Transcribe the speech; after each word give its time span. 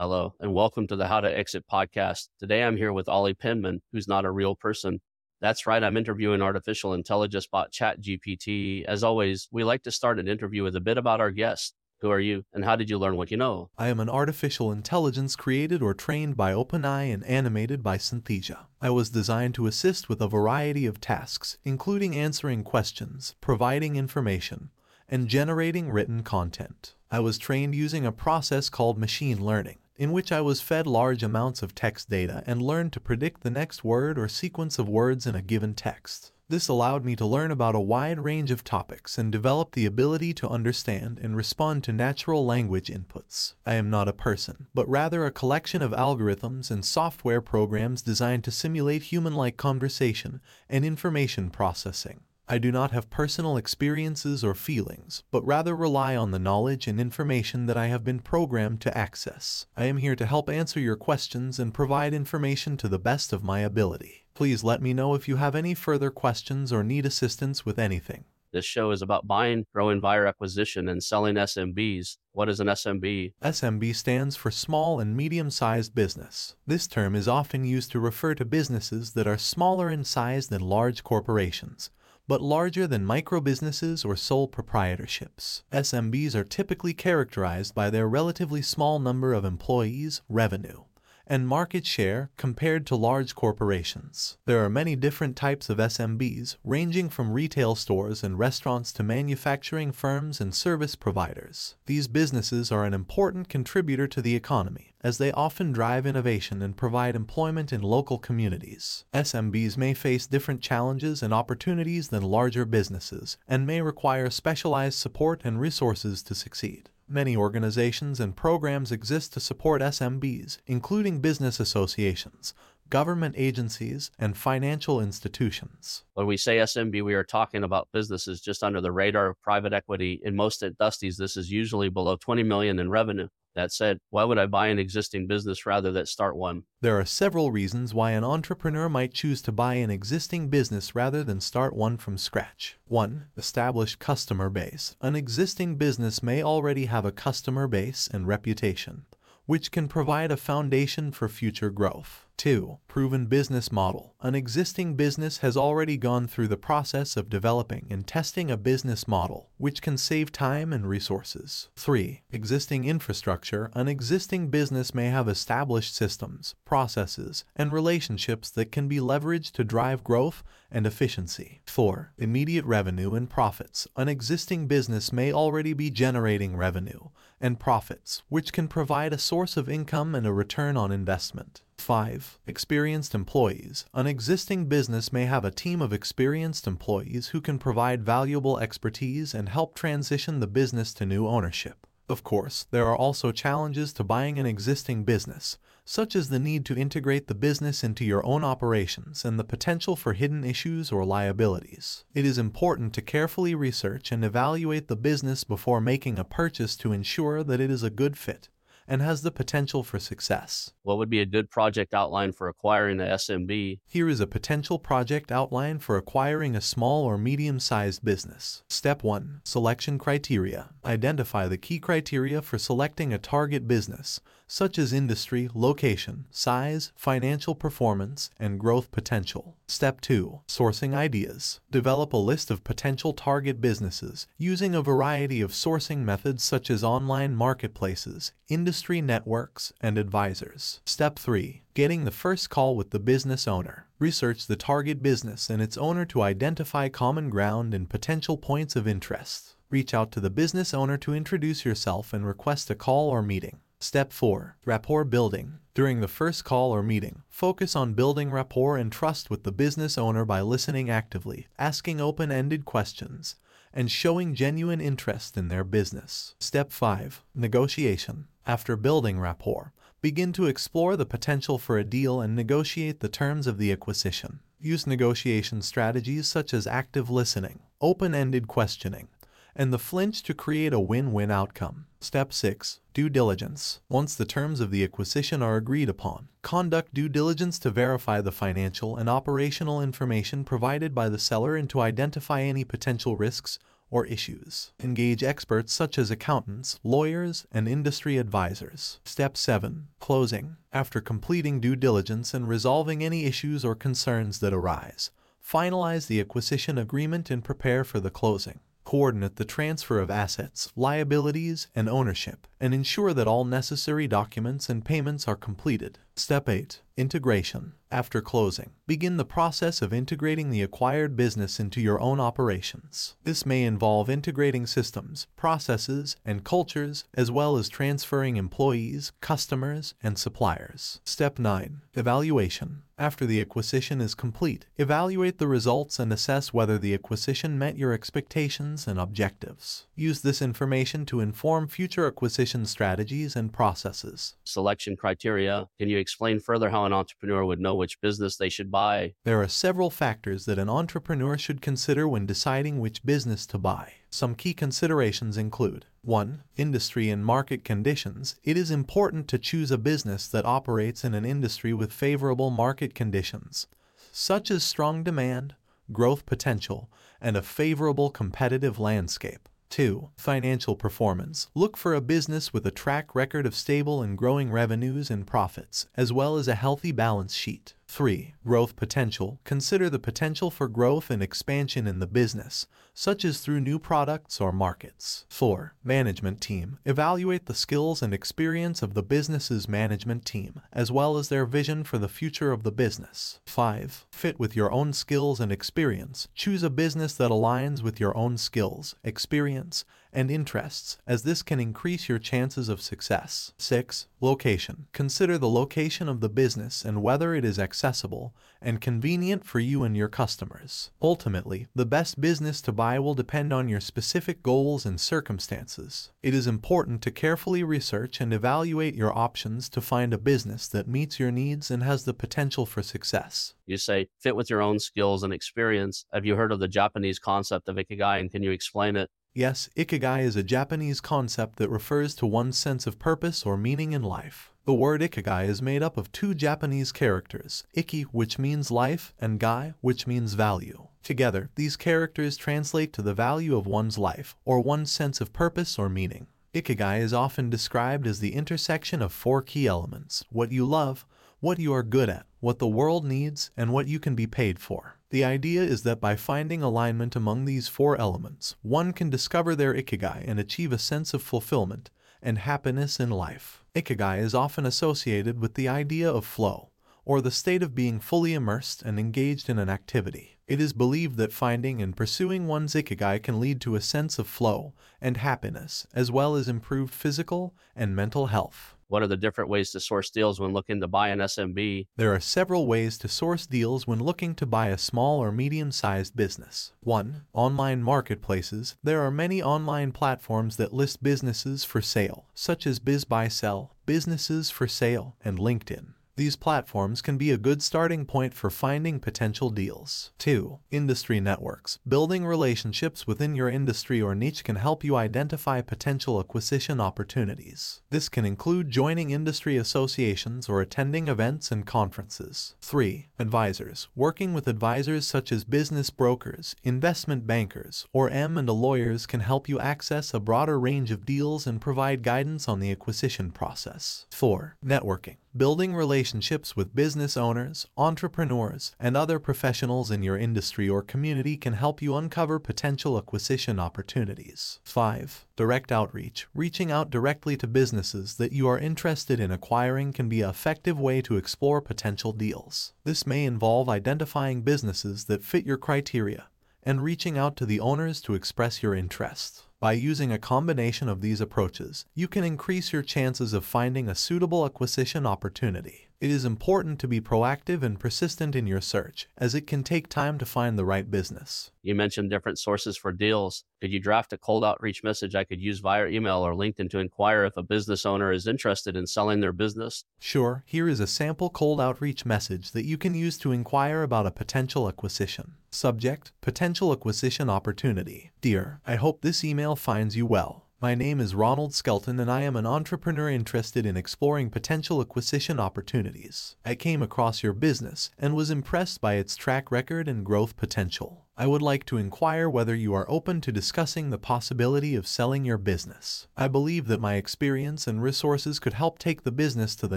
Hello, 0.00 0.34
and 0.40 0.52
welcome 0.52 0.88
to 0.88 0.96
the 0.96 1.06
How 1.06 1.20
to 1.20 1.38
Exit 1.38 1.64
podcast. 1.72 2.26
Today 2.40 2.64
I'm 2.64 2.76
here 2.76 2.92
with 2.92 3.08
Ali 3.08 3.32
Penman, 3.32 3.80
who's 3.92 4.08
not 4.08 4.24
a 4.24 4.30
real 4.30 4.56
person. 4.56 5.00
That's 5.40 5.68
right, 5.68 5.84
I'm 5.84 5.96
interviewing 5.96 6.42
artificial 6.42 6.94
intelligence 6.94 7.46
bot 7.46 7.70
ChatGPT. 7.70 8.84
As 8.86 9.04
always, 9.04 9.46
we 9.52 9.62
like 9.62 9.84
to 9.84 9.92
start 9.92 10.18
an 10.18 10.26
interview 10.26 10.64
with 10.64 10.74
a 10.74 10.80
bit 10.80 10.98
about 10.98 11.20
our 11.20 11.30
guest. 11.30 11.74
Who 12.00 12.10
are 12.10 12.18
you, 12.18 12.42
and 12.52 12.64
how 12.64 12.74
did 12.74 12.90
you 12.90 12.98
learn 12.98 13.14
what 13.16 13.30
you 13.30 13.36
know? 13.36 13.70
I 13.78 13.86
am 13.86 14.00
an 14.00 14.10
artificial 14.10 14.72
intelligence 14.72 15.36
created 15.36 15.80
or 15.80 15.94
trained 15.94 16.36
by 16.36 16.52
OpenAI 16.52 17.14
and 17.14 17.24
animated 17.24 17.84
by 17.84 17.98
Synthesia. 17.98 18.66
I 18.80 18.90
was 18.90 19.10
designed 19.10 19.54
to 19.54 19.68
assist 19.68 20.08
with 20.08 20.20
a 20.20 20.26
variety 20.26 20.86
of 20.86 21.00
tasks, 21.00 21.56
including 21.62 22.16
answering 22.16 22.64
questions, 22.64 23.36
providing 23.40 23.94
information, 23.94 24.70
and 25.08 25.28
generating 25.28 25.90
written 25.90 26.24
content. 26.24 26.96
I 27.12 27.20
was 27.20 27.38
trained 27.38 27.76
using 27.76 28.04
a 28.04 28.10
process 28.10 28.68
called 28.68 28.98
machine 28.98 29.44
learning 29.44 29.78
in 29.96 30.12
which 30.12 30.32
I 30.32 30.40
was 30.40 30.60
fed 30.60 30.86
large 30.86 31.22
amounts 31.22 31.62
of 31.62 31.74
text 31.74 32.10
data 32.10 32.42
and 32.46 32.60
learned 32.60 32.92
to 32.94 33.00
predict 33.00 33.42
the 33.42 33.50
next 33.50 33.84
word 33.84 34.18
or 34.18 34.28
sequence 34.28 34.78
of 34.78 34.88
words 34.88 35.26
in 35.26 35.34
a 35.34 35.42
given 35.42 35.74
text. 35.74 36.32
This 36.46 36.68
allowed 36.68 37.06
me 37.06 37.16
to 37.16 37.24
learn 37.24 37.50
about 37.50 37.74
a 37.74 37.80
wide 37.80 38.18
range 38.18 38.50
of 38.50 38.64
topics 38.64 39.16
and 39.16 39.32
develop 39.32 39.72
the 39.72 39.86
ability 39.86 40.34
to 40.34 40.48
understand 40.48 41.18
and 41.22 41.34
respond 41.34 41.84
to 41.84 41.92
natural 41.92 42.44
language 42.44 42.88
inputs. 42.88 43.54
I 43.64 43.74
am 43.74 43.88
not 43.88 44.08
a 44.08 44.12
person, 44.12 44.66
but 44.74 44.88
rather 44.88 45.24
a 45.24 45.30
collection 45.30 45.80
of 45.80 45.92
algorithms 45.92 46.70
and 46.70 46.84
software 46.84 47.40
programs 47.40 48.02
designed 48.02 48.44
to 48.44 48.50
simulate 48.50 49.04
human-like 49.04 49.56
conversation 49.56 50.42
and 50.68 50.84
information 50.84 51.48
processing. 51.48 52.20
I 52.46 52.58
do 52.58 52.70
not 52.70 52.90
have 52.90 53.08
personal 53.08 53.56
experiences 53.56 54.44
or 54.44 54.54
feelings, 54.54 55.22
but 55.30 55.46
rather 55.46 55.74
rely 55.74 56.14
on 56.14 56.30
the 56.30 56.38
knowledge 56.38 56.86
and 56.86 57.00
information 57.00 57.64
that 57.66 57.78
I 57.78 57.86
have 57.86 58.04
been 58.04 58.18
programmed 58.18 58.82
to 58.82 58.96
access. 58.96 59.64
I 59.78 59.86
am 59.86 59.96
here 59.96 60.14
to 60.14 60.26
help 60.26 60.50
answer 60.50 60.78
your 60.78 60.96
questions 60.96 61.58
and 61.58 61.72
provide 61.72 62.12
information 62.12 62.76
to 62.76 62.88
the 62.88 62.98
best 62.98 63.32
of 63.32 63.42
my 63.42 63.60
ability. 63.60 64.26
Please 64.34 64.62
let 64.62 64.82
me 64.82 64.92
know 64.92 65.14
if 65.14 65.26
you 65.26 65.36
have 65.36 65.54
any 65.54 65.72
further 65.72 66.10
questions 66.10 66.70
or 66.70 66.84
need 66.84 67.06
assistance 67.06 67.64
with 67.64 67.78
anything. 67.78 68.24
This 68.52 68.66
show 68.66 68.90
is 68.90 69.00
about 69.00 69.26
buying, 69.26 69.64
growing 69.72 70.02
via 70.02 70.26
acquisition, 70.26 70.90
and 70.90 71.02
selling 71.02 71.36
SMBs. 71.36 72.18
What 72.32 72.50
is 72.50 72.60
an 72.60 72.66
SMB? 72.66 73.32
SMB 73.42 73.96
stands 73.96 74.36
for 74.36 74.50
small 74.50 75.00
and 75.00 75.16
medium 75.16 75.48
sized 75.48 75.94
business. 75.94 76.56
This 76.66 76.86
term 76.86 77.14
is 77.14 77.26
often 77.26 77.64
used 77.64 77.90
to 77.92 78.00
refer 78.00 78.34
to 78.34 78.44
businesses 78.44 79.14
that 79.14 79.26
are 79.26 79.38
smaller 79.38 79.88
in 79.88 80.04
size 80.04 80.48
than 80.48 80.60
large 80.60 81.02
corporations 81.02 81.88
but 82.26 82.40
larger 82.40 82.86
than 82.86 83.04
micro-businesses 83.04 84.04
or 84.04 84.16
sole 84.16 84.48
proprietorships. 84.48 85.62
SMBs 85.72 86.34
are 86.34 86.44
typically 86.44 86.94
characterized 86.94 87.74
by 87.74 87.90
their 87.90 88.08
relatively 88.08 88.62
small 88.62 88.98
number 88.98 89.34
of 89.34 89.44
employees, 89.44 90.22
revenue, 90.28 90.84
and 91.26 91.48
market 91.48 91.86
share 91.86 92.30
compared 92.36 92.86
to 92.86 92.96
large 92.96 93.34
corporations. 93.34 94.36
There 94.46 94.64
are 94.64 94.68
many 94.68 94.96
different 94.96 95.36
types 95.36 95.70
of 95.70 95.78
SMBs, 95.78 96.56
ranging 96.64 97.08
from 97.08 97.32
retail 97.32 97.74
stores 97.74 98.22
and 98.22 98.38
restaurants 98.38 98.92
to 98.92 99.02
manufacturing 99.02 99.92
firms 99.92 100.40
and 100.40 100.54
service 100.54 100.94
providers. 100.94 101.76
These 101.86 102.08
businesses 102.08 102.70
are 102.70 102.84
an 102.84 102.94
important 102.94 103.48
contributor 103.48 104.06
to 104.08 104.22
the 104.22 104.36
economy, 104.36 104.94
as 105.02 105.18
they 105.18 105.32
often 105.32 105.72
drive 105.72 106.06
innovation 106.06 106.62
and 106.62 106.76
provide 106.76 107.14
employment 107.14 107.72
in 107.72 107.82
local 107.82 108.18
communities. 108.18 109.04
SMBs 109.12 109.76
may 109.76 109.94
face 109.94 110.26
different 110.26 110.60
challenges 110.60 111.22
and 111.22 111.34
opportunities 111.34 112.08
than 112.08 112.22
larger 112.22 112.64
businesses, 112.64 113.36
and 113.46 113.66
may 113.66 113.80
require 113.82 114.30
specialized 114.30 114.98
support 114.98 115.42
and 115.44 115.60
resources 115.60 116.22
to 116.22 116.34
succeed. 116.34 116.90
Many 117.08 117.36
organizations 117.36 118.18
and 118.18 118.34
programs 118.34 118.90
exist 118.90 119.34
to 119.34 119.40
support 119.40 119.82
SMBs, 119.82 120.56
including 120.66 121.20
business 121.20 121.60
associations, 121.60 122.54
government 122.88 123.34
agencies, 123.36 124.10
and 124.18 124.34
financial 124.34 125.02
institutions. 125.02 126.04
When 126.14 126.26
we 126.26 126.38
say 126.38 126.56
SMB, 126.56 127.02
we 127.04 127.12
are 127.12 127.22
talking 127.22 127.62
about 127.62 127.88
businesses 127.92 128.40
just 128.40 128.64
under 128.64 128.80
the 128.80 128.90
radar 128.90 129.26
of 129.26 129.42
private 129.42 129.74
equity. 129.74 130.18
In 130.24 130.34
most 130.34 130.62
industries, 130.62 131.18
this 131.18 131.36
is 131.36 131.50
usually 131.50 131.90
below 131.90 132.16
20 132.16 132.42
million 132.42 132.78
in 132.78 132.88
revenue. 132.88 133.28
That 133.54 133.72
said, 133.72 133.98
why 134.10 134.24
would 134.24 134.38
I 134.38 134.46
buy 134.46 134.66
an 134.66 134.78
existing 134.80 135.28
business 135.28 135.64
rather 135.64 135.92
than 135.92 136.06
start 136.06 136.36
one? 136.36 136.64
There 136.80 136.98
are 136.98 137.04
several 137.04 137.52
reasons 137.52 137.94
why 137.94 138.10
an 138.10 138.24
entrepreneur 138.24 138.88
might 138.88 139.14
choose 139.14 139.40
to 139.42 139.52
buy 139.52 139.74
an 139.74 139.90
existing 139.90 140.48
business 140.48 140.94
rather 140.94 141.22
than 141.22 141.40
start 141.40 141.76
one 141.76 141.96
from 141.96 142.18
scratch. 142.18 142.76
1. 142.86 143.26
Established 143.36 144.00
customer 144.00 144.50
base. 144.50 144.96
An 145.00 145.14
existing 145.14 145.76
business 145.76 146.22
may 146.22 146.42
already 146.42 146.86
have 146.86 147.04
a 147.04 147.12
customer 147.12 147.68
base 147.68 148.08
and 148.12 148.26
reputation, 148.26 149.06
which 149.46 149.70
can 149.70 149.86
provide 149.86 150.32
a 150.32 150.36
foundation 150.36 151.12
for 151.12 151.28
future 151.28 151.70
growth. 151.70 152.23
2. 152.36 152.78
Proven 152.88 153.26
business 153.26 153.72
model. 153.72 154.14
An 154.20 154.34
existing 154.34 154.94
business 154.94 155.38
has 155.38 155.56
already 155.56 155.96
gone 155.96 156.26
through 156.26 156.48
the 156.48 156.56
process 156.56 157.16
of 157.16 157.28
developing 157.28 157.86
and 157.90 158.06
testing 158.06 158.50
a 158.50 158.56
business 158.56 159.08
model, 159.08 159.50
which 159.56 159.82
can 159.82 159.96
save 159.96 160.30
time 160.30 160.72
and 160.72 160.88
resources. 160.88 161.68
3. 161.76 162.22
Existing 162.30 162.84
infrastructure. 162.84 163.70
An 163.74 163.88
existing 163.88 164.48
business 164.48 164.94
may 164.94 165.06
have 165.06 165.28
established 165.28 165.94
systems, 165.94 166.54
processes, 166.64 167.44
and 167.56 167.72
relationships 167.72 168.50
that 168.50 168.72
can 168.72 168.88
be 168.88 168.98
leveraged 168.98 169.52
to 169.52 169.64
drive 169.64 170.04
growth 170.04 170.42
and 170.70 170.86
efficiency. 170.86 171.60
4. 171.66 172.12
Immediate 172.18 172.64
revenue 172.64 173.14
and 173.14 173.28
profits. 173.28 173.88
An 173.96 174.08
existing 174.08 174.66
business 174.66 175.12
may 175.12 175.32
already 175.32 175.72
be 175.72 175.90
generating 175.90 176.56
revenue 176.56 177.08
and 177.40 177.60
profits, 177.60 178.22
which 178.28 178.52
can 178.52 178.68
provide 178.68 179.12
a 179.12 179.18
source 179.18 179.56
of 179.56 179.68
income 179.68 180.14
and 180.14 180.26
a 180.26 180.32
return 180.32 180.76
on 180.76 180.90
investment. 180.90 181.62
5. 181.80 182.38
Experienced 182.46 183.14
employees. 183.14 183.84
An 183.94 184.06
existing 184.06 184.66
business 184.66 185.12
may 185.12 185.26
have 185.26 185.44
a 185.44 185.50
team 185.50 185.82
of 185.82 185.92
experienced 185.92 186.66
employees 186.66 187.28
who 187.28 187.40
can 187.40 187.58
provide 187.58 188.04
valuable 188.04 188.58
expertise 188.58 189.34
and 189.34 189.48
help 189.48 189.74
transition 189.74 190.40
the 190.40 190.46
business 190.46 190.94
to 190.94 191.06
new 191.06 191.26
ownership. 191.26 191.86
Of 192.08 192.22
course, 192.22 192.66
there 192.70 192.86
are 192.86 192.96
also 192.96 193.32
challenges 193.32 193.92
to 193.94 194.04
buying 194.04 194.38
an 194.38 194.44
existing 194.44 195.04
business, 195.04 195.56
such 195.86 196.14
as 196.14 196.28
the 196.28 196.38
need 196.38 196.64
to 196.66 196.76
integrate 196.76 197.28
the 197.28 197.34
business 197.34 197.82
into 197.82 198.04
your 198.04 198.24
own 198.26 198.44
operations 198.44 199.24
and 199.24 199.38
the 199.38 199.44
potential 199.44 199.96
for 199.96 200.12
hidden 200.12 200.44
issues 200.44 200.92
or 200.92 201.04
liabilities. 201.04 202.04
It 202.14 202.26
is 202.26 202.38
important 202.38 202.92
to 202.94 203.02
carefully 203.02 203.54
research 203.54 204.12
and 204.12 204.24
evaluate 204.24 204.88
the 204.88 204.96
business 204.96 205.44
before 205.44 205.80
making 205.80 206.18
a 206.18 206.24
purchase 206.24 206.76
to 206.76 206.92
ensure 206.92 207.42
that 207.42 207.60
it 207.60 207.70
is 207.70 207.82
a 207.82 207.90
good 207.90 208.18
fit 208.18 208.48
and 208.86 209.02
has 209.02 209.22
the 209.22 209.30
potential 209.30 209.82
for 209.82 209.98
success. 209.98 210.72
What 210.82 210.98
would 210.98 211.10
be 211.10 211.20
a 211.20 211.26
good 211.26 211.50
project 211.50 211.94
outline 211.94 212.32
for 212.32 212.48
acquiring 212.48 212.98
the 212.98 213.04
SMB? 213.04 213.80
Here 213.86 214.08
is 214.08 214.20
a 214.20 214.26
potential 214.26 214.78
project 214.78 215.32
outline 215.32 215.78
for 215.78 215.96
acquiring 215.96 216.54
a 216.54 216.60
small 216.60 217.04
or 217.04 217.16
medium 217.16 217.60
sized 217.60 218.04
business. 218.04 218.62
Step 218.68 219.02
1 219.02 219.40
Selection 219.44 219.98
Criteria 219.98 220.70
Identify 220.84 221.48
the 221.48 221.58
key 221.58 221.78
criteria 221.78 222.42
for 222.42 222.58
selecting 222.58 223.12
a 223.12 223.18
target 223.18 223.66
business, 223.66 224.20
such 224.54 224.78
as 224.78 224.92
industry, 224.92 225.48
location, 225.52 226.26
size, 226.30 226.92
financial 226.94 227.56
performance, 227.56 228.30
and 228.38 228.60
growth 228.60 228.92
potential. 228.92 229.56
Step 229.66 230.00
2 230.00 230.42
Sourcing 230.46 230.94
Ideas 230.94 231.58
Develop 231.72 232.12
a 232.12 232.16
list 232.16 232.52
of 232.52 232.62
potential 232.62 233.12
target 233.12 233.60
businesses 233.60 234.28
using 234.38 234.72
a 234.72 234.80
variety 234.80 235.40
of 235.40 235.50
sourcing 235.50 236.04
methods 236.04 236.44
such 236.44 236.70
as 236.70 236.84
online 236.84 237.34
marketplaces, 237.34 238.30
industry 238.48 239.00
networks, 239.00 239.72
and 239.80 239.98
advisors. 239.98 240.80
Step 240.86 241.18
3 241.18 241.64
Getting 241.74 242.04
the 242.04 242.12
first 242.12 242.48
call 242.48 242.76
with 242.76 242.90
the 242.90 243.00
business 243.00 243.48
owner. 243.48 243.88
Research 243.98 244.46
the 244.46 244.54
target 244.54 245.02
business 245.02 245.50
and 245.50 245.60
its 245.60 245.76
owner 245.76 246.04
to 246.04 246.22
identify 246.22 246.88
common 246.88 247.28
ground 247.28 247.74
and 247.74 247.90
potential 247.90 248.36
points 248.36 248.76
of 248.76 248.86
interest. 248.86 249.56
Reach 249.68 249.92
out 249.92 250.12
to 250.12 250.20
the 250.20 250.30
business 250.30 250.72
owner 250.72 250.96
to 250.98 251.12
introduce 251.12 251.64
yourself 251.64 252.12
and 252.12 252.24
request 252.24 252.70
a 252.70 252.76
call 252.76 253.10
or 253.10 253.20
meeting. 253.20 253.58
Step 253.84 254.14
4 254.14 254.56
Rapport 254.64 255.04
Building. 255.04 255.58
During 255.74 256.00
the 256.00 256.08
first 256.08 256.42
call 256.42 256.74
or 256.74 256.82
meeting, 256.82 257.20
focus 257.28 257.76
on 257.76 257.92
building 257.92 258.30
rapport 258.30 258.78
and 258.78 258.90
trust 258.90 259.28
with 259.28 259.42
the 259.42 259.52
business 259.52 259.98
owner 259.98 260.24
by 260.24 260.40
listening 260.40 260.88
actively, 260.88 261.48
asking 261.58 262.00
open 262.00 262.32
ended 262.32 262.64
questions, 262.64 263.36
and 263.74 263.90
showing 263.90 264.34
genuine 264.34 264.80
interest 264.80 265.36
in 265.36 265.48
their 265.48 265.64
business. 265.64 266.34
Step 266.38 266.72
5 266.72 267.22
Negotiation. 267.34 268.26
After 268.46 268.74
building 268.74 269.20
rapport, 269.20 269.74
begin 270.00 270.32
to 270.32 270.46
explore 270.46 270.96
the 270.96 271.04
potential 271.04 271.58
for 271.58 271.76
a 271.76 271.84
deal 271.84 272.22
and 272.22 272.34
negotiate 272.34 273.00
the 273.00 273.10
terms 273.10 273.46
of 273.46 273.58
the 273.58 273.70
acquisition. 273.70 274.40
Use 274.58 274.86
negotiation 274.86 275.60
strategies 275.60 276.26
such 276.26 276.54
as 276.54 276.66
active 276.66 277.10
listening, 277.10 277.60
open 277.82 278.14
ended 278.14 278.48
questioning, 278.48 279.08
and 279.56 279.72
the 279.72 279.78
flinch 279.78 280.22
to 280.22 280.34
create 280.34 280.72
a 280.72 280.80
win 280.80 281.12
win 281.12 281.30
outcome. 281.30 281.86
Step 282.00 282.32
6 282.32 282.80
Due 282.92 283.08
diligence. 283.08 283.80
Once 283.88 284.14
the 284.14 284.24
terms 284.24 284.60
of 284.60 284.70
the 284.70 284.84
acquisition 284.84 285.42
are 285.42 285.56
agreed 285.56 285.88
upon, 285.88 286.28
conduct 286.42 286.92
due 286.92 287.08
diligence 287.08 287.58
to 287.58 287.70
verify 287.70 288.20
the 288.20 288.32
financial 288.32 288.96
and 288.96 289.08
operational 289.08 289.80
information 289.80 290.44
provided 290.44 290.94
by 290.94 291.08
the 291.08 291.18
seller 291.18 291.56
and 291.56 291.70
to 291.70 291.80
identify 291.80 292.42
any 292.42 292.64
potential 292.64 293.16
risks 293.16 293.58
or 293.90 294.06
issues. 294.06 294.72
Engage 294.82 295.22
experts 295.22 295.72
such 295.72 295.98
as 295.98 296.10
accountants, 296.10 296.80
lawyers, 296.82 297.46
and 297.52 297.68
industry 297.68 298.18
advisors. 298.18 298.98
Step 299.04 299.36
7 299.36 299.86
Closing. 300.00 300.56
After 300.72 301.00
completing 301.00 301.60
due 301.60 301.76
diligence 301.76 302.34
and 302.34 302.48
resolving 302.48 303.04
any 303.04 303.24
issues 303.24 303.64
or 303.64 303.74
concerns 303.74 304.40
that 304.40 304.52
arise, 304.52 305.10
finalize 305.42 306.06
the 306.08 306.20
acquisition 306.20 306.76
agreement 306.76 307.30
and 307.30 307.44
prepare 307.44 307.84
for 307.84 308.00
the 308.00 308.10
closing 308.10 308.60
coordinate 308.84 309.36
the 309.36 309.44
transfer 309.44 309.98
of 309.98 310.10
assets, 310.10 310.72
liabilities, 310.76 311.68
and 311.74 311.88
ownership, 311.88 312.46
and 312.60 312.74
ensure 312.74 313.12
that 313.14 313.26
all 313.26 313.44
necessary 313.44 314.06
documents 314.06 314.68
and 314.68 314.84
payments 314.84 315.26
are 315.26 315.36
completed. 315.36 315.98
Step 316.16 316.48
8. 316.48 316.80
Integration. 316.96 317.72
After 317.90 318.20
closing, 318.20 318.70
begin 318.86 319.16
the 319.16 319.24
process 319.24 319.82
of 319.82 319.92
integrating 319.92 320.50
the 320.50 320.62
acquired 320.62 321.16
business 321.16 321.58
into 321.58 321.80
your 321.80 322.00
own 322.00 322.20
operations. 322.20 323.16
This 323.24 323.44
may 323.44 323.64
involve 323.64 324.10
integrating 324.10 324.66
systems, 324.66 325.26
processes, 325.36 326.16
and 326.24 326.44
cultures, 326.44 327.04
as 327.14 327.30
well 327.30 327.56
as 327.56 327.68
transferring 327.68 328.36
employees, 328.36 329.12
customers, 329.20 329.94
and 330.02 330.18
suppliers. 330.18 331.00
Step 331.04 331.38
9. 331.38 331.82
Evaluation. 331.94 332.82
After 332.96 333.26
the 333.26 333.40
acquisition 333.40 334.00
is 334.00 334.14
complete, 334.14 334.66
evaluate 334.76 335.38
the 335.38 335.48
results 335.48 335.98
and 335.98 336.12
assess 336.12 336.52
whether 336.52 336.78
the 336.78 336.94
acquisition 336.94 337.58
met 337.58 337.76
your 337.76 337.92
expectations 337.92 338.86
and 338.86 339.00
objectives. 339.00 339.86
Use 339.96 340.22
this 340.22 340.40
information 340.40 341.04
to 341.06 341.18
inform 341.18 341.66
future 341.66 342.06
acquisition 342.06 342.66
strategies 342.66 343.34
and 343.34 343.52
processes. 343.52 344.36
Selection 344.44 344.96
criteria. 344.96 345.66
Can 345.80 345.88
you 345.88 345.98
explain 346.04 346.38
further 346.38 346.68
how 346.68 346.84
an 346.84 346.92
entrepreneur 346.92 347.46
would 347.46 347.60
know 347.60 347.74
which 347.74 347.98
business 348.02 348.36
they 348.36 348.50
should 348.50 348.70
buy? 348.70 349.14
There 349.24 349.40
are 349.40 349.48
several 349.48 349.88
factors 349.88 350.44
that 350.44 350.58
an 350.58 350.68
entrepreneur 350.68 351.38
should 351.38 351.62
consider 351.62 352.06
when 352.06 352.26
deciding 352.26 352.78
which 352.78 353.06
business 353.06 353.46
to 353.46 353.56
buy. 353.56 353.94
Some 354.10 354.34
key 354.34 354.52
considerations 354.52 355.38
include 355.38 355.86
1. 356.02 356.42
Industry 356.58 357.08
and 357.08 357.24
market 357.24 357.64
conditions. 357.64 358.36
It 358.44 358.58
is 358.58 358.70
important 358.70 359.26
to 359.28 359.38
choose 359.38 359.70
a 359.70 359.78
business 359.78 360.28
that 360.28 360.44
operates 360.44 361.04
in 361.04 361.14
an 361.14 361.24
industry 361.24 361.72
with 361.72 361.90
favorable 361.90 362.50
market 362.50 362.94
conditions, 362.94 363.66
such 364.12 364.50
as 364.50 364.62
strong 364.62 365.02
demand, 365.02 365.54
growth 365.90 366.26
potential, 366.26 366.90
and 367.18 367.34
a 367.34 367.42
favorable 367.42 368.10
competitive 368.10 368.78
landscape. 368.78 369.48
2. 369.70 370.10
Financial 370.16 370.76
performance. 370.76 371.48
Look 371.54 371.76
for 371.76 371.94
a 371.94 372.00
business 372.00 372.52
with 372.52 372.66
a 372.66 372.70
track 372.70 373.14
record 373.14 373.46
of 373.46 373.54
stable 373.54 374.02
and 374.02 374.16
growing 374.16 374.50
revenues 374.50 375.10
and 375.10 375.26
profits, 375.26 375.86
as 375.96 376.12
well 376.12 376.36
as 376.36 376.48
a 376.48 376.54
healthy 376.54 376.92
balance 376.92 377.34
sheet. 377.34 377.74
3. 377.88 378.34
Growth 378.44 378.76
potential. 378.76 379.40
Consider 379.44 379.88
the 379.88 379.98
potential 379.98 380.50
for 380.50 380.68
growth 380.68 381.10
and 381.10 381.22
expansion 381.22 381.86
in 381.86 381.98
the 381.98 382.06
business, 382.06 382.66
such 382.94 383.24
as 383.24 383.40
through 383.40 383.60
new 383.60 383.78
products 383.78 384.40
or 384.40 384.52
markets. 384.52 385.26
4. 385.28 385.74
Management 385.82 386.40
team. 386.40 386.78
Evaluate 386.84 387.46
the 387.46 387.54
skills 387.54 388.00
and 388.00 388.14
experience 388.14 388.80
of 388.80 388.94
the 388.94 389.02
business's 389.02 389.68
management 389.68 390.24
team, 390.24 390.62
as 390.72 390.92
well 390.92 391.18
as 391.18 391.28
their 391.28 391.44
vision 391.44 391.82
for 391.84 391.98
the 391.98 392.08
future 392.08 392.52
of 392.52 392.62
the 392.62 392.72
business. 392.72 393.40
5. 393.46 394.06
Fit 394.12 394.38
with 394.38 394.54
your 394.54 394.72
own 394.72 394.92
skills 394.92 395.40
and 395.40 395.50
experience. 395.50 396.28
Choose 396.34 396.62
a 396.62 396.70
business 396.70 397.14
that 397.14 397.30
aligns 397.30 397.82
with 397.82 397.98
your 397.98 398.16
own 398.16 398.38
skills, 398.38 398.94
experience, 399.02 399.84
and 400.12 400.30
interests, 400.30 400.98
as 401.06 401.24
this 401.24 401.42
can 401.42 401.58
increase 401.58 402.08
your 402.08 402.20
chances 402.20 402.68
of 402.68 402.80
success. 402.80 403.52
6. 403.58 404.06
Location. 404.20 404.86
Consider 404.92 405.36
the 405.36 405.48
location 405.48 406.08
of 406.08 406.20
the 406.20 406.28
business 406.28 406.84
and 406.84 407.02
whether 407.02 407.34
it 407.34 407.44
is 407.44 407.58
accessible 407.58 408.34
and 408.64 408.80
convenient 408.80 409.44
for 409.44 409.60
you 409.60 409.84
and 409.84 409.96
your 409.96 410.08
customers. 410.08 410.90
Ultimately, 411.00 411.68
the 411.74 411.86
best 411.86 412.20
business 412.20 412.60
to 412.62 412.72
buy 412.72 412.98
will 412.98 413.14
depend 413.14 413.52
on 413.52 413.68
your 413.68 413.80
specific 413.80 414.42
goals 414.42 414.84
and 414.86 415.00
circumstances. 415.00 416.10
It 416.22 416.34
is 416.34 416.46
important 416.46 417.02
to 417.02 417.10
carefully 417.10 417.62
research 417.62 418.20
and 418.20 418.32
evaluate 418.32 418.94
your 418.94 419.16
options 419.16 419.68
to 419.68 419.80
find 419.80 420.12
a 420.12 420.18
business 420.18 420.66
that 420.68 420.88
meets 420.88 421.20
your 421.20 421.30
needs 421.30 421.70
and 421.70 421.82
has 421.82 422.04
the 422.04 422.14
potential 422.14 422.66
for 422.66 422.82
success. 422.82 423.54
You 423.66 423.76
say 423.76 424.08
fit 424.20 424.34
with 424.34 424.50
your 424.50 424.62
own 424.62 424.78
skills 424.78 425.22
and 425.22 425.32
experience. 425.32 426.06
Have 426.12 426.24
you 426.24 426.34
heard 426.34 426.52
of 426.52 426.60
the 426.60 426.68
Japanese 426.68 427.18
concept 427.18 427.68
of 427.68 427.76
ikigai 427.76 428.20
and 428.20 428.30
can 428.30 428.42
you 428.42 428.50
explain 428.50 428.96
it? 428.96 429.10
Yes, 429.34 429.68
ikigai 429.76 430.22
is 430.22 430.36
a 430.36 430.44
Japanese 430.44 431.00
concept 431.00 431.58
that 431.58 431.68
refers 431.68 432.14
to 432.16 432.26
one's 432.26 432.56
sense 432.56 432.86
of 432.86 433.00
purpose 433.00 433.44
or 433.44 433.56
meaning 433.56 433.92
in 433.92 434.02
life. 434.02 434.53
The 434.66 434.72
word 434.72 435.02
ikigai 435.02 435.46
is 435.46 435.60
made 435.60 435.82
up 435.82 435.98
of 435.98 436.10
two 436.10 436.34
Japanese 436.34 436.90
characters, 436.90 437.64
iki, 437.74 438.02
which 438.02 438.38
means 438.38 438.70
life, 438.70 439.12
and 439.18 439.38
gai, 439.38 439.74
which 439.82 440.06
means 440.06 440.32
value. 440.32 440.88
Together, 441.02 441.50
these 441.54 441.76
characters 441.76 442.38
translate 442.38 442.94
to 442.94 443.02
the 443.02 443.12
value 443.12 443.58
of 443.58 443.66
one's 443.66 443.98
life, 443.98 444.36
or 444.46 444.60
one's 444.60 444.90
sense 444.90 445.20
of 445.20 445.34
purpose 445.34 445.78
or 445.78 445.90
meaning. 445.90 446.28
Ikigai 446.54 447.00
is 447.00 447.12
often 447.12 447.50
described 447.50 448.06
as 448.06 448.20
the 448.20 448.32
intersection 448.32 449.02
of 449.02 449.12
four 449.12 449.42
key 449.42 449.66
elements 449.66 450.24
what 450.30 450.50
you 450.50 450.64
love, 450.64 451.04
what 451.40 451.58
you 451.58 451.74
are 451.74 451.82
good 451.82 452.08
at, 452.08 452.24
what 452.40 452.58
the 452.58 452.66
world 452.66 453.04
needs, 453.04 453.50
and 453.58 453.70
what 453.70 453.86
you 453.86 454.00
can 454.00 454.14
be 454.14 454.26
paid 454.26 454.58
for. 454.58 454.98
The 455.10 455.24
idea 455.24 455.62
is 455.62 455.82
that 455.82 456.00
by 456.00 456.16
finding 456.16 456.62
alignment 456.62 457.14
among 457.14 457.44
these 457.44 457.68
four 457.68 458.00
elements, 458.00 458.56
one 458.62 458.94
can 458.94 459.10
discover 459.10 459.54
their 459.54 459.74
ikigai 459.74 460.24
and 460.26 460.40
achieve 460.40 460.72
a 460.72 460.78
sense 460.78 461.12
of 461.12 461.22
fulfillment 461.22 461.90
and 462.22 462.38
happiness 462.38 462.98
in 462.98 463.10
life. 463.10 463.63
Ikigai 463.74 464.18
is 464.20 464.34
often 464.34 464.64
associated 464.64 465.40
with 465.40 465.54
the 465.54 465.68
idea 465.68 466.08
of 466.08 466.24
flow, 466.24 466.70
or 467.04 467.20
the 467.20 467.32
state 467.32 467.60
of 467.60 467.74
being 467.74 467.98
fully 467.98 468.32
immersed 468.32 468.82
and 468.82 469.00
engaged 469.00 469.50
in 469.50 469.58
an 469.58 469.68
activity. 469.68 470.38
It 470.46 470.60
is 470.60 470.72
believed 470.72 471.16
that 471.16 471.32
finding 471.32 471.82
and 471.82 471.96
pursuing 471.96 472.46
one's 472.46 472.74
ikigai 472.74 473.20
can 473.22 473.40
lead 473.40 473.60
to 473.62 473.74
a 473.74 473.80
sense 473.80 474.18
of 474.20 474.28
flow 474.28 474.74
and 475.00 475.16
happiness, 475.16 475.88
as 475.92 476.12
well 476.12 476.36
as 476.36 476.48
improved 476.48 476.94
physical 476.94 477.56
and 477.74 477.96
mental 477.96 478.28
health. 478.28 478.73
What 478.94 479.02
are 479.02 479.08
the 479.08 479.16
different 479.16 479.50
ways 479.50 479.72
to 479.72 479.80
source 479.80 480.08
deals 480.08 480.38
when 480.38 480.52
looking 480.52 480.80
to 480.80 480.86
buy 480.86 481.08
an 481.08 481.18
SMB? 481.18 481.88
There 481.96 482.14
are 482.14 482.20
several 482.20 482.68
ways 482.68 482.96
to 482.98 483.08
source 483.08 483.44
deals 483.44 483.88
when 483.88 483.98
looking 483.98 484.36
to 484.36 484.46
buy 484.46 484.68
a 484.68 484.78
small 484.78 485.20
or 485.20 485.32
medium 485.32 485.72
sized 485.72 486.14
business. 486.14 486.74
1. 486.78 487.22
Online 487.32 487.82
marketplaces. 487.82 488.76
There 488.84 489.02
are 489.02 489.10
many 489.10 489.42
online 489.42 489.90
platforms 489.90 490.58
that 490.58 490.72
list 490.72 491.02
businesses 491.02 491.64
for 491.64 491.80
sale, 491.82 492.26
such 492.34 492.68
as 492.68 492.78
BizBuySell, 492.78 493.70
Businesses 493.84 494.50
for 494.50 494.68
Sale, 494.68 495.16
and 495.24 495.40
LinkedIn. 495.40 495.93
These 496.16 496.36
platforms 496.36 497.02
can 497.02 497.18
be 497.18 497.32
a 497.32 497.36
good 497.36 497.60
starting 497.60 498.06
point 498.06 498.34
for 498.34 498.48
finding 498.48 499.00
potential 499.00 499.50
deals. 499.50 500.12
2. 500.18 500.60
Industry 500.70 501.18
networks. 501.18 501.80
Building 501.88 502.24
relationships 502.24 503.04
within 503.04 503.34
your 503.34 503.48
industry 503.48 504.00
or 504.00 504.14
niche 504.14 504.44
can 504.44 504.54
help 504.54 504.84
you 504.84 504.94
identify 504.94 505.60
potential 505.60 506.20
acquisition 506.20 506.80
opportunities. 506.80 507.80
This 507.90 508.08
can 508.08 508.24
include 508.24 508.70
joining 508.70 509.10
industry 509.10 509.56
associations 509.56 510.48
or 510.48 510.60
attending 510.60 511.08
events 511.08 511.50
and 511.50 511.66
conferences. 511.66 512.54
3. 512.60 513.08
Advisors. 513.18 513.88
Working 513.96 514.32
with 514.34 514.46
advisors 514.46 515.08
such 515.08 515.32
as 515.32 515.42
business 515.42 515.90
brokers, 515.90 516.54
investment 516.62 517.26
bankers, 517.26 517.88
or 517.92 518.08
M&A 518.08 518.42
lawyers 518.52 519.06
can 519.06 519.18
help 519.18 519.48
you 519.48 519.58
access 519.58 520.14
a 520.14 520.20
broader 520.20 520.60
range 520.60 520.92
of 520.92 521.04
deals 521.04 521.44
and 521.44 521.60
provide 521.60 522.04
guidance 522.04 522.48
on 522.48 522.60
the 522.60 522.70
acquisition 522.70 523.32
process. 523.32 524.06
4. 524.12 524.56
Networking. 524.64 525.16
Building 525.36 525.74
relationships 525.74 526.54
with 526.54 526.76
business 526.76 527.16
owners, 527.16 527.66
entrepreneurs, 527.76 528.76
and 528.78 528.96
other 528.96 529.18
professionals 529.18 529.90
in 529.90 530.00
your 530.00 530.16
industry 530.16 530.68
or 530.68 530.80
community 530.80 531.36
can 531.36 531.54
help 531.54 531.82
you 531.82 531.96
uncover 531.96 532.38
potential 532.38 532.96
acquisition 532.96 533.58
opportunities. 533.58 534.60
5. 534.62 535.26
Direct 535.34 535.72
outreach. 535.72 536.28
Reaching 536.34 536.70
out 536.70 536.88
directly 536.88 537.36
to 537.38 537.48
businesses 537.48 538.14
that 538.14 538.30
you 538.30 538.46
are 538.46 538.60
interested 538.60 539.18
in 539.18 539.32
acquiring 539.32 539.92
can 539.92 540.08
be 540.08 540.22
an 540.22 540.30
effective 540.30 540.78
way 540.78 541.02
to 541.02 541.16
explore 541.16 541.60
potential 541.60 542.12
deals. 542.12 542.72
This 542.84 543.04
may 543.04 543.24
involve 543.24 543.68
identifying 543.68 544.42
businesses 544.42 545.06
that 545.06 545.24
fit 545.24 545.44
your 545.44 545.58
criteria 545.58 546.28
and 546.62 546.80
reaching 546.80 547.18
out 547.18 547.34
to 547.38 547.44
the 547.44 547.58
owners 547.58 548.00
to 548.02 548.14
express 548.14 548.62
your 548.62 548.76
interest. 548.76 549.43
By 549.60 549.72
using 549.72 550.12
a 550.12 550.18
combination 550.18 550.88
of 550.88 551.00
these 551.00 551.20
approaches, 551.20 551.86
you 551.94 552.08
can 552.08 552.24
increase 552.24 552.72
your 552.72 552.82
chances 552.82 553.32
of 553.32 553.44
finding 553.44 553.88
a 553.88 553.94
suitable 553.94 554.44
acquisition 554.44 555.06
opportunity. 555.06 555.83
It 556.00 556.10
is 556.10 556.24
important 556.24 556.78
to 556.80 556.88
be 556.88 557.00
proactive 557.00 557.62
and 557.62 557.78
persistent 557.78 558.34
in 558.34 558.46
your 558.46 558.60
search, 558.60 559.08
as 559.16 559.34
it 559.34 559.46
can 559.46 559.62
take 559.62 559.88
time 559.88 560.18
to 560.18 560.26
find 560.26 560.58
the 560.58 560.64
right 560.64 560.90
business. 560.90 561.50
You 561.62 561.74
mentioned 561.74 562.10
different 562.10 562.38
sources 562.38 562.76
for 562.76 562.92
deals. 562.92 563.44
Could 563.60 563.72
you 563.72 563.80
draft 563.80 564.12
a 564.12 564.18
cold 564.18 564.44
outreach 564.44 564.82
message 564.82 565.14
I 565.14 565.24
could 565.24 565.40
use 565.40 565.60
via 565.60 565.86
email 565.86 566.18
or 566.18 566.34
LinkedIn 566.34 566.68
to 566.70 566.78
inquire 566.78 567.24
if 567.24 567.36
a 567.36 567.42
business 567.42 567.86
owner 567.86 568.12
is 568.12 568.26
interested 568.26 568.76
in 568.76 568.86
selling 568.86 569.20
their 569.20 569.32
business? 569.32 569.84
Sure, 569.98 570.42
here 570.46 570.68
is 570.68 570.80
a 570.80 570.86
sample 570.86 571.30
cold 571.30 571.60
outreach 571.60 572.04
message 572.04 572.50
that 572.50 572.66
you 572.66 572.76
can 572.76 572.94
use 572.94 573.16
to 573.18 573.32
inquire 573.32 573.82
about 573.82 574.06
a 574.06 574.10
potential 574.10 574.68
acquisition. 574.68 575.34
Subject 575.50 576.12
Potential 576.20 576.72
Acquisition 576.72 577.30
Opportunity. 577.30 578.10
Dear, 578.20 578.60
I 578.66 578.74
hope 578.74 579.00
this 579.00 579.24
email 579.24 579.54
finds 579.54 579.96
you 579.96 580.04
well. 580.04 580.43
My 580.64 580.74
name 580.74 580.98
is 580.98 581.14
Ronald 581.14 581.52
Skelton 581.52 582.00
and 582.00 582.10
I 582.10 582.22
am 582.22 582.36
an 582.36 582.46
entrepreneur 582.46 583.10
interested 583.10 583.66
in 583.66 583.76
exploring 583.76 584.30
potential 584.30 584.80
acquisition 584.80 585.38
opportunities. 585.38 586.36
I 586.42 586.54
came 586.54 586.80
across 586.80 587.22
your 587.22 587.34
business 587.34 587.90
and 587.98 588.16
was 588.16 588.30
impressed 588.30 588.80
by 588.80 588.94
its 588.94 589.14
track 589.14 589.52
record 589.52 589.88
and 589.88 590.06
growth 590.06 590.38
potential. 590.38 591.04
I 591.18 591.26
would 591.26 591.42
like 591.42 591.66
to 591.66 591.76
inquire 591.76 592.30
whether 592.30 592.54
you 592.54 592.72
are 592.72 592.90
open 592.90 593.20
to 593.20 593.30
discussing 593.30 593.90
the 593.90 593.98
possibility 593.98 594.74
of 594.74 594.86
selling 594.86 595.26
your 595.26 595.36
business. 595.36 596.06
I 596.16 596.28
believe 596.28 596.66
that 596.68 596.80
my 596.80 596.94
experience 596.94 597.66
and 597.66 597.82
resources 597.82 598.38
could 598.38 598.54
help 598.54 598.78
take 598.78 599.02
the 599.02 599.12
business 599.12 599.54
to 599.56 599.68
the 599.68 599.76